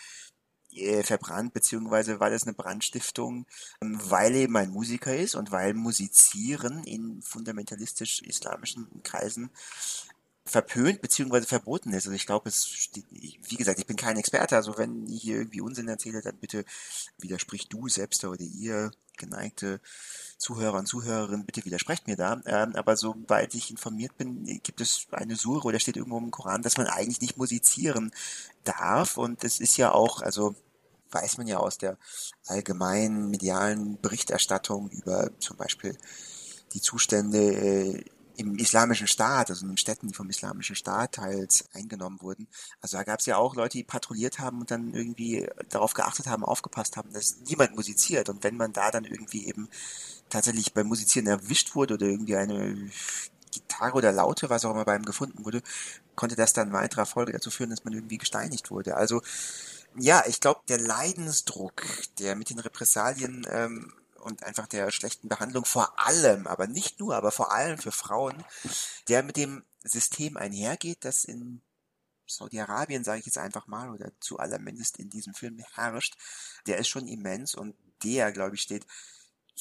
äh, 0.73 1.03
verbrannt, 1.03 1.53
beziehungsweise 1.53 2.19
war 2.19 2.29
das 2.29 2.43
eine 2.43 2.53
Brandstiftung, 2.53 3.45
ähm, 3.81 3.99
weil 4.03 4.35
eben 4.35 4.55
ein 4.57 4.71
Musiker 4.71 5.15
ist 5.15 5.35
und 5.35 5.51
weil 5.51 5.73
Musizieren 5.73 6.83
in 6.83 7.21
fundamentalistisch-islamischen 7.21 9.03
Kreisen 9.03 9.49
verpönt 10.45 11.01
beziehungsweise 11.01 11.45
verboten 11.45 11.91
ist. 11.91 12.07
Also 12.07 12.11
ich 12.11 12.25
glaube, 12.25 12.49
es 12.49 12.67
steht, 12.67 13.05
wie 13.11 13.55
gesagt, 13.55 13.79
ich 13.79 13.85
bin 13.85 13.95
kein 13.95 14.17
Experte, 14.17 14.55
also 14.55 14.77
wenn 14.77 15.07
ich 15.07 15.21
hier 15.21 15.37
irgendwie 15.37 15.61
Unsinn 15.61 15.87
erzähle, 15.87 16.21
dann 16.21 16.37
bitte 16.37 16.65
widerspricht 17.19 17.71
du 17.71 17.87
selbst 17.87 18.23
oder 18.25 18.41
ihr 18.41 18.91
geneigte 19.17 19.79
Zuhörer 20.37 20.79
und 20.79 20.87
Zuhörerinnen, 20.87 21.45
bitte 21.45 21.65
widersprecht 21.65 22.07
mir 22.07 22.15
da. 22.15 22.41
Ähm, 22.45 22.75
aber 22.75 22.97
soweit 22.97 23.53
ich 23.55 23.71
informiert 23.71 24.17
bin, 24.17 24.45
gibt 24.63 24.81
es 24.81 25.07
eine 25.11 25.35
Sure 25.35 25.67
oder 25.67 25.79
steht 25.79 25.97
irgendwo 25.97 26.17
im 26.17 26.31
Koran, 26.31 26.61
dass 26.61 26.77
man 26.77 26.87
eigentlich 26.87 27.21
nicht 27.21 27.37
musizieren 27.37 28.11
darf. 28.63 29.17
Und 29.17 29.43
es 29.43 29.59
ist 29.59 29.77
ja 29.77 29.91
auch, 29.91 30.21
also 30.21 30.55
weiß 31.11 31.37
man 31.37 31.47
ja 31.47 31.57
aus 31.57 31.77
der 31.77 31.97
allgemeinen 32.47 33.29
medialen 33.29 33.99
Berichterstattung 34.01 34.89
über 34.89 35.29
zum 35.39 35.57
Beispiel 35.57 35.97
die 36.73 36.81
Zustände 36.81 37.37
äh, 37.37 38.05
im 38.37 38.55
islamischen 38.57 39.07
Staat, 39.07 39.49
also 39.49 39.63
in 39.63 39.71
den 39.71 39.77
Städten, 39.77 40.07
die 40.07 40.13
vom 40.13 40.29
islamischen 40.29 40.75
Staat 40.75 41.13
teils 41.13 41.65
eingenommen 41.73 42.21
wurden. 42.21 42.47
Also 42.81 42.97
da 42.97 43.03
gab 43.03 43.19
es 43.19 43.25
ja 43.25 43.37
auch 43.37 43.55
Leute, 43.55 43.77
die 43.77 43.83
patrouilliert 43.83 44.39
haben 44.39 44.61
und 44.61 44.71
dann 44.71 44.93
irgendwie 44.93 45.47
darauf 45.69 45.93
geachtet 45.93 46.27
haben, 46.27 46.43
aufgepasst 46.43 46.97
haben, 46.97 47.11
dass 47.13 47.37
niemand 47.47 47.75
musiziert. 47.75 48.29
Und 48.29 48.43
wenn 48.43 48.57
man 48.57 48.73
da 48.73 48.91
dann 48.91 49.05
irgendwie 49.05 49.47
eben 49.47 49.69
tatsächlich 50.29 50.73
beim 50.73 50.87
Musizieren 50.87 51.27
erwischt 51.27 51.75
wurde 51.75 51.95
oder 51.95 52.07
irgendwie 52.07 52.35
eine 52.35 52.89
Gitarre 53.51 53.97
oder 53.97 54.11
Laute, 54.11 54.49
was 54.49 54.65
auch 54.65 54.71
immer 54.71 54.85
bei 54.85 54.95
ihm 54.95 55.05
gefunden 55.05 55.43
wurde, 55.45 55.61
konnte 56.15 56.35
das 56.35 56.53
dann 56.53 56.73
weiterer 56.73 57.05
Folge 57.05 57.33
dazu 57.33 57.51
führen, 57.51 57.69
dass 57.69 57.83
man 57.83 57.93
irgendwie 57.93 58.17
gesteinigt 58.17 58.71
wurde. 58.71 58.95
Also 58.95 59.21
ja, 59.97 60.23
ich 60.27 60.39
glaube, 60.39 60.61
der 60.69 60.79
Leidensdruck, 60.79 61.83
der 62.19 62.35
mit 62.35 62.49
den 62.49 62.59
Repressalien 62.59 63.45
ähm, 63.49 63.93
und 64.21 64.43
einfach 64.43 64.67
der 64.67 64.91
schlechten 64.91 65.27
Behandlung 65.27 65.65
vor 65.65 65.99
allem, 65.99 66.47
aber 66.47 66.67
nicht 66.67 66.99
nur, 66.99 67.15
aber 67.15 67.31
vor 67.31 67.51
allem 67.51 67.77
für 67.77 67.91
Frauen, 67.91 68.43
der 69.07 69.23
mit 69.23 69.37
dem 69.37 69.63
System 69.83 70.37
einhergeht, 70.37 71.03
das 71.05 71.25
in 71.25 71.61
Saudi-Arabien, 72.27 73.03
sage 73.03 73.19
ich 73.19 73.25
jetzt 73.25 73.37
einfach 73.37 73.67
mal, 73.67 73.89
oder 73.89 74.11
zu 74.19 74.39
allermindest 74.39 74.97
in 74.97 75.09
diesem 75.09 75.33
Film 75.33 75.59
herrscht, 75.73 76.15
der 76.65 76.77
ist 76.77 76.87
schon 76.87 77.07
immens 77.07 77.55
und 77.55 77.75
der, 78.03 78.31
glaube 78.31 78.55
ich, 78.55 78.61
steht 78.61 78.85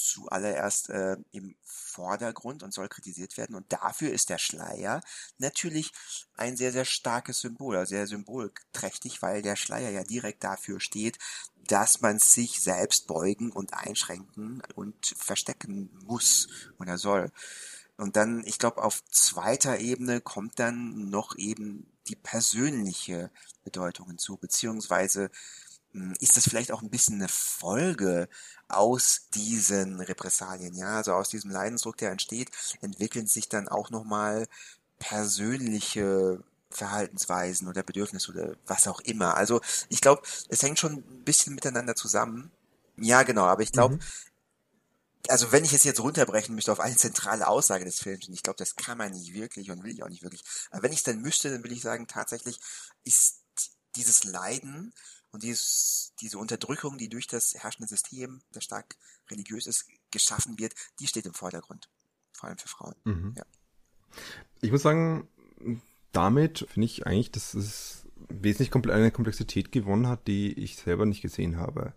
zuallererst 0.04 0.90
äh, 0.90 1.16
im 1.32 1.56
Vordergrund 1.62 2.62
und 2.62 2.72
soll 2.72 2.88
kritisiert 2.88 3.36
werden. 3.36 3.56
Und 3.56 3.72
dafür 3.72 4.12
ist 4.12 4.30
der 4.30 4.38
Schleier 4.38 5.00
natürlich 5.38 5.92
ein 6.34 6.56
sehr, 6.56 6.72
sehr 6.72 6.84
starkes 6.84 7.40
Symbol, 7.40 7.76
also 7.76 7.90
sehr 7.90 8.06
symbolträchtig, 8.06 9.22
weil 9.22 9.42
der 9.42 9.56
Schleier 9.56 9.90
ja 9.90 10.04
direkt 10.04 10.44
dafür 10.44 10.80
steht, 10.80 11.18
dass 11.56 12.00
man 12.00 12.18
sich 12.18 12.60
selbst 12.60 13.06
beugen 13.06 13.52
und 13.52 13.74
einschränken 13.74 14.62
und 14.74 15.14
verstecken 15.16 15.90
muss 16.04 16.48
oder 16.78 16.98
soll. 16.98 17.30
Und 17.96 18.16
dann, 18.16 18.42
ich 18.46 18.58
glaube, 18.58 18.82
auf 18.82 19.04
zweiter 19.10 19.78
Ebene 19.78 20.20
kommt 20.20 20.58
dann 20.58 21.10
noch 21.10 21.36
eben 21.36 21.86
die 22.08 22.16
persönliche 22.16 23.30
Bedeutung 23.62 24.08
hinzu, 24.08 24.36
beziehungsweise 24.36 25.30
ist 26.20 26.36
das 26.36 26.44
vielleicht 26.44 26.72
auch 26.72 26.82
ein 26.82 26.90
bisschen 26.90 27.16
eine 27.16 27.28
Folge 27.28 28.28
aus 28.68 29.26
diesen 29.34 30.00
Repressalien, 30.00 30.74
ja, 30.74 30.96
also 30.96 31.14
aus 31.14 31.28
diesem 31.28 31.50
Leidensdruck, 31.50 31.96
der 31.96 32.12
entsteht, 32.12 32.50
entwickeln 32.80 33.26
sich 33.26 33.48
dann 33.48 33.68
auch 33.68 33.90
nochmal 33.90 34.46
persönliche 34.98 36.42
Verhaltensweisen 36.70 37.66
oder 37.66 37.82
Bedürfnisse 37.82 38.30
oder 38.30 38.56
was 38.66 38.86
auch 38.86 39.00
immer. 39.00 39.36
Also 39.36 39.60
ich 39.88 40.00
glaube, 40.00 40.22
es 40.48 40.62
hängt 40.62 40.78
schon 40.78 40.92
ein 40.92 41.24
bisschen 41.24 41.54
miteinander 41.54 41.96
zusammen. 41.96 42.52
Ja, 42.96 43.24
genau, 43.24 43.44
aber 43.46 43.62
ich 43.62 43.72
glaube, 43.72 43.96
mhm. 43.96 44.00
also 45.26 45.50
wenn 45.50 45.64
ich 45.64 45.72
es 45.72 45.82
jetzt 45.82 46.00
runterbrechen 46.00 46.54
müsste 46.54 46.70
auf 46.70 46.80
eine 46.80 46.96
zentrale 46.96 47.48
Aussage 47.48 47.84
des 47.84 47.98
Films, 47.98 48.28
und 48.28 48.34
ich 48.34 48.44
glaube, 48.44 48.58
das 48.58 48.76
kann 48.76 48.98
man 48.98 49.10
nicht 49.10 49.34
wirklich 49.34 49.70
und 49.70 49.82
will 49.82 49.92
ich 49.92 50.04
auch 50.04 50.08
nicht 50.08 50.22
wirklich, 50.22 50.44
aber 50.70 50.84
wenn 50.84 50.92
ich 50.92 50.98
es 50.98 51.04
dann 51.04 51.20
müsste, 51.20 51.50
dann 51.50 51.64
will 51.64 51.72
ich 51.72 51.82
sagen, 51.82 52.06
tatsächlich 52.06 52.60
ist 53.04 53.40
dieses 53.96 54.22
Leiden 54.22 54.92
und 55.32 55.42
dieses, 55.42 56.12
diese 56.20 56.38
Unterdrückung, 56.38 56.98
die 56.98 57.08
durch 57.08 57.26
das 57.26 57.54
herrschende 57.54 57.88
System, 57.88 58.42
das 58.52 58.64
stark 58.64 58.96
religiös 59.30 59.66
ist, 59.66 59.86
geschaffen 60.10 60.58
wird, 60.58 60.74
die 60.98 61.06
steht 61.06 61.26
im 61.26 61.34
Vordergrund. 61.34 61.88
Vor 62.32 62.48
allem 62.48 62.58
für 62.58 62.68
Frauen. 62.68 62.94
Mhm. 63.04 63.34
Ja. 63.36 63.44
Ich 64.60 64.72
muss 64.72 64.82
sagen, 64.82 65.28
damit 66.12 66.66
finde 66.70 66.86
ich 66.86 67.06
eigentlich, 67.06 67.30
dass 67.30 67.54
es 67.54 68.06
wesentlich 68.28 68.74
eine 68.74 69.10
Komplexität 69.10 69.72
gewonnen 69.72 70.08
hat, 70.08 70.26
die 70.26 70.52
ich 70.52 70.76
selber 70.76 71.06
nicht 71.06 71.22
gesehen 71.22 71.56
habe. 71.56 71.94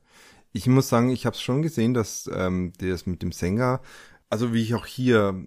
Ich 0.52 0.68
muss 0.68 0.90
sagen, 0.90 1.10
ich 1.10 1.26
habe 1.26 1.36
es 1.36 1.42
schon 1.42 1.64
gesehen, 1.64 1.94
dass 1.94 2.30
ähm, 2.32 2.74
das 2.78 3.08
mit 3.08 3.22
dem 3.24 3.32
Sänger, 3.32 3.82
also 4.30 4.54
wie 4.54 4.62
ich 4.62 4.76
auch 4.76 4.86
hier 4.86 5.46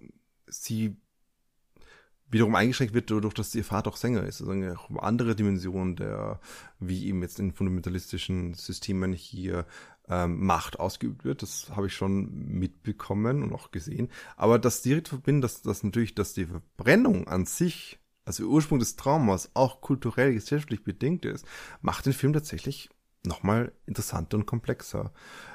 sie 0.49 0.97
wiederum 2.29 2.55
eingeschränkt 2.55 2.95
wird 2.95 3.11
dadurch, 3.11 3.35
dass 3.35 3.55
ihr 3.55 3.65
Vater 3.65 3.91
auch 3.91 3.97
Sänger 3.97 4.25
ist. 4.25 4.41
Also 4.41 4.53
eine 4.53 4.77
andere 4.97 5.37
Dimension 5.37 5.97
der, 5.97 6.41
wie 6.81 7.07
eben 7.07 7.23
jetzt 7.23 7.39
in 7.39 7.53
fundamentalistischen 7.53 8.55
Systemen 8.55 9.13
hier 9.13 9.67
ähm, 10.09 10.45
Macht 10.45 10.79
ausgeübt 10.81 11.25
wird. 11.25 11.43
Das 11.43 11.71
habe 11.75 11.87
ich 11.87 11.95
schon 11.95 12.29
mitbekommen 12.33 13.43
und 13.43 13.53
auch 13.53 13.71
gesehen. 13.71 14.09
Aber 14.37 14.59
das 14.59 14.83
direkt 14.83 15.09
verbinden, 15.09 15.41
dass, 15.41 15.63
dass 15.63 15.83
natürlich, 15.83 16.15
dass 16.15 16.35
die 16.35 16.47
Verbrennung 16.47 17.29
an 17.29 17.47
sich, 17.47 17.99
also 18.25 18.45
Ursprung 18.45 18.81
des 18.81 18.97
Traumas, 18.97 19.51
auch 19.55 19.81
kulturell, 19.81 20.35
gesellschaftlich 20.35 20.83
bedingt 20.83 21.25
ist, 21.25 21.47
macht 21.81 22.07
den 22.07 22.13
Film 22.13 22.33
tatsächlich 22.33 22.91
nochmal 23.27 23.73
interessanter 23.87 24.37
und 24.37 24.47
komplexer. 24.47 25.13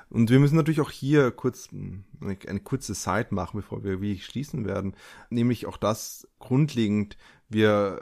Und 0.09 0.29
wir 0.29 0.39
müssen 0.39 0.57
natürlich 0.57 0.81
auch 0.81 0.91
hier 0.91 1.31
kurz 1.31 1.69
eine, 1.71 2.37
eine 2.47 2.59
kurze 2.59 2.93
Side 2.93 3.27
machen, 3.31 3.57
bevor 3.57 3.83
wir 3.83 4.01
wie 4.01 4.19
schließen 4.19 4.65
werden. 4.65 4.93
Nämlich 5.29 5.65
auch 5.65 5.77
das 5.77 6.27
grundlegend, 6.39 7.17
wir, 7.47 8.01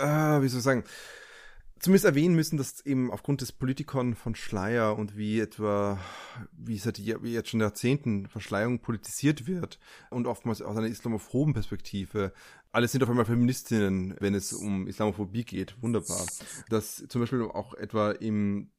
äh, 0.00 0.42
wie 0.42 0.48
soll 0.48 0.58
ich 0.58 0.64
sagen, 0.64 0.84
zumindest 1.78 2.04
erwähnen 2.04 2.34
müssen, 2.34 2.56
dass 2.56 2.84
eben 2.84 3.10
aufgrund 3.10 3.40
des 3.40 3.52
Politikon 3.52 4.14
von 4.14 4.34
Schleier 4.34 4.98
und 4.98 5.16
wie 5.16 5.40
etwa, 5.40 5.98
wie 6.52 6.78
seit 6.78 6.98
wie 6.98 7.32
jetzt 7.32 7.50
schon 7.50 7.60
Jahrzehnten 7.60 8.26
Verschleierung 8.26 8.80
politisiert 8.80 9.46
wird 9.46 9.78
und 10.10 10.26
oftmals 10.26 10.62
aus 10.62 10.76
einer 10.76 10.86
islamophoben 10.86 11.54
Perspektive. 11.54 12.32
Alle 12.72 12.88
sind 12.88 13.02
auf 13.02 13.08
einmal 13.08 13.24
Feministinnen, 13.24 14.14
wenn 14.20 14.34
es 14.34 14.52
um 14.52 14.86
Islamophobie 14.86 15.44
geht. 15.44 15.80
Wunderbar. 15.80 16.26
Dass 16.68 17.04
zum 17.08 17.20
Beispiel 17.20 17.42
auch 17.42 17.74
etwa 17.74 18.12
im 18.12 18.70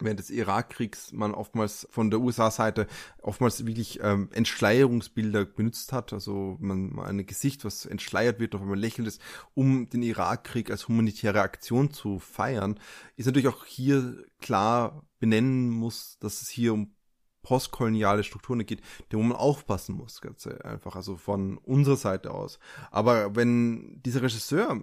während 0.00 0.20
des 0.20 0.30
Irakkriegs 0.30 1.12
man 1.12 1.34
oftmals 1.34 1.88
von 1.90 2.10
der 2.10 2.20
USA-Seite 2.20 2.86
oftmals 3.22 3.66
wirklich 3.66 4.00
ähm, 4.02 4.28
Entschleierungsbilder 4.32 5.44
benutzt 5.44 5.92
hat, 5.92 6.12
also 6.12 6.56
man 6.60 6.98
ein 6.98 7.26
Gesicht, 7.26 7.64
was 7.64 7.86
entschleiert 7.86 8.38
wird, 8.38 8.54
auf 8.54 8.62
einmal 8.62 8.78
lächelt 8.78 9.08
ist, 9.08 9.20
um 9.54 9.88
den 9.90 10.02
Irakkrieg 10.02 10.70
als 10.70 10.88
humanitäre 10.88 11.42
Aktion 11.42 11.92
zu 11.92 12.18
feiern, 12.18 12.78
ist 13.16 13.26
natürlich 13.26 13.48
auch 13.48 13.64
hier 13.64 14.24
klar 14.40 15.04
benennen 15.18 15.70
muss, 15.70 16.18
dass 16.20 16.42
es 16.42 16.48
hier 16.48 16.74
um 16.74 16.94
postkoloniale 17.42 18.24
Strukturen 18.24 18.64
geht, 18.66 18.82
wo 19.10 19.22
man 19.22 19.36
aufpassen 19.36 19.94
muss, 19.94 20.20
ganz 20.20 20.46
einfach, 20.46 20.96
also 20.96 21.16
von 21.16 21.58
unserer 21.58 21.96
Seite 21.96 22.32
aus. 22.32 22.58
Aber 22.90 23.36
wenn 23.36 24.02
dieser 24.02 24.22
Regisseur 24.22 24.80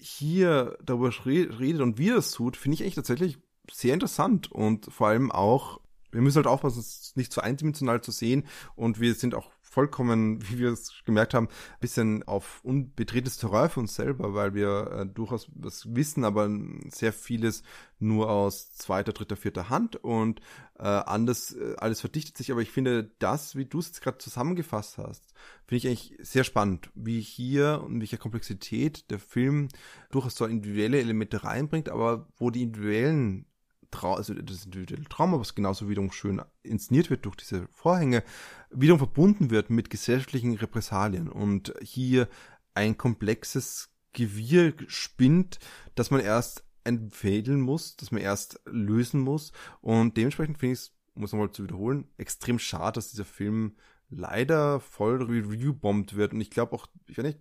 hier 0.00 0.78
darüber 0.82 1.12
redet 1.26 1.80
und 1.80 1.98
wie 1.98 2.10
es 2.10 2.30
tut, 2.30 2.56
finde 2.56 2.74
ich 2.74 2.82
eigentlich 2.82 2.94
tatsächlich 2.94 3.38
sehr 3.70 3.94
interessant 3.94 4.50
und 4.50 4.86
vor 4.86 5.08
allem 5.08 5.30
auch, 5.30 5.80
wir 6.10 6.22
müssen 6.22 6.36
halt 6.36 6.46
aufpassen, 6.46 6.80
es 6.80 7.12
nicht 7.16 7.32
zu 7.32 7.42
eindimensional 7.42 8.00
zu 8.00 8.12
sehen 8.12 8.46
und 8.76 9.00
wir 9.00 9.14
sind 9.14 9.34
auch 9.34 9.50
vollkommen, 9.78 10.42
wie 10.50 10.58
wir 10.58 10.72
es 10.72 11.04
gemerkt 11.04 11.34
haben, 11.34 11.46
ein 11.46 11.80
bisschen 11.80 12.24
auf 12.24 12.64
unbetretenes 12.64 13.36
Terrain 13.36 13.70
für 13.70 13.78
uns 13.78 13.94
selber, 13.94 14.34
weil 14.34 14.52
wir 14.52 14.90
äh, 14.90 15.06
durchaus 15.06 15.48
was 15.54 15.94
wissen, 15.94 16.24
aber 16.24 16.50
sehr 16.88 17.12
vieles 17.12 17.62
nur 18.00 18.28
aus 18.28 18.72
zweiter, 18.72 19.12
dritter, 19.12 19.36
vierter 19.36 19.68
Hand 19.68 19.94
und 19.94 20.40
äh, 20.80 20.82
anders, 20.82 21.52
äh, 21.52 21.76
alles 21.76 22.00
verdichtet 22.00 22.36
sich. 22.36 22.50
Aber 22.50 22.60
ich 22.60 22.72
finde 22.72 23.12
das, 23.20 23.54
wie 23.54 23.66
du 23.66 23.78
es 23.78 23.86
jetzt 23.86 24.02
gerade 24.02 24.18
zusammengefasst 24.18 24.98
hast, 24.98 25.32
finde 25.64 25.76
ich 25.76 25.86
eigentlich 25.86 26.18
sehr 26.22 26.42
spannend, 26.42 26.90
wie 26.96 27.20
hier 27.20 27.80
und 27.86 28.00
welcher 28.00 28.18
Komplexität 28.18 29.08
der 29.12 29.20
Film 29.20 29.68
durchaus 30.10 30.34
so 30.34 30.44
individuelle 30.44 30.98
Elemente 30.98 31.44
reinbringt, 31.44 31.88
aber 31.88 32.26
wo 32.36 32.50
die 32.50 32.62
individuellen 32.62 33.46
Trau 33.90 34.14
also 34.14 34.34
das 34.34 34.64
individuelle 34.64 35.04
Trauma, 35.04 35.38
was 35.38 35.54
genauso 35.54 35.88
wiederum 35.88 36.12
schön 36.12 36.42
inszeniert 36.62 37.10
wird 37.10 37.24
durch 37.24 37.36
diese 37.36 37.66
Vorhänge, 37.68 38.22
wiederum 38.70 38.98
verbunden 38.98 39.50
wird 39.50 39.70
mit 39.70 39.90
gesellschaftlichen 39.90 40.54
Repressalien. 40.54 41.28
Und 41.28 41.74
hier 41.82 42.28
ein 42.74 42.98
komplexes 42.98 43.90
Gewirr 44.12 44.74
spinnt, 44.86 45.58
das 45.94 46.10
man 46.10 46.20
erst 46.20 46.64
entfädeln 46.84 47.60
muss, 47.60 47.96
das 47.96 48.10
man 48.10 48.22
erst 48.22 48.60
lösen 48.66 49.20
muss. 49.20 49.52
Und 49.80 50.16
dementsprechend 50.16 50.58
finde 50.58 50.72
ich 50.74 50.78
es, 50.80 50.92
muss 51.14 51.32
man 51.32 51.42
mal 51.42 51.50
zu 51.50 51.64
wiederholen, 51.64 52.08
extrem 52.16 52.58
schade, 52.58 52.94
dass 52.94 53.10
dieser 53.10 53.24
Film 53.24 53.76
leider 54.10 54.80
voll 54.80 55.22
review-bombt 55.22 56.16
wird. 56.16 56.32
Und 56.32 56.40
ich 56.40 56.50
glaube 56.50 56.74
auch, 56.74 56.86
ich 57.06 57.18
weiß 57.18 57.24
nicht, 57.24 57.40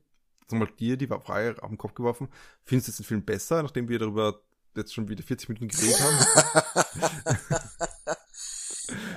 mal 0.52 0.68
dir 0.80 0.98
die 0.98 1.08
Frage 1.08 1.62
auf 1.62 1.70
den 1.70 1.78
Kopf 1.78 1.94
geworfen, 1.94 2.30
findest 2.64 2.88
du 2.88 2.92
jetzt 2.92 3.00
den 3.00 3.06
Film 3.06 3.24
besser, 3.24 3.64
nachdem 3.64 3.90
wir 3.90 4.00
darüber 4.00 4.42
jetzt 4.78 4.94
schon 4.94 5.08
wieder 5.08 5.24
40 5.24 5.50
Minuten 5.50 5.68
geredet 5.68 6.00
haben? 6.00 6.18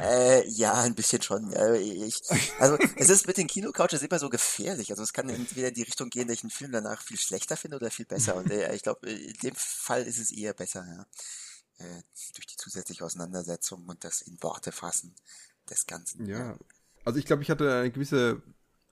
äh, 0.02 0.48
ja, 0.48 0.74
ein 0.82 0.94
bisschen 0.94 1.22
schon. 1.22 1.52
Ich, 1.76 2.20
also 2.58 2.76
es 2.96 3.08
ist 3.08 3.26
mit 3.26 3.36
den 3.36 3.46
Kinocouches 3.46 4.02
immer 4.02 4.18
so 4.18 4.28
gefährlich. 4.28 4.90
Also 4.90 5.02
es 5.02 5.12
kann 5.12 5.28
entweder 5.28 5.68
in 5.68 5.74
die 5.74 5.82
Richtung 5.82 6.10
gehen, 6.10 6.28
dass 6.28 6.38
ich 6.38 6.42
einen 6.44 6.50
Film 6.50 6.72
danach 6.72 7.02
viel 7.02 7.18
schlechter 7.18 7.56
finde 7.56 7.76
oder 7.76 7.90
viel 7.90 8.06
besser. 8.06 8.36
Und 8.36 8.50
äh, 8.50 8.74
ich 8.74 8.82
glaube, 8.82 9.08
in 9.08 9.36
dem 9.42 9.54
Fall 9.54 10.02
ist 10.02 10.18
es 10.18 10.32
eher 10.32 10.54
besser, 10.54 10.84
ja. 10.86 11.86
äh, 11.86 12.02
durch 12.34 12.46
die 12.46 12.56
zusätzliche 12.56 13.04
Auseinandersetzung 13.04 13.86
und 13.86 14.04
das 14.04 14.22
in 14.22 14.42
Worte 14.42 14.72
fassen 14.72 15.14
des 15.68 15.86
Ganzen. 15.86 16.26
Ja, 16.26 16.56
also 17.04 17.18
ich 17.18 17.26
glaube, 17.26 17.42
ich 17.42 17.50
hatte 17.50 17.72
eine 17.72 17.90
gewisse 17.90 18.42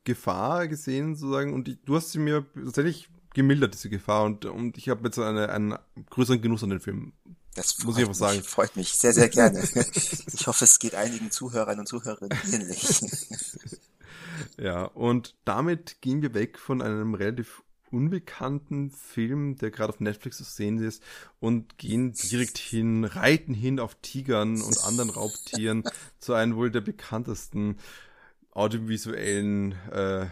Gefahr 0.04 0.68
gesehen, 0.68 1.16
sozusagen, 1.16 1.52
und 1.52 1.68
ich, 1.68 1.78
du 1.84 1.96
hast 1.96 2.12
sie 2.12 2.18
mir 2.18 2.46
tatsächlich 2.54 3.10
gemildert, 3.38 3.72
diese 3.72 3.88
Gefahr, 3.88 4.24
und, 4.24 4.44
und 4.46 4.76
ich 4.76 4.88
habe 4.88 5.04
jetzt 5.04 5.16
eine, 5.16 5.48
einen 5.50 5.78
größeren 6.10 6.42
Genuss 6.42 6.64
an 6.64 6.70
den 6.70 6.80
Film. 6.80 7.12
Das 7.54 7.78
muss 7.84 7.96
ich 7.96 8.02
einfach 8.02 8.16
sagen. 8.16 8.38
Mich, 8.38 8.48
freut 8.48 8.74
mich 8.74 8.94
sehr, 8.94 9.12
sehr 9.12 9.28
gerne. 9.28 9.60
ich 10.32 10.46
hoffe, 10.48 10.64
es 10.64 10.80
geht 10.80 10.96
einigen 10.96 11.30
Zuhörern 11.30 11.78
und 11.78 11.86
Zuhörerinnen 11.86 12.36
ähnlich. 12.52 13.00
ja, 14.58 14.86
und 14.86 15.36
damit 15.44 16.00
gehen 16.00 16.20
wir 16.20 16.34
weg 16.34 16.58
von 16.58 16.82
einem 16.82 17.14
relativ 17.14 17.62
unbekannten 17.92 18.90
Film, 18.90 19.56
der 19.56 19.70
gerade 19.70 19.92
auf 19.92 20.00
Netflix 20.00 20.38
zu 20.38 20.44
sehen 20.44 20.78
ist, 20.82 21.00
und 21.38 21.78
gehen 21.78 22.12
direkt 22.12 22.58
hin, 22.58 23.04
reiten 23.04 23.54
hin 23.54 23.78
auf 23.78 23.94
Tigern 24.02 24.60
und 24.60 24.82
anderen 24.82 25.10
Raubtieren 25.10 25.84
zu 26.18 26.34
einem 26.34 26.56
wohl 26.56 26.72
der 26.72 26.80
bekanntesten 26.80 27.76
audiovisuellen 28.50 29.72
äh, 29.92 30.26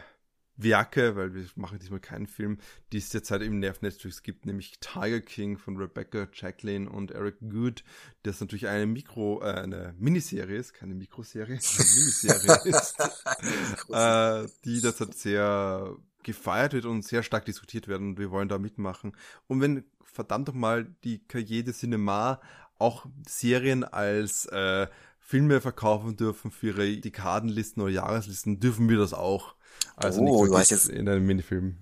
Werke, 0.56 1.16
weil 1.16 1.34
wir 1.34 1.44
machen 1.54 1.78
diesmal 1.78 2.00
keinen 2.00 2.26
Film, 2.26 2.58
die 2.92 2.98
es 2.98 3.10
derzeit 3.10 3.42
eben 3.42 3.64
auf 3.64 3.82
Netflix 3.82 4.22
gibt, 4.22 4.46
nämlich 4.46 4.78
Tiger 4.80 5.20
King 5.20 5.58
von 5.58 5.76
Rebecca 5.76 6.28
Jacqueline 6.32 6.88
und 6.88 7.10
Eric 7.10 7.36
Good, 7.40 7.84
das 8.22 8.40
natürlich 8.40 8.68
eine 8.68 8.86
Mikro, 8.86 9.42
äh, 9.42 9.52
eine 9.52 9.94
Miniserie 9.98 10.56
ist, 10.56 10.72
keine 10.72 10.94
Mikroserie, 10.94 11.58
eine 11.58 11.88
Miniserie 11.94 12.60
ist, 12.64 12.98
äh, 13.90 14.48
die 14.64 14.80
derzeit 14.80 15.14
sehr 15.14 15.96
gefeiert 16.22 16.72
wird 16.72 16.86
und 16.86 17.04
sehr 17.04 17.22
stark 17.22 17.44
diskutiert 17.44 17.86
werden 17.86 18.08
und 18.10 18.18
wir 18.18 18.30
wollen 18.30 18.48
da 18.48 18.58
mitmachen. 18.58 19.12
Und 19.46 19.60
wenn 19.60 19.84
verdammt 20.02 20.48
doch 20.48 20.54
mal 20.54 20.86
die 21.04 21.26
de 21.28 21.72
Cinema 21.72 22.40
auch 22.78 23.06
Serien 23.26 23.84
als 23.84 24.46
äh, 24.46 24.86
Filme 25.26 25.60
verkaufen 25.60 26.16
dürfen 26.16 26.52
für 26.52 26.68
ihre 26.68 26.96
Dekadenlisten 26.98 27.82
oder 27.82 27.90
Jahreslisten, 27.90 28.60
dürfen 28.60 28.88
wir 28.88 28.96
das 28.96 29.12
auch. 29.12 29.56
Also 29.96 30.20
oh, 30.20 30.44
nicht 30.44 30.70
du 30.70 30.74
jetzt 30.74 30.88
in 30.88 31.08
einem 31.08 31.26
Minifilm. 31.26 31.78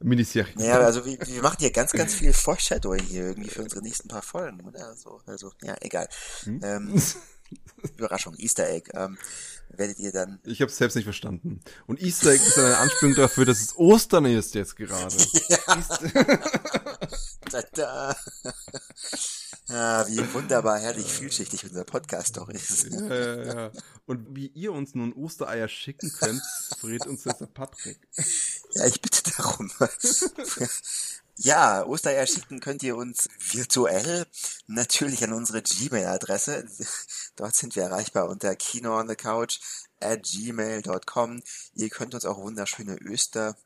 Miniserie. 0.00 0.52
Naja, 0.56 0.80
also 0.80 1.04
wir, 1.04 1.16
wir 1.16 1.42
machen 1.42 1.58
hier 1.60 1.70
ganz, 1.70 1.92
ganz 1.92 2.14
viel 2.14 2.32
Foreshadowing 2.32 3.02
hier 3.02 3.26
irgendwie 3.28 3.50
für 3.50 3.62
unsere 3.62 3.82
nächsten 3.82 4.08
paar 4.08 4.22
Folgen, 4.22 4.60
oder? 4.66 4.96
So, 4.96 5.20
also, 5.26 5.52
ja, 5.62 5.76
egal. 5.80 6.08
Hm? 6.42 6.60
Ähm, 6.62 7.02
Überraschung, 7.96 8.34
Easter 8.36 8.68
Egg. 8.68 8.90
Ähm, 8.94 9.16
werdet 9.70 9.98
ihr 9.98 10.12
dann. 10.12 10.40
Ich 10.44 10.60
habe 10.60 10.70
es 10.70 10.76
selbst 10.76 10.94
nicht 10.94 11.04
verstanden. 11.04 11.60
Und 11.86 12.00
Easter 12.02 12.30
Egg 12.30 12.44
ist 12.44 12.58
eine 12.58 12.78
Anspielung 12.78 13.14
dafür, 13.14 13.44
dass 13.44 13.60
es 13.60 13.76
Ostern 13.76 14.24
ist 14.26 14.54
jetzt 14.54 14.76
gerade. 14.76 15.16
Ja. 15.48 15.84
Tada. 17.50 18.16
Ah, 19.70 20.06
wie 20.08 20.32
wunderbar, 20.32 20.78
herrlich, 20.78 21.06
vielschichtig 21.06 21.64
unser 21.64 21.84
Podcast 21.84 22.36
doch 22.36 22.48
ist. 22.48 22.86
Ja, 22.90 23.14
ja, 23.14 23.44
ja. 23.44 23.72
Und 24.06 24.34
wie 24.34 24.46
ihr 24.48 24.72
uns 24.72 24.94
nun 24.94 25.12
Ostereier 25.12 25.68
schicken 25.68 26.10
könnt, 26.18 26.42
verrät 26.78 27.06
uns 27.06 27.24
jetzt 27.24 27.40
der 27.40 27.46
Patrick. 27.46 27.98
Ja, 28.72 28.86
ich 28.86 29.00
bitte 29.00 29.22
darum. 29.36 29.70
Ja, 31.40 31.86
Ostereier 31.86 32.26
schicken 32.26 32.58
könnt 32.58 32.82
ihr 32.82 32.96
uns 32.96 33.28
virtuell 33.38 34.26
natürlich 34.66 35.22
an 35.22 35.32
unsere 35.32 35.62
Gmail-Adresse. 35.62 36.66
Dort 37.36 37.54
sind 37.54 37.76
wir 37.76 37.84
erreichbar 37.84 38.28
unter 38.28 38.56
kino 38.56 38.98
on 38.98 39.08
the 39.08 39.14
couch 39.14 39.60
at 40.00 40.24
gmail.com. 40.24 41.42
Ihr 41.74 41.90
könnt 41.90 42.14
uns 42.14 42.24
auch 42.24 42.38
wunderschöne 42.38 42.96
Öster 42.96 43.56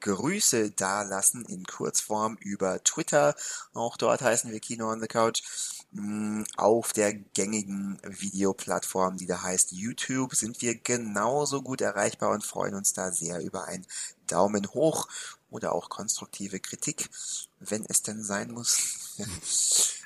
Grüße 0.00 0.72
dalassen 0.72 1.44
in 1.46 1.64
Kurzform 1.64 2.36
über 2.40 2.82
Twitter. 2.84 3.34
Auch 3.72 3.96
dort 3.96 4.20
heißen 4.20 4.50
wir 4.50 4.60
Kino 4.60 4.90
on 4.90 5.00
the 5.00 5.06
Couch. 5.06 5.42
Mm, 5.92 6.42
auf 6.56 6.92
der 6.92 7.14
gängigen 7.14 8.00
Videoplattform, 8.02 9.16
die 9.16 9.26
da 9.26 9.42
heißt 9.42 9.72
YouTube, 9.72 10.34
sind 10.34 10.60
wir 10.60 10.74
genauso 10.74 11.62
gut 11.62 11.80
erreichbar 11.80 12.30
und 12.30 12.44
freuen 12.44 12.74
uns 12.74 12.92
da 12.92 13.12
sehr 13.12 13.40
über 13.40 13.66
einen 13.66 13.86
Daumen 14.26 14.66
hoch 14.72 15.08
oder 15.54 15.72
auch 15.72 15.88
konstruktive 15.88 16.58
Kritik, 16.58 17.08
wenn 17.60 17.86
es 17.88 18.02
denn 18.02 18.24
sein 18.24 18.50
muss. 18.50 18.76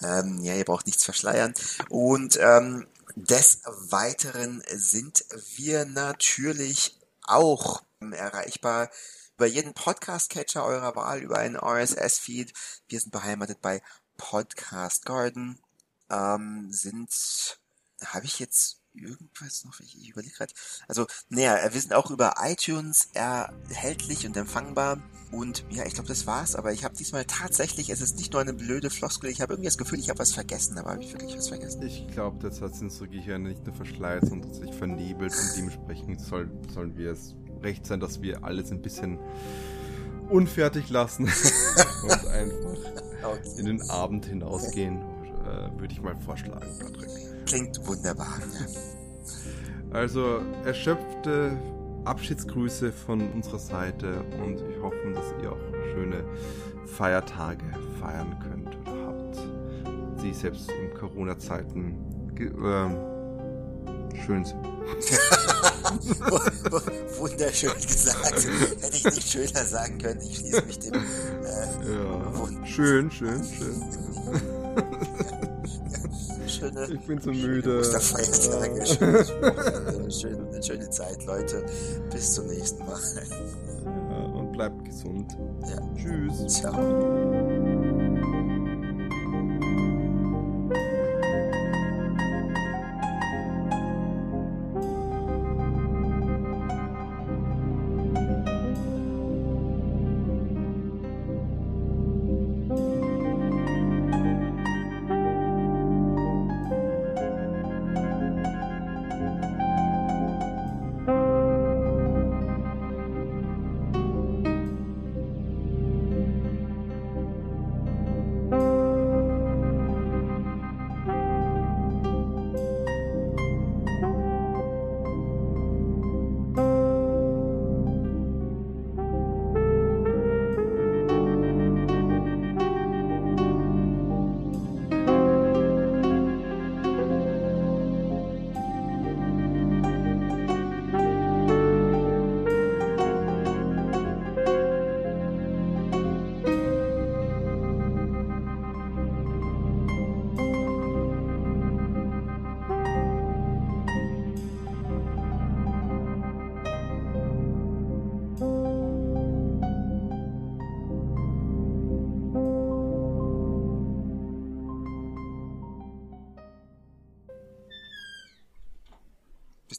ähm, 0.00 0.38
ja, 0.38 0.54
ihr 0.54 0.64
braucht 0.64 0.86
nichts 0.86 1.04
verschleiern. 1.04 1.54
Und 1.88 2.38
ähm, 2.40 2.86
des 3.16 3.62
Weiteren 3.64 4.62
sind 4.68 5.24
wir 5.56 5.86
natürlich 5.86 7.00
auch 7.24 7.82
erreichbar 8.00 8.90
über 9.34 9.46
jeden 9.46 9.74
Podcast-Catcher 9.74 10.64
eurer 10.64 10.94
Wahl, 10.94 11.20
über 11.20 11.38
einen 11.38 11.56
RSS-Feed. 11.56 12.52
Wir 12.86 13.00
sind 13.00 13.10
beheimatet 13.10 13.60
bei 13.60 13.82
Podcast 14.16 15.04
Garden. 15.04 15.60
Ähm, 16.10 16.68
sind, 16.70 17.58
habe 18.04 18.26
ich 18.26 18.38
jetzt 18.38 18.82
irgendwas 18.98 19.64
noch? 19.64 19.80
Ich, 19.80 20.08
überlege 20.08 20.34
gerade. 20.34 20.52
Also, 20.86 21.06
naja, 21.28 21.58
wir 21.72 21.80
sind 21.80 21.94
auch 21.94 22.10
über 22.10 22.34
iTunes 22.42 23.08
erhältlich 23.14 24.26
und 24.26 24.36
empfangbar. 24.36 25.02
Und 25.30 25.64
ja, 25.70 25.84
ich 25.84 25.94
glaube, 25.94 26.08
das 26.08 26.26
war's. 26.26 26.56
Aber 26.56 26.72
ich 26.72 26.84
habe 26.84 26.96
diesmal 26.96 27.24
tatsächlich, 27.24 27.90
es 27.90 28.00
ist 28.00 28.16
nicht 28.16 28.32
nur 28.32 28.40
eine 28.40 28.54
blöde 28.54 28.90
Floskel, 28.90 29.30
ich 29.30 29.40
habe 29.40 29.54
irgendwie 29.54 29.68
das 29.68 29.78
Gefühl, 29.78 29.98
ich 29.98 30.08
habe 30.08 30.18
was 30.18 30.32
vergessen. 30.32 30.78
Aber 30.78 30.90
habe 30.92 31.02
ich 31.02 31.12
wirklich 31.12 31.36
was 31.36 31.48
vergessen? 31.48 31.82
Ich 31.82 32.06
glaube, 32.08 32.38
das 32.40 32.60
hat 32.60 32.72
unsere 32.80 33.08
Gehirne 33.08 33.50
nicht 33.50 33.66
nur 33.66 33.74
verschleiert, 33.74 34.26
sondern 34.26 34.52
sich 34.52 34.74
vernebelt. 34.74 35.32
Und 35.32 35.56
dementsprechend 35.56 36.20
soll, 36.20 36.50
sollen 36.72 36.96
wir 36.96 37.12
es 37.12 37.34
recht 37.62 37.86
sein, 37.86 38.00
dass 38.00 38.22
wir 38.22 38.44
alles 38.44 38.70
ein 38.70 38.82
bisschen 38.82 39.18
unfertig 40.28 40.90
lassen 40.90 41.24
und 42.02 42.26
einfach 42.26 42.76
okay. 43.24 43.58
in 43.58 43.66
den 43.66 43.90
Abend 43.90 44.26
hinausgehen, 44.26 45.00
äh, 45.44 45.70
würde 45.78 45.92
ich 45.92 46.02
mal 46.02 46.18
vorschlagen, 46.18 46.66
Patrick. 46.78 47.27
Klingt 47.48 47.84
wunderbar. 47.86 48.38
Also 49.90 50.40
erschöpfte 50.66 51.56
Abschiedsgrüße 52.04 52.92
von 52.92 53.26
unserer 53.32 53.58
Seite 53.58 54.22
und 54.44 54.56
ich 54.56 54.82
hoffe, 54.82 55.10
dass 55.14 55.24
ihr 55.42 55.52
auch 55.52 55.56
schöne 55.94 56.22
Feiertage 56.84 57.64
feiern 57.98 58.38
könnt 58.42 58.76
oder 58.86 59.06
habt. 59.06 59.38
Sie 60.20 60.34
selbst 60.34 60.70
in 60.70 60.92
Corona-Zeiten 60.92 61.96
äh, 62.36 62.90
schön 64.26 64.44
sind. 64.44 64.62
Wunderschön 67.18 67.72
gesagt. 67.74 68.46
Hätte 68.82 68.96
ich 68.96 69.04
nicht 69.04 69.30
schöner 69.30 69.64
sagen 69.64 69.96
können. 69.98 70.20
Ich 70.20 70.36
schließe 70.36 70.62
mich 70.66 70.78
dem. 70.80 70.92
Äh, 70.94 70.98
ja. 71.94 72.30
Schön, 72.66 73.10
schön, 73.10 73.42
schön. 73.42 73.82
Schöne, 76.58 76.88
ich 76.92 77.00
bin 77.06 77.20
so 77.20 77.30
müde. 77.30 77.80
Osterfeiertage. 77.80 78.86
Schöne, 78.86 80.10
schöne, 80.10 80.62
schöne 80.62 80.90
Zeit, 80.90 81.24
Leute. 81.26 81.64
Bis 82.10 82.34
zum 82.34 82.46
nächsten 82.46 82.84
Mal. 82.84 82.98
Ja, 83.84 84.18
und 84.34 84.52
bleibt 84.52 84.84
gesund. 84.84 85.36
Ja. 85.68 85.80
Tschüss. 85.94 86.46
Ciao. 86.54 87.87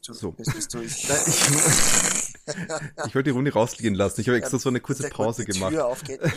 Bist 0.00 0.08
du, 0.08 0.14
So. 0.14 0.32
bist, 0.32 0.72
du, 0.72 0.80
ich, 0.80 1.08
Nein, 1.08 1.18
ich, 1.26 1.34
ich 3.06 3.14
wollte 3.14 3.24
die 3.24 3.30
Runde 3.30 3.52
rausgehen 3.52 3.94
lassen. 3.94 4.22
Ich 4.22 4.28
habe 4.28 4.38
extra 4.38 4.58
so 4.58 4.70
eine 4.70 4.80
kurze 4.80 5.08
Pause 5.10 5.44
gemacht. 5.44 5.72
Tür 5.72 5.86
aufgeht. 5.86 6.20